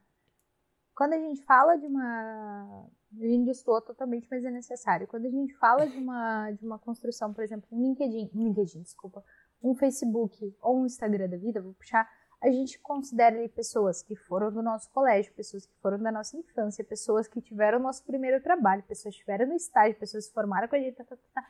[0.96, 2.88] quando a gente fala de uma.
[3.20, 5.06] A gente destoa totalmente, mas é necessário.
[5.06, 8.82] Quando a gente fala de uma, de uma construção, por exemplo, um LinkedIn, um LinkedIn,
[8.82, 9.22] desculpa,
[9.62, 12.08] um Facebook ou um Instagram da vida, vou puxar,
[12.40, 16.36] a gente considera ali pessoas que foram do nosso colégio, pessoas que foram da nossa
[16.36, 20.28] infância, pessoas que tiveram o nosso primeiro trabalho, pessoas que estiveram no estágio, pessoas que
[20.28, 20.96] se formaram com a gente.
[20.96, 21.22] Tá, tá, tá.
[21.34, 21.48] tá.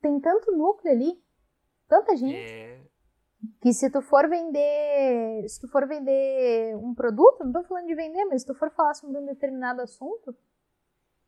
[0.00, 1.22] Tem tanto núcleo ali,
[1.88, 2.36] tanta gente.
[2.36, 2.80] É
[3.60, 7.94] que se tu for vender, se tu for vender um produto, não tô falando de
[7.94, 10.34] vender, mas se tu for falar sobre um determinado assunto,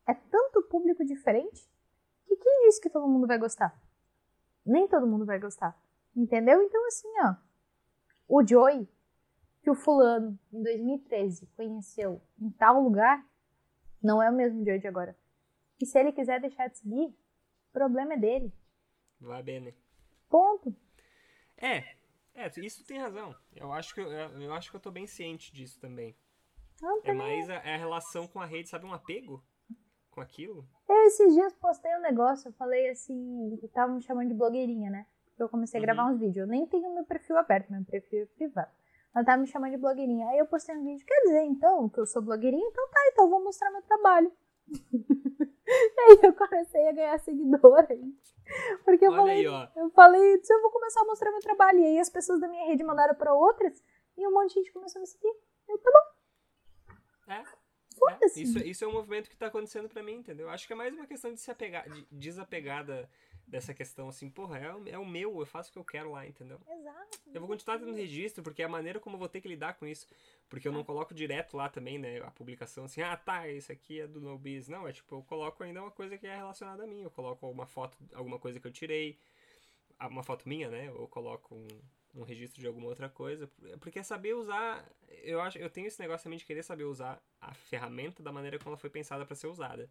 [0.07, 1.69] é tanto público diferente
[2.25, 3.79] que quem disse que todo mundo vai gostar?
[4.65, 5.79] Nem todo mundo vai gostar.
[6.15, 6.61] Entendeu?
[6.61, 7.35] Então assim, ó,
[8.29, 8.87] o Joey
[9.61, 13.25] que o fulano em 2013 conheceu em tal lugar,
[14.01, 15.17] não é o mesmo Joey de agora.
[15.81, 18.53] E se ele quiser deixar de seguir, o problema é dele.
[19.19, 19.73] Vai bem, né?
[20.29, 20.73] Ponto.
[21.57, 21.95] É,
[22.33, 23.35] é, isso tem razão.
[23.53, 26.15] Eu acho que eu, eu acho que eu tô bem ciente disso também.
[26.81, 28.85] Não, é mais a, é a, relação com a rede, sabe?
[28.85, 29.43] Um apego
[30.11, 30.65] com aquilo.
[30.87, 35.05] Eu esses dias postei um negócio, eu falei assim, tava me chamando de blogueirinha, né?
[35.43, 36.13] Eu comecei a gravar uhum.
[36.13, 36.37] uns vídeos.
[36.37, 38.71] Eu nem tenho meu perfil aberto, meu perfil é privado.
[39.15, 40.27] Ela tava me chamando de blogueirinha.
[40.29, 42.67] Aí eu postei um vídeo, quer dizer, então, que eu sou blogueirinha?
[42.67, 44.31] Então tá, então eu vou mostrar meu trabalho.
[44.69, 47.99] aí eu comecei a ganhar seguidores.
[48.83, 51.79] Porque eu Olha falei, aí, eu falei, eu vou começar a mostrar meu trabalho.
[51.79, 53.83] E aí as pessoas da minha rede mandaram pra outras
[54.17, 55.35] e um monte de gente começou a me seguir.
[55.67, 57.33] Eu, tá bom.
[57.33, 57.43] É.
[58.07, 60.49] É, isso, isso é um movimento que tá acontecendo pra mim, entendeu?
[60.49, 63.07] Acho que é mais uma questão de se apegar, de desapegar da,
[63.49, 66.11] dessa questão assim, porra, é, o, é o meu, eu faço o que eu quero
[66.11, 66.59] lá, entendeu?
[66.67, 67.19] Exato.
[67.33, 69.73] Eu vou continuar tendo registro, porque é a maneira como eu vou ter que lidar
[69.73, 70.07] com isso.
[70.47, 74.01] Porque eu não coloco direto lá também, né, a publicação assim, ah, tá, isso aqui
[74.01, 74.67] é do NoBiz.
[74.67, 77.01] Não, é tipo, eu coloco ainda uma coisa que é relacionada a mim.
[77.01, 79.17] Eu coloco uma foto, alguma coisa que eu tirei,
[79.99, 81.67] uma foto minha, né, ou coloco um,
[82.21, 83.49] um registro de alguma outra coisa.
[83.79, 84.87] Porque é saber usar,
[85.23, 88.59] eu acho, eu tenho esse negócio também de querer saber usar a ferramenta da maneira
[88.59, 89.89] como ela foi pensada para ser usada.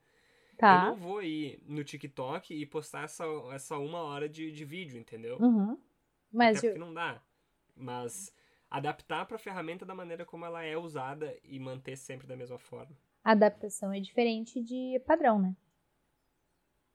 [0.58, 0.86] Tá.
[0.86, 4.98] Eu não vou ir no TikTok e postar essa, essa uma hora de, de vídeo,
[4.98, 5.38] entendeu?
[5.40, 5.78] Uhum.
[6.32, 6.72] Mas Até eu...
[6.72, 7.22] porque não dá.
[7.76, 8.34] Mas
[8.68, 12.58] adaptar para a ferramenta da maneira como ela é usada e manter sempre da mesma
[12.58, 12.94] forma.
[13.22, 15.56] Adaptação é diferente de padrão, né?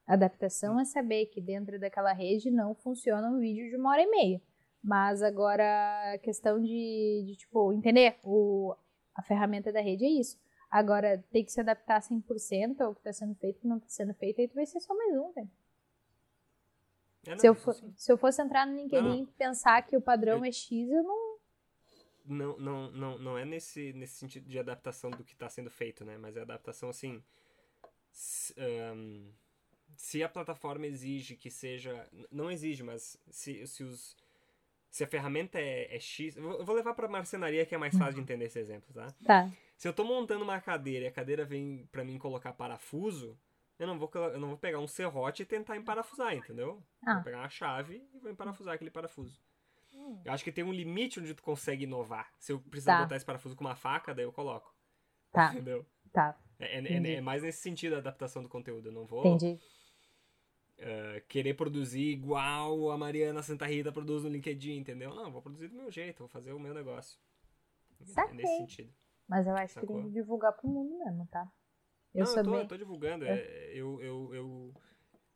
[0.06, 4.08] Adaptação é saber que dentro daquela rede não funciona um vídeo de uma hora e
[4.08, 4.42] meia.
[4.84, 5.64] Mas agora
[6.14, 8.76] a questão de, de tipo, entender o,
[9.16, 10.38] a ferramenta da rede é isso.
[10.74, 14.12] Agora, tem que se adaptar 100% ao que está sendo feito, que não está sendo
[14.16, 15.52] feito, aí tu vai ser só mais um, velho.
[17.28, 20.40] É, se, eu for, se eu fosse entrar no LinkedIn e pensar que o padrão
[20.40, 20.46] eu...
[20.46, 21.38] é X, eu não
[22.26, 26.04] não, não, não, não é nesse, nesse sentido de adaptação do que está sendo feito,
[26.04, 26.18] né?
[26.18, 27.24] Mas é adaptação assim.
[28.12, 28.56] Se,
[28.96, 29.32] um,
[29.96, 32.10] se a plataforma exige que seja.
[32.32, 34.18] Não exige, mas se, se, os,
[34.90, 36.36] se a ferramenta é, é X.
[36.36, 39.14] Eu vou levar para marcenaria que é mais fácil de entender esse exemplo, tá?
[39.24, 39.52] Tá.
[39.84, 43.38] Se eu estou montando uma cadeira e a cadeira vem para mim colocar parafuso,
[43.78, 46.82] eu não vou, eu não vou pegar um serrote e tentar emparafusar, entendeu?
[47.06, 47.16] Ah.
[47.16, 49.44] Vou pegar uma chave e vou emparafusar aquele parafuso.
[50.24, 52.32] Eu acho que tem um limite onde tu consegue inovar.
[52.40, 53.04] Se eu precisar tá.
[53.04, 54.74] botar esse parafuso com uma faca, daí eu coloco.
[55.34, 55.52] Tá.
[55.54, 55.86] Entendeu?
[56.14, 56.34] Tá.
[56.60, 58.88] É, é, é, mais nesse sentido a adaptação do conteúdo.
[58.88, 59.60] Eu não vou Entendi.
[60.80, 65.14] Uh, querer produzir igual a Mariana Santa Rita produz no LinkedIn, entendeu?
[65.14, 67.20] Não, vou produzir do meu jeito, vou fazer o meu negócio.
[68.06, 68.32] Saquei.
[68.32, 69.03] É nesse sentido.
[69.28, 69.88] Mas eu acho Sacou?
[69.88, 71.50] que tem que divulgar pro mundo mesmo, tá?
[72.14, 73.26] Eu não, eu tô, eu tô divulgando.
[73.26, 73.72] É.
[73.74, 74.74] eu, eu, eu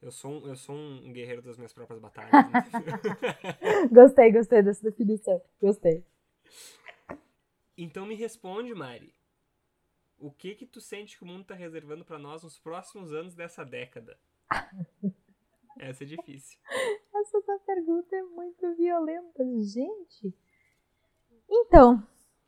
[0.01, 2.31] eu sou, um, eu sou um guerreiro das minhas próprias batalhas.
[3.91, 5.41] gostei, gostei dessa definição.
[5.59, 6.05] Gostei.
[7.75, 9.13] Então me responde, Mari.
[10.19, 13.35] O que que tu sente que o mundo tá reservando para nós nos próximos anos
[13.35, 14.19] dessa década?
[15.79, 16.59] Essa é difícil.
[17.13, 20.33] Essa pergunta é muito violenta, gente.
[21.49, 22.05] Então,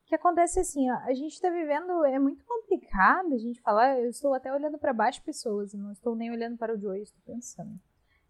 [0.09, 4.09] que acontece assim, ó, a gente está vivendo, é muito complicado a gente falar, eu
[4.09, 7.79] estou até olhando para baixo pessoas, não estou nem olhando para o hoje, estou pensando.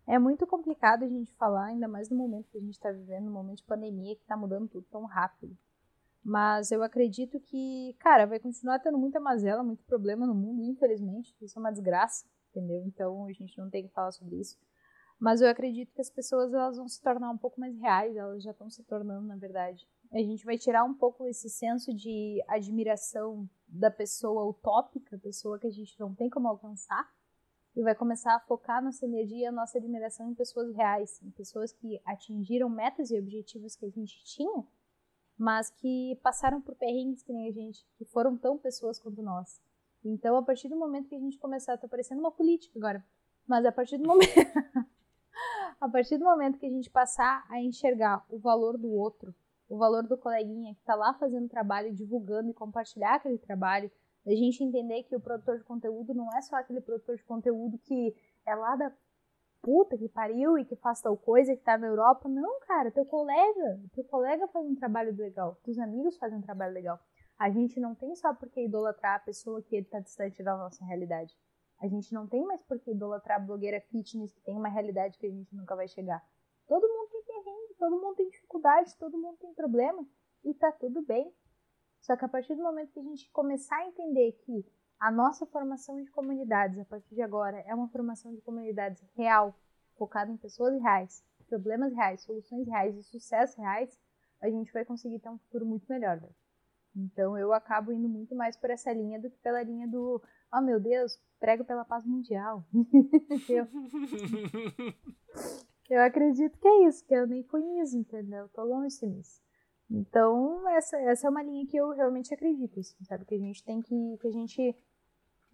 [0.06, 3.26] É muito complicado a gente falar, ainda mais no momento que a gente está vivendo,
[3.26, 5.58] no momento de pandemia, que está mudando tudo tão rápido.
[6.22, 11.34] Mas eu acredito que, cara, vai continuar tendo muita mazela, muito problema no mundo, infelizmente.
[11.42, 12.84] Isso é uma desgraça, entendeu?
[12.86, 14.60] Então a gente não tem que falar sobre isso.
[15.18, 18.44] Mas eu acredito que as pessoas elas vão se tornar um pouco mais reais, elas
[18.44, 19.88] já estão se tornando, na verdade.
[20.12, 25.68] A gente vai tirar um pouco esse senso de admiração da pessoa utópica, pessoa que
[25.68, 27.08] a gente não tem como alcançar,
[27.76, 32.02] e vai começar a focar nossa energia, nossa admiração em pessoas reais, em pessoas que
[32.04, 34.68] atingiram metas e objetivos que a gente tinha,
[35.38, 39.62] mas que passaram por perrengues que nem a gente, que foram tão pessoas quanto nós.
[40.04, 43.06] Então, a partir do momento que a gente começar, tá parecendo uma política agora,
[43.48, 44.34] mas a partir do momento
[45.80, 49.34] a partir do momento que a gente passar a enxergar o valor do outro,
[49.70, 53.90] o valor do coleguinha que está lá fazendo trabalho, divulgando e compartilhar aquele trabalho,
[54.26, 57.78] a gente entender que o produtor de conteúdo não é só aquele produtor de conteúdo
[57.78, 58.14] que
[58.46, 58.92] é lá da
[59.62, 62.28] puta que pariu e que faz tal coisa, que tá na Europa.
[62.28, 66.74] Não, cara, teu colega, teu colega faz um trabalho legal, teus amigos fazem um trabalho
[66.74, 67.00] legal.
[67.38, 71.34] A gente não tem só porque idolatrar a pessoa que está distante da nossa realidade.
[71.80, 75.26] A gente não tem mais porque idolatrar a blogueira fitness que tem uma realidade que
[75.26, 76.22] a gente nunca vai chegar.
[76.68, 77.09] Todo mundo
[77.80, 80.06] todo mundo tem dificuldade, todo mundo tem problema
[80.44, 81.34] e tá tudo bem.
[82.02, 84.66] Só que a partir do momento que a gente começar a entender que
[85.00, 89.58] a nossa formação de comunidades, a partir de agora, é uma formação de comunidades real,
[89.98, 93.98] focada em pessoas reais, problemas reais, soluções reais e sucessos reais,
[94.42, 96.20] a gente vai conseguir ter um futuro muito melhor.
[96.22, 96.30] Né?
[96.96, 100.22] Então eu acabo indo muito mais por essa linha do que pela linha do,
[100.54, 102.66] oh meu Deus, prego pela paz mundial.
[105.90, 108.48] eu acredito que é isso, que eu nem conheço, entendeu?
[108.50, 109.42] tô longe disso.
[109.90, 113.26] Então, essa, essa é uma linha que eu realmente acredito, assim, sabe?
[113.26, 114.18] Que a gente tem que.
[114.22, 114.76] que a gente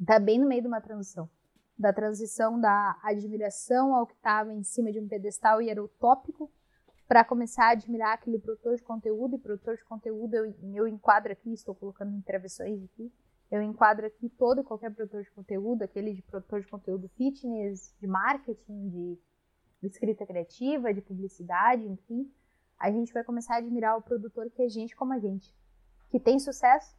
[0.06, 1.30] tá bem no meio de uma transição.
[1.78, 6.52] Da transição da admiração ao que estava em cima de um pedestal e era utópico,
[7.07, 11.32] para começar a admirar aquele produtor de conteúdo, e produtor de conteúdo eu, eu enquadro
[11.32, 13.14] aqui, estou colocando intervenções aqui,
[13.52, 17.95] eu enquadro aqui todo e qualquer produtor de conteúdo, aquele de produtor de conteúdo fitness,
[17.99, 19.20] de marketing, de
[19.88, 22.32] escrita criativa, de publicidade, enfim.
[22.78, 25.56] A gente vai começar a admirar o produtor que é gente como a gente,
[26.10, 26.95] que tem sucesso,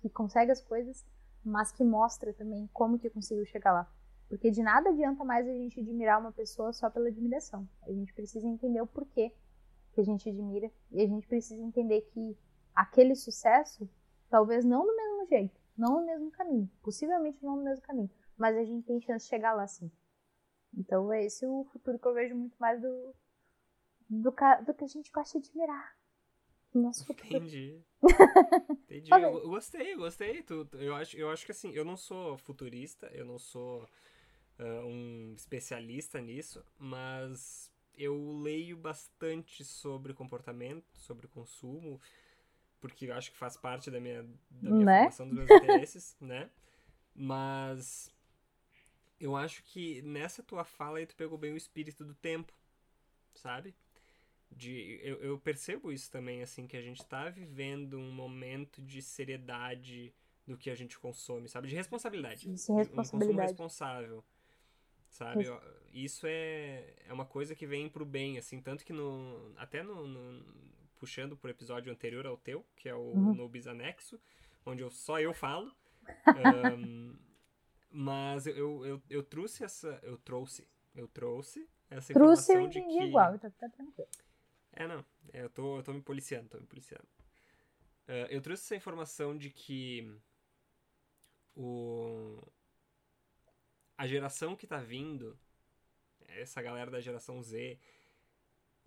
[0.00, 1.04] que consegue as coisas,
[1.44, 3.92] mas que mostra também como que conseguiu chegar lá.
[4.28, 7.66] Porque de nada adianta mais a gente admirar uma pessoa só pela admiração.
[7.82, 9.32] A gente precisa entender o porquê
[9.92, 12.36] que a gente admira e a gente precisa entender que
[12.74, 13.88] aquele sucesso,
[14.28, 18.56] talvez não do mesmo jeito, não no mesmo caminho, possivelmente não no mesmo caminho, mas
[18.56, 19.90] a gente tem chance de chegar lá sim.
[20.76, 23.14] Então é esse o futuro que eu vejo muito mais do,
[24.08, 25.96] do, do que a gente gosta de admirar.
[26.74, 27.36] Nosso futuro.
[27.36, 27.82] Entendi.
[28.84, 29.10] Entendi.
[29.10, 30.42] eu gostei, gostei.
[30.42, 33.88] Tu, eu, acho, eu acho que assim, eu não sou futurista, eu não sou
[34.58, 42.00] uh, um especialista nisso, mas eu leio bastante sobre comportamento, sobre consumo,
[42.80, 44.96] porque eu acho que faz parte da minha, da minha né?
[44.98, 46.50] formação, dos meus interesses, né?
[47.14, 48.10] Mas
[49.20, 52.52] eu acho que nessa tua fala aí tu pegou bem o espírito do tempo,
[53.34, 53.74] sabe?
[54.50, 59.02] De, eu, eu percebo isso também, assim, que a gente tá vivendo um momento de
[59.02, 60.12] seriedade
[60.46, 61.68] do que a gente consome, sabe?
[61.68, 62.50] De responsabilidade.
[62.50, 63.32] Isso é responsabilidade.
[63.32, 64.24] Um consumo responsável.
[65.10, 65.44] Sabe?
[65.92, 69.52] Isso é, é uma coisa que vem pro bem, assim, tanto que no.
[69.56, 70.44] Até no, no
[70.98, 73.34] puxando pro episódio anterior ao teu, que é o uhum.
[73.34, 74.20] Nobis Anexo,
[74.66, 75.72] onde eu, só eu falo.
[76.78, 77.16] um,
[77.90, 79.98] mas eu, eu, eu trouxe essa.
[80.02, 80.66] Eu trouxe.
[80.94, 83.02] Eu trouxe essa trouxe informação de que...
[83.04, 84.08] igual, tá, tá tranquilo.
[84.72, 85.04] É, não.
[85.32, 87.06] É, eu tô, eu tô me policiando, tô me policiando.
[88.08, 90.10] Uh, eu trouxe essa informação de que
[91.54, 92.40] o,
[93.96, 95.38] a geração que tá vindo,
[96.28, 97.78] essa galera da geração Z,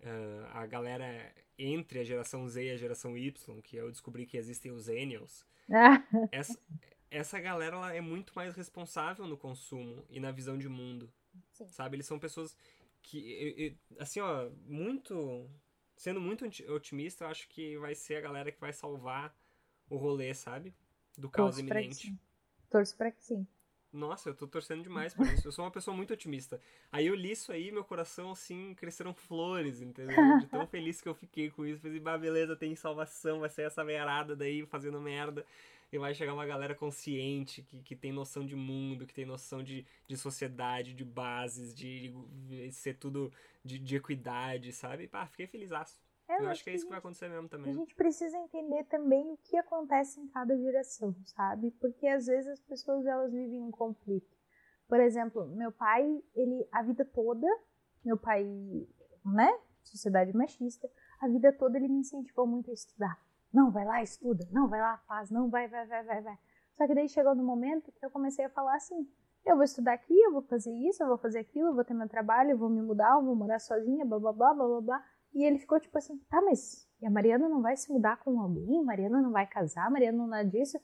[0.00, 4.36] uh, a galera entre a geração Z e a geração Y, que eu descobri que
[4.36, 5.46] existem os Enials,
[6.32, 6.58] essa,
[7.12, 11.12] essa galera ela é muito mais responsável no consumo e na visão de mundo.
[11.52, 11.68] Sim.
[11.68, 11.96] Sabe?
[11.96, 12.56] Eles são pessoas
[13.02, 15.48] que, assim, ó, muito.
[15.94, 19.32] Sendo muito otimista, eu acho que vai ser a galera que vai salvar
[19.88, 20.74] o rolê, sabe?
[21.16, 22.18] Do caos iminente.
[22.68, 23.46] Torço pra que sim.
[23.92, 25.46] Nossa, eu tô torcendo demais por isso.
[25.46, 26.58] Eu sou uma pessoa muito otimista.
[26.90, 30.38] Aí eu li isso aí, meu coração, assim, cresceram flores, entendeu?
[30.38, 31.82] De tão feliz que eu fiquei com isso.
[31.82, 35.44] Falei, bah, beleza, tem salvação, vai ser essa merda daí fazendo merda.
[35.92, 39.62] E vai chegar uma galera consciente, que, que tem noção de mundo, que tem noção
[39.62, 42.08] de, de sociedade, de bases, de,
[42.46, 43.30] de ser tudo
[43.62, 45.06] de, de equidade, sabe?
[45.06, 46.00] Pá, fiquei felizaço.
[46.26, 47.70] É, eu acho que é isso que vai acontecer mesmo também.
[47.70, 51.70] A gente precisa entender também o que acontece em cada geração, sabe?
[51.72, 54.34] Porque às vezes as pessoas elas vivem um conflito.
[54.88, 56.04] Por exemplo, meu pai,
[56.34, 57.46] ele a vida toda,
[58.04, 58.44] meu pai,
[59.24, 60.90] né, sociedade machista,
[61.20, 63.20] a vida toda ele me incentivou muito a estudar.
[63.52, 64.46] Não, vai lá, estuda.
[64.50, 65.30] Não, vai lá, faz.
[65.30, 66.38] Não, vai, vai, vai, vai, vai.
[66.76, 69.06] Só que daí chegou no momento que eu comecei a falar assim:
[69.44, 71.94] eu vou estudar aqui, eu vou fazer isso, eu vou fazer aquilo, eu vou ter
[71.94, 74.80] meu trabalho, eu vou me mudar, eu vou morar sozinha, blá blá blá blá blá
[74.80, 75.04] blá.
[75.34, 78.82] E ele ficou tipo assim: tá, mas a Mariana não vai se mudar com alguém?
[78.84, 79.90] Mariana não vai casar?
[79.90, 80.78] Mariana não nada disso?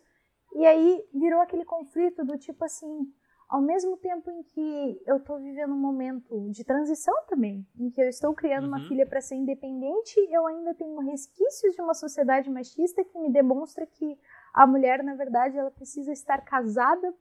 [0.55, 3.13] E aí virou aquele conflito do tipo assim:
[3.49, 8.01] ao mesmo tempo em que eu estou vivendo um momento de transição também, em que
[8.01, 8.69] eu estou criando uhum.
[8.69, 13.33] uma filha para ser independente, eu ainda tenho resquícios de uma sociedade machista que me
[13.33, 14.19] demonstra que
[14.53, 17.15] a mulher, na verdade, ela precisa estar casada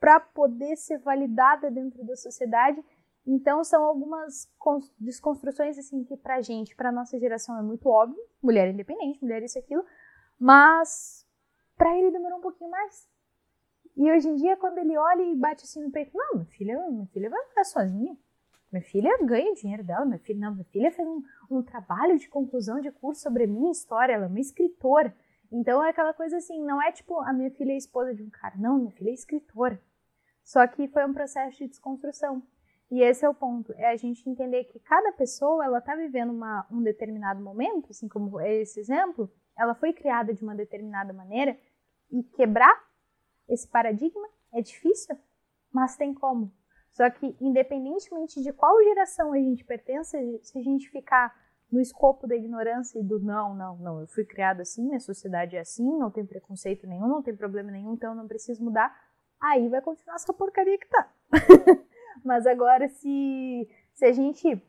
[0.00, 2.84] para poder ser validada dentro da sociedade.
[3.24, 4.50] Então são algumas
[4.98, 9.60] desconstruções assim que pra gente, pra nossa geração é muito óbvio, mulher independente, mulher isso
[9.60, 9.84] aquilo,
[10.40, 11.24] mas
[11.76, 13.11] para ele demorou um pouquinho mais.
[13.96, 16.90] E hoje em dia, quando ele olha e bate assim no peito, não, minha filha,
[16.90, 18.16] minha filha vai morar sozinha.
[18.72, 22.18] Minha filha ganha o dinheiro dela, minha filha, não, minha filha fez um, um trabalho
[22.18, 25.14] de conclusão de curso sobre a minha história, ela é uma escritora.
[25.50, 28.30] Então é aquela coisa assim, não é tipo a minha filha é esposa de um
[28.30, 29.78] cara, não, minha filha é escritora.
[30.42, 32.42] Só que foi um processo de desconstrução.
[32.90, 36.30] E esse é o ponto, é a gente entender que cada pessoa, ela tá vivendo
[36.30, 41.58] uma, um determinado momento, assim como esse exemplo, ela foi criada de uma determinada maneira
[42.10, 42.74] e quebrar
[43.52, 45.16] esse paradigma é difícil,
[45.70, 46.52] mas tem como.
[46.90, 51.34] Só que, independentemente de qual geração a gente pertence, se a gente ficar
[51.70, 55.56] no escopo da ignorância e do não, não, não, eu fui criado assim, minha sociedade
[55.56, 58.94] é assim, não tem preconceito nenhum, não tem problema nenhum, então eu não preciso mudar,
[59.40, 61.10] aí vai continuar essa porcaria que tá.
[62.22, 64.62] Mas agora, se, se a gente,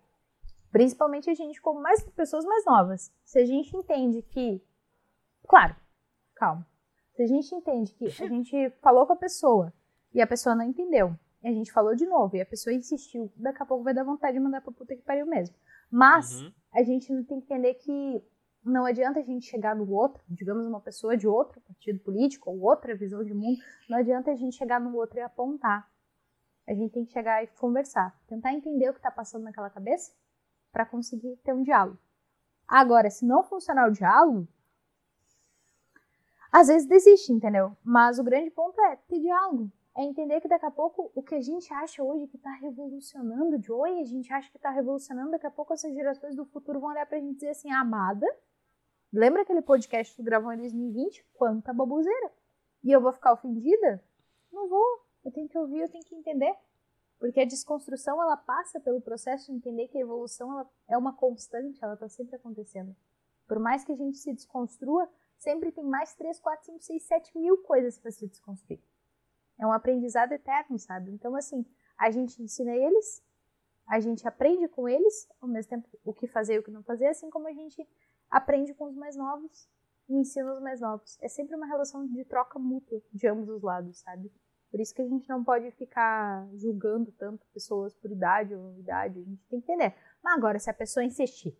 [0.71, 4.63] principalmente a gente como mais pessoas mais novas, se a gente entende que,
[5.45, 5.75] claro,
[6.35, 6.65] calma,
[7.13, 9.73] se a gente entende que a gente falou com a pessoa
[10.13, 13.31] e a pessoa não entendeu, e a gente falou de novo e a pessoa insistiu,
[13.35, 15.55] daqui a pouco vai dar vontade de mandar pra puta que pariu mesmo.
[15.91, 16.51] Mas uhum.
[16.73, 18.23] a gente tem que entender que
[18.63, 22.61] não adianta a gente chegar no outro, digamos uma pessoa de outro partido político ou
[22.61, 23.57] outra visão de mundo,
[23.89, 25.91] não adianta a gente chegar no outro e apontar.
[26.65, 30.13] A gente tem que chegar e conversar, tentar entender o que está passando naquela cabeça
[30.71, 31.99] para conseguir ter um diálogo.
[32.65, 34.47] Agora, se não funcionar o diálogo,
[36.53, 37.75] às vezes desiste, entendeu?
[37.83, 39.71] Mas o grande ponto é ter diálogo.
[39.97, 43.57] É entender que daqui a pouco o que a gente acha hoje que está revolucionando
[43.57, 46.79] de hoje, a gente acha que está revolucionando, daqui a pouco essas gerações do futuro
[46.79, 48.27] vão olhar pra gente e dizer assim, amada,
[49.11, 51.25] lembra aquele podcast que tu gravou em 2020?
[51.33, 52.31] Quanta baboseira.
[52.83, 54.03] E eu vou ficar ofendida?
[54.51, 55.03] Não vou.
[55.25, 56.55] Eu tenho que ouvir, eu tenho que entender.
[57.19, 61.13] Porque a desconstrução, ela passa pelo processo de entender que a evolução ela é uma
[61.13, 62.95] constante, ela está sempre acontecendo.
[63.47, 65.09] Por mais que a gente se desconstrua,
[65.43, 68.81] sempre tem mais 3, 4, 5, 6, 7 mil coisas para se desconstruir.
[69.59, 71.11] É um aprendizado eterno, sabe?
[71.11, 71.65] Então, assim,
[71.97, 73.21] a gente ensina eles,
[73.85, 76.81] a gente aprende com eles, ao mesmo tempo o que fazer e o que não
[76.81, 77.87] fazer, assim como a gente
[78.31, 79.69] aprende com os mais novos
[80.09, 81.17] e ensina os mais novos.
[81.21, 84.31] É sempre uma relação de troca mútua de ambos os lados, sabe?
[84.71, 89.19] Por isso que a gente não pode ficar julgando tanto pessoas por idade ou idade,
[89.19, 89.93] a gente tem que entender.
[90.23, 91.55] Mas agora, se a pessoa insistir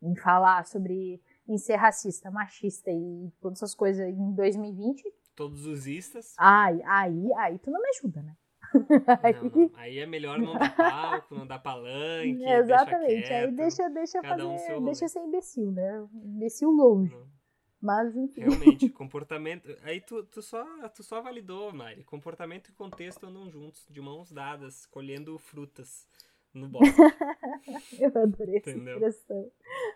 [0.00, 5.02] em falar sobre em ser racista, machista e todas essas coisas em 2020.
[5.34, 6.34] Todos os istas.
[6.38, 8.36] Ai, aí, aí tu não me ajuda, né?
[9.22, 9.34] aí...
[9.34, 9.70] Não, não.
[9.76, 12.42] aí é melhor não dar palco, não dar palanque.
[12.44, 16.06] Exatamente, deixa quieto, aí deixa, deixa fazer, um deixa ser imbecil, né?
[16.12, 17.14] Imbecil longe.
[17.14, 17.38] Não.
[17.80, 18.40] Mas enfim.
[18.40, 19.68] Realmente, comportamento.
[19.82, 22.04] Aí tu, tu, só, tu só validou, Mari.
[22.04, 26.06] Comportamento e contexto andam juntos, de mãos dadas, colhendo frutas
[26.52, 26.88] no bosque.
[28.00, 28.96] eu adorei Entendeu?
[28.98, 29.52] essa expressão.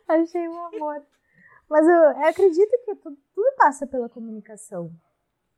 [0.09, 1.03] Achei um amor.
[1.69, 4.93] Mas eu, eu acredito que tudo, tudo, passa pela comunicação.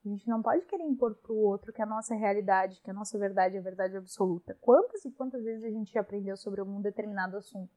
[0.05, 3.19] A gente não pode querer impor pro outro que a nossa realidade, que a nossa
[3.19, 4.57] verdade é a verdade absoluta.
[4.61, 7.75] Quantas e quantas vezes a gente aprendeu sobre um determinado assunto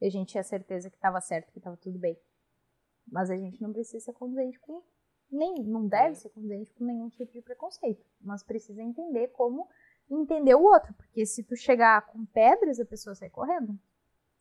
[0.00, 2.18] e a gente tinha certeza que estava certo, que estava tudo bem.
[3.06, 4.82] Mas a gente não precisa ser conduzente com
[5.30, 9.68] nem não deve ser conduzente com nenhum tipo de preconceito, mas precisa entender como
[10.10, 13.78] entender o outro, porque se tu chegar com pedras, a pessoa sai correndo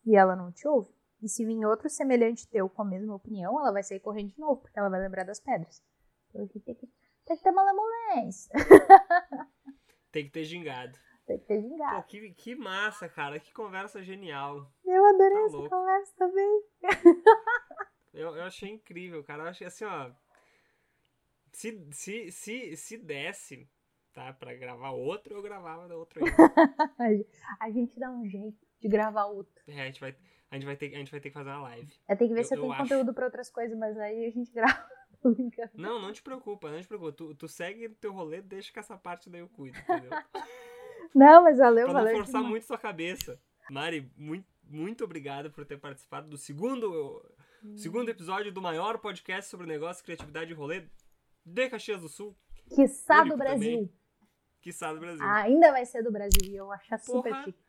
[0.03, 0.91] e ela não te ouve.
[1.21, 4.39] E se vir outro semelhante teu com a mesma opinião, ela vai sair correndo de
[4.39, 5.83] novo, porque ela vai lembrar das pedras.
[6.29, 6.87] Então tem que,
[7.25, 8.53] tem que ter malemolência.
[10.11, 10.97] tem que ter gingado.
[11.25, 12.01] Tem que ter gingado.
[12.01, 13.39] Pô, que, que massa, cara.
[13.39, 14.71] Que conversa genial.
[14.85, 15.69] Eu adorei tá essa louco.
[15.69, 16.63] conversa também.
[18.13, 19.43] eu, eu achei incrível, cara.
[19.43, 20.11] Eu achei assim, ó.
[21.51, 23.69] Se, se, se, se desse,
[24.13, 24.33] tá?
[24.33, 26.21] Pra gravar outro, eu gravava da outra
[27.59, 29.63] a gente dá um jeito de gravar outro.
[29.67, 30.15] É, a gente vai
[30.51, 31.93] A gente vai ter, a gente vai ter que fazer uma live.
[32.07, 32.81] Eu tenho que ver Eu- se eu, tenho acho.
[32.83, 34.89] conteúdo pra outras coisas, mas aí a gente grava.
[35.75, 37.11] Não, não te preocupa, não te preocupa.
[37.11, 40.09] Tu, tu segue teu rolê, deixa que essa parte daí eu cuido, entendeu?
[41.15, 42.15] Não, mas valeu, pra não valeu.
[42.17, 42.49] forçar demais.
[42.51, 43.41] muito sua cabeça.
[43.71, 47.25] Mari, muito, muito obrigado por ter participado do segundo,
[47.75, 50.85] segundo episódio do maior podcast sobre negócio, criatividade e rolê
[51.43, 52.37] de Caxias do Sul,
[52.75, 53.59] Quiçá do Brasil.
[53.79, 53.93] também.
[54.61, 55.23] quiçá do Brasil.
[55.25, 57.59] Ah, ainda vai ser do Brasil e eu acho super chique.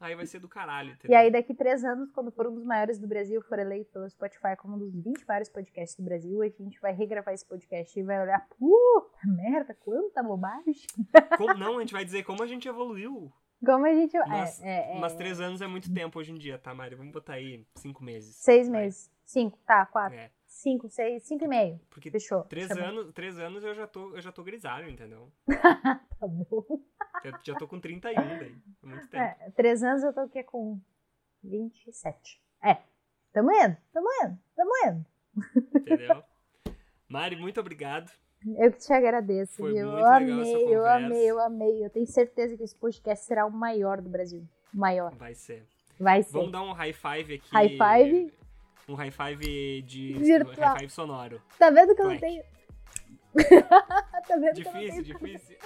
[0.00, 1.18] Aí vai ser do caralho, E entendeu?
[1.18, 4.56] aí, daqui três anos, quando for um dos maiores do Brasil, for eleito pelo Spotify
[4.58, 8.02] como um dos 20 maiores podcasts do Brasil, a gente vai regravar esse podcast e
[8.02, 10.74] vai olhar, puta merda, quanta bobagem.
[11.38, 13.32] Como- não, a gente vai dizer como a gente evoluiu.
[13.64, 14.18] Como a gente.
[14.28, 16.96] Mas, é, é, é, mas três anos é muito tempo hoje em dia, tá, Mari?
[16.96, 18.36] Vamos botar aí cinco meses.
[18.36, 18.82] Seis Vai.
[18.82, 19.10] meses.
[19.24, 20.18] Cinco, tá, quatro.
[20.18, 21.80] É, Cinco, seis, cinco e meio.
[21.90, 22.44] porque Fechou.
[22.44, 25.28] três Tá anos, três anos eu já tô, eu já tô grisalho, entendeu?
[26.20, 26.64] Tá bom.
[27.24, 28.54] Eu já tô com 31 daí.
[28.82, 29.16] É muito tempo.
[29.16, 30.44] É, três anos eu tô o quê?
[30.44, 30.80] Com
[31.42, 32.40] 27.
[32.62, 32.78] É.
[33.32, 35.06] Tamo indo, tamo indo, tamo indo.
[35.76, 36.22] Entendeu?
[37.08, 38.10] Mari, muito obrigado.
[38.56, 39.88] Eu que te agradeço, Foi viu?
[39.88, 41.84] Eu amei, eu amei, eu amei.
[41.84, 44.46] Eu tenho certeza que esse podcast será o maior do Brasil.
[44.72, 45.12] O maior.
[45.16, 45.66] Vai ser.
[45.98, 46.32] Vai ser.
[46.32, 47.48] Vamos dar um high five aqui.
[47.50, 48.43] High five?
[48.88, 50.12] Um high five de.
[50.14, 50.68] Virtual.
[50.70, 51.40] High five sonoro.
[51.58, 52.42] Tá vendo que eu não tenho.
[54.28, 55.02] tá vendo que eu não Difícil, tenho.
[55.02, 55.56] difícil.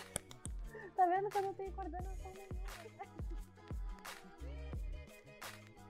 [0.97, 2.59] Tá vendo que eu não tenho coordenação nenhuma.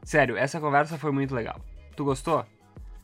[0.03, 1.61] Sério, essa conversa foi muito legal.
[1.95, 2.45] Tu gostou?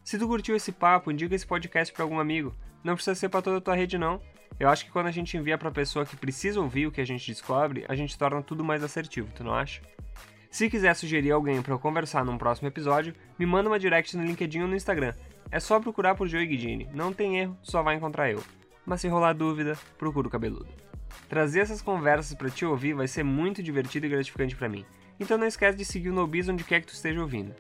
[0.02, 2.54] Se tu curtiu esse papo, indica esse podcast pra algum amigo.
[2.82, 4.20] Não precisa ser pra toda a tua rede, não.
[4.58, 7.04] Eu acho que quando a gente envia pra pessoa que precisa ouvir o que a
[7.06, 9.82] gente descobre, a gente torna tudo mais assertivo, tu não acha?
[10.54, 14.60] Se quiser sugerir alguém eu conversar num próximo episódio, me manda uma direct no LinkedIn
[14.60, 15.12] ou no Instagram.
[15.50, 16.88] É só procurar por Joey Guidini.
[16.94, 18.40] Não tem erro, só vai encontrar eu.
[18.86, 20.68] Mas se rolar dúvida, procura o cabeludo.
[21.28, 24.84] Trazer essas conversas pra te ouvir vai ser muito divertido e gratificante pra mim.
[25.18, 27.52] Então não esquece de seguir o Nobiz onde quer que tu esteja ouvindo.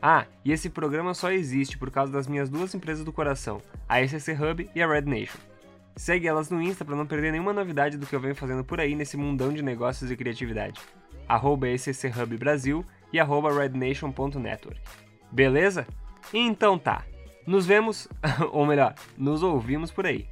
[0.00, 4.00] Ah, e esse programa só existe por causa das minhas duas empresas do coração, a
[4.00, 5.49] ECC Hub e a Red Nation.
[6.00, 8.80] Segue elas no Insta para não perder nenhuma novidade do que eu venho fazendo por
[8.80, 10.80] aí nesse mundão de negócios e criatividade.
[11.28, 11.66] Arroba
[12.38, 12.82] Brasil
[13.12, 14.80] e arroba rednation.network.
[15.30, 15.86] Beleza?
[16.32, 17.04] Então tá.
[17.46, 18.08] Nos vemos,
[18.50, 20.26] ou melhor, nos ouvimos por aí.